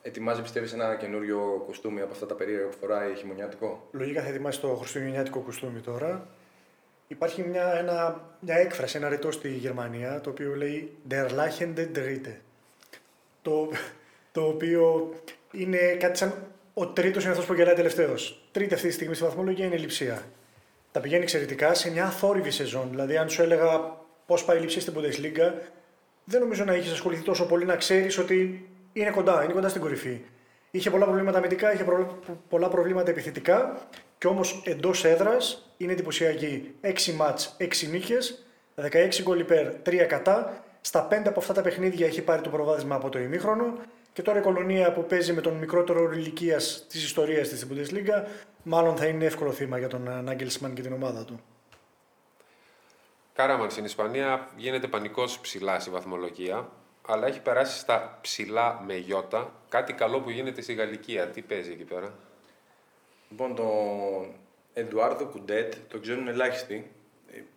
[0.02, 4.60] Ετοιμάζει, πιστεύεις, ένα καινούριο κουστούμι από αυτά τα περίεργα που φοράει χειμωνιάτικο; Λογικά θα ετοιμάσει
[4.60, 6.28] το χριστουγεννιάτικο κουστούμι τώρα.
[7.08, 12.34] Υπάρχει μια, ένα, μια έκφραση, ένα ρητό στη Γερμανία, το οποίο λέει Der lachende Dritte.
[13.42, 13.70] Το,
[14.32, 15.14] το οποίο
[15.52, 16.34] είναι κάτι σαν
[16.80, 18.48] ο τρίτος είναι αυτός που γελάει τελευταίος.
[18.50, 20.22] Τρίτη αυτή τη στιγμή στη βαθμολογία είναι η λειψία.
[20.92, 22.90] Τα πηγαίνει εξαιρετικά σε μια αθόρυβη σεζόν.
[22.90, 25.52] Δηλαδή, αν σου έλεγα πώς πάει η λειψία στην Bundesliga,
[26.24, 29.80] δεν νομίζω να έχει ασχοληθεί τόσο πολύ να ξέρεις ότι είναι κοντά, είναι κοντά στην
[29.80, 30.20] κορυφή.
[30.70, 31.84] Είχε πολλά προβλήματα αμυντικά, είχε
[32.48, 36.74] πολλά προβλήματα επιθετικά και όμως εντός έδρας είναι εντυπωσιακή.
[36.80, 40.64] 6 μάτς, 6 νίκες, 16 γκολ υπέρ, 3 κατά.
[40.80, 43.78] Στα 5 από αυτά τα παιχνίδια έχει πάρει το προβάδισμα από το ημίχρονο
[44.20, 48.26] και τώρα η κολονία που παίζει με τον μικρότερο ηλικίας της ιστορίας της Bundesliga,
[48.62, 51.40] μάλλον θα είναι εύκολο θύμα για τον Νάγκελσμαν και την ομάδα του.
[53.32, 56.68] Κάραμαν στην Ισπανία γίνεται πανικός ψηλά στη βαθμολογία.
[57.06, 59.52] αλλά έχει περάσει στα ψηλά με γιώτα.
[59.68, 61.26] Κάτι καλό που γίνεται στη Γαλλικία.
[61.26, 62.14] Τι παίζει εκεί πέρα;
[63.30, 63.66] Λοιπόν, τον
[64.72, 66.90] Εντουάρδο Κουντέτ τον ξέρουν ελάχιστοι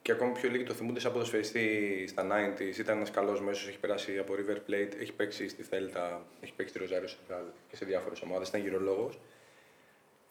[0.01, 2.77] και ακόμη πιο λίγοι το θυμούνται σαν ποδοσφαιριστή στα 90s.
[2.77, 6.73] Ήταν ένας καλός μέσος, έχει περάσει από River Plate, έχει παίξει στη Θέλτα, έχει παίξει
[6.73, 8.47] στη Ροζάριο Σεντράλ και σε διάφορες ομάδες.
[8.47, 9.19] Ήταν γυρολόγος.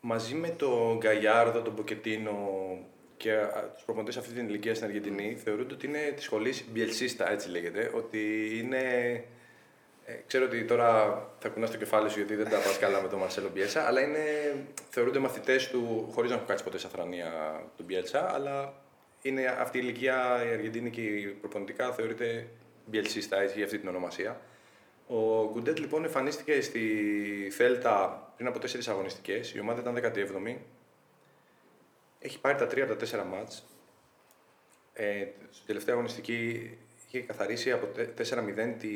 [0.00, 2.38] Μαζί με τον Γκαγιάρδο, τον Ποκετίνο
[3.16, 3.38] και
[3.74, 7.90] τους προπονητές αυτή την ηλικία στην Αργεντινή, θεωρούνται ότι είναι της σχολής Μπιελσίστα, έτσι λέγεται.
[7.94, 8.78] Ότι είναι.
[10.04, 13.08] Ε, ξέρω ότι τώρα θα κουνάς το κεφάλι σου γιατί δεν τα πας καλά με
[13.08, 14.54] τον Μαρσέλο Μπιέλσα, αλλά είναι,
[14.90, 17.30] θεωρούνται μαθητές του, χωρίς να έχουν κάτσει ποτέ σε αθρανία
[17.76, 18.81] του Μπιέλσα, αλλά
[19.22, 22.48] είναι αυτή η ηλικία, η Αργεντίνη και η προπονητικά θεωρείται
[22.86, 24.40] μπιελσίστα, έτσι για αυτή την ονομασία.
[25.06, 29.54] Ο Γκουντέτ λοιπόν εμφανίστηκε στη Θέλτα πριν από τέσσερις αγωνιστικές.
[29.54, 30.56] Η ομάδα ήταν 17η.
[32.18, 33.66] Έχει πάρει τα τρία από τα τέσσερα μάτς.
[34.92, 36.70] Ε, στην τελευταία αγωνιστική
[37.06, 38.88] είχε καθαρίσει από 4-0 τη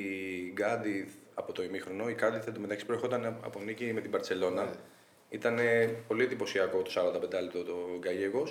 [0.53, 2.09] Γκάντι από το ημίχρονο.
[2.09, 4.65] Η Γκάντιθ εντωμεταξύ προερχόταν από νίκη με την Παρσελώνα.
[4.65, 4.71] Ναι.
[5.29, 5.59] Ήταν
[6.07, 8.47] πολύ εντυπωσιακό το 45 λεπτό το Γκαγέγο.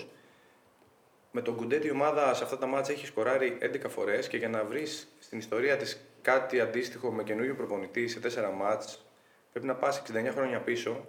[1.38, 4.50] Με τον Κουντέτη η ομάδα σε αυτά τα μάτια έχει σκοράρει 11 φορές και για
[4.50, 8.28] να βρεις στην ιστορία της κάτι αντίστοιχο με καινούριο προπονητή σε 4
[8.58, 9.06] μάτς
[9.52, 11.06] πρέπει να πας 69 χρόνια πίσω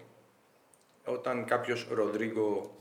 [1.04, 2.74] όταν κάποιος Ροντρίγκο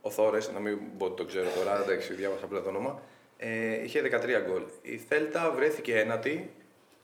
[0.00, 3.02] Οθόρες, να μην πω ότι το ξέρω τώρα, εντάξει, διάβασα απλά το όνομα,
[3.36, 4.62] ε, είχε 13 γκολ.
[4.82, 6.54] Η Θέλτα βρέθηκε ένατη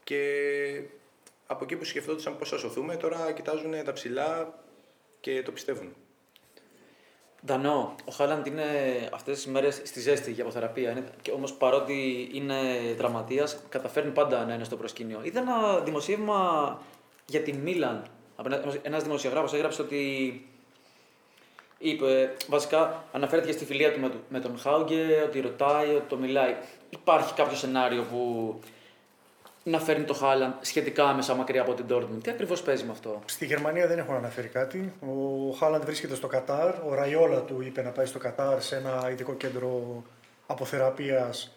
[0.03, 0.81] και
[1.47, 4.59] από εκεί που σκεφτόντουσαν πώς θα σωθούμε, τώρα κοιτάζουν τα ψηλά
[5.19, 5.95] και το πιστεύουν.
[7.41, 8.63] Δανό, ο Χάλαντ είναι
[9.13, 11.03] αυτές τις μέρες στη ζέστη για αποθεραπεία.
[11.35, 12.55] Όμως παρότι είναι
[12.97, 15.19] δραματία, καταφέρνει πάντα να είναι στο προσκήνιο.
[15.23, 16.79] Είδα ένα δημοσίευμα
[17.25, 18.07] για την Μίλαν.
[18.81, 20.41] Ένας δημοσιογράφος έγραψε ότι.
[21.79, 26.55] Είπε, βασικά αναφέρθηκε στη φιλία του με τον Χάουγκε, ότι ρωτάει, ότι το μιλάει.
[26.89, 28.59] Υπάρχει κάποιο σενάριο που
[29.69, 32.23] να φέρνει το Χάλαντ σχετικά άμεσα μακριά από την Dortmund.
[32.23, 34.93] Τι ακριβώς παίζει με αυτό; Στη Γερμανία δεν έχουν αναφέρει κάτι.
[34.99, 36.75] Ο Χάλαντ βρίσκεται στο Κατάρ.
[36.85, 40.03] Ο Ραϊόλα του είπε να πάει στο Κατάρ σε ένα ειδικό κέντρο
[40.47, 41.55] αποθεραπείας.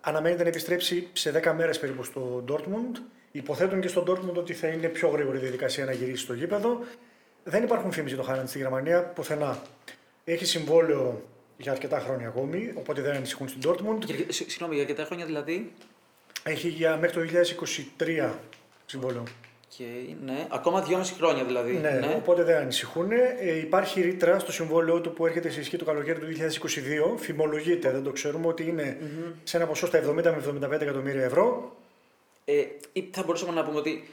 [0.00, 3.00] Αναμένεται να επιστρέψει σε 10 μέρες περίπου στο Dortmund.
[3.32, 6.78] Υποθέτουν και στο Dortmund ότι θα είναι πιο γρήγορη η διαδικασία να γυρίσει στο γήπεδο.
[7.44, 9.62] Δεν υπάρχουν φήμες για το Χάλαντ στη Γερμανία πουθενά.
[10.24, 11.22] Έχει συμβόλαιο
[11.56, 14.04] για αρκετά χρόνια ακόμη, οπότε δεν ανησυχούν στην Dortmund.
[14.28, 15.72] Συγγνώμη, για αρκετά χρόνια δηλαδή;
[16.42, 17.38] Έχει για μέχρι το
[17.98, 18.30] 2023
[18.86, 19.22] συμβόλαιο.
[19.76, 19.84] Και,
[20.24, 21.72] ναι, ακόμα 2,5 χρόνια δηλαδή.
[21.72, 23.10] Ναι, ναι, οπότε δεν ανησυχούν.
[23.12, 27.18] Ε, υπάρχει ρήτρα στο συμβόλαιό του που έρχεται σε ισχύ το καλοκαίρι του 2022.
[27.18, 29.32] Φημολογείται, δεν το ξέρουμε, ότι είναι mm-hmm.
[29.44, 31.76] σε ένα ποσό στα 70 με 75 εκατομμύρια ευρώ.
[32.44, 34.08] Ε, ή θα μπορούσαμε να πούμε ότι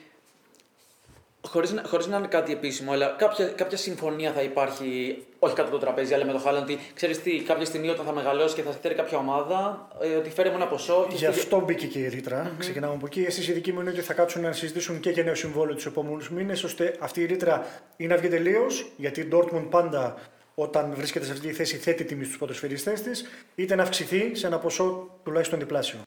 [1.48, 5.68] Χωρίς να, χωρίς να είναι κάτι επίσημο, αλλά κάποια, κάποια συμφωνία θα υπάρχει, όχι κάτω
[5.68, 8.56] από το τραπέζι, αλλά με το Χάλαντ, ότι ξέρεις τι, κάποια στιγμή όταν θα μεγαλώσει
[8.56, 11.06] και θα θέλει κάποια ομάδα, ε, ότι φέρει ένα ποσό.
[11.10, 12.46] Και Γι' αυτό μπήκε και η ρήτρα.
[12.46, 12.60] Mm-hmm.
[12.60, 13.22] Ξεκινάμε από εκεί.
[13.22, 15.86] Εσείς οι δικοί μου είναι ότι θα κάτσουν να συζητήσουν και για νέο συμβόλαιο τους
[15.86, 17.66] επόμενους μήνες, ώστε αυτή η ρήτρα
[17.98, 20.16] ή να βγει τελείως, γιατί η Dortmund πάντα
[20.56, 23.26] όταν βρίσκεται σε αυτή τη θέση θέτει τιμή στους ποδοσφαιριστές της,
[23.56, 26.00] είτε να αυξηθεί σε ένα ποσό τουλάχιστον διπλάσιο.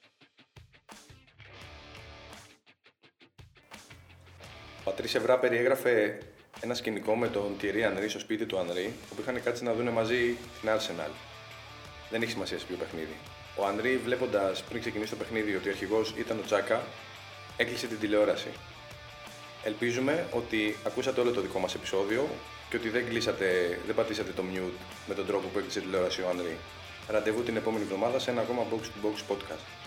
[4.85, 6.19] Πατρίς Ευρά περιέγραφε
[6.61, 9.89] ένα σκηνικό με τον Τιερή Ανρή στο σπίτι του Ανρή, όπου είχαν κάτσει να δουν
[9.89, 11.11] μαζί την Arsenal.
[12.11, 13.17] Δεν έχει σημασία σε ποιο παιχνίδι.
[13.57, 16.83] Ο Ανρή, βλέποντας πριν ξεκινήσει το παιχνίδι ότι ο αρχηγός ήταν ο Τσάκα,
[17.57, 18.49] έκλεισε την τηλεόραση.
[19.65, 22.29] Ελπίζουμε ότι ακούσατε όλο το δικό μας επεισόδιο
[22.71, 26.23] και ότι δεν, κλείσατε, δεν πατήσατε το mute με τον τρόπο που έκλεισε η τηλεόραση
[26.23, 26.57] ο Ανρή.
[27.09, 29.82] Ραντεβού την επόμενη εβδομάδα σε ένα ακόμα Box to Box podcast.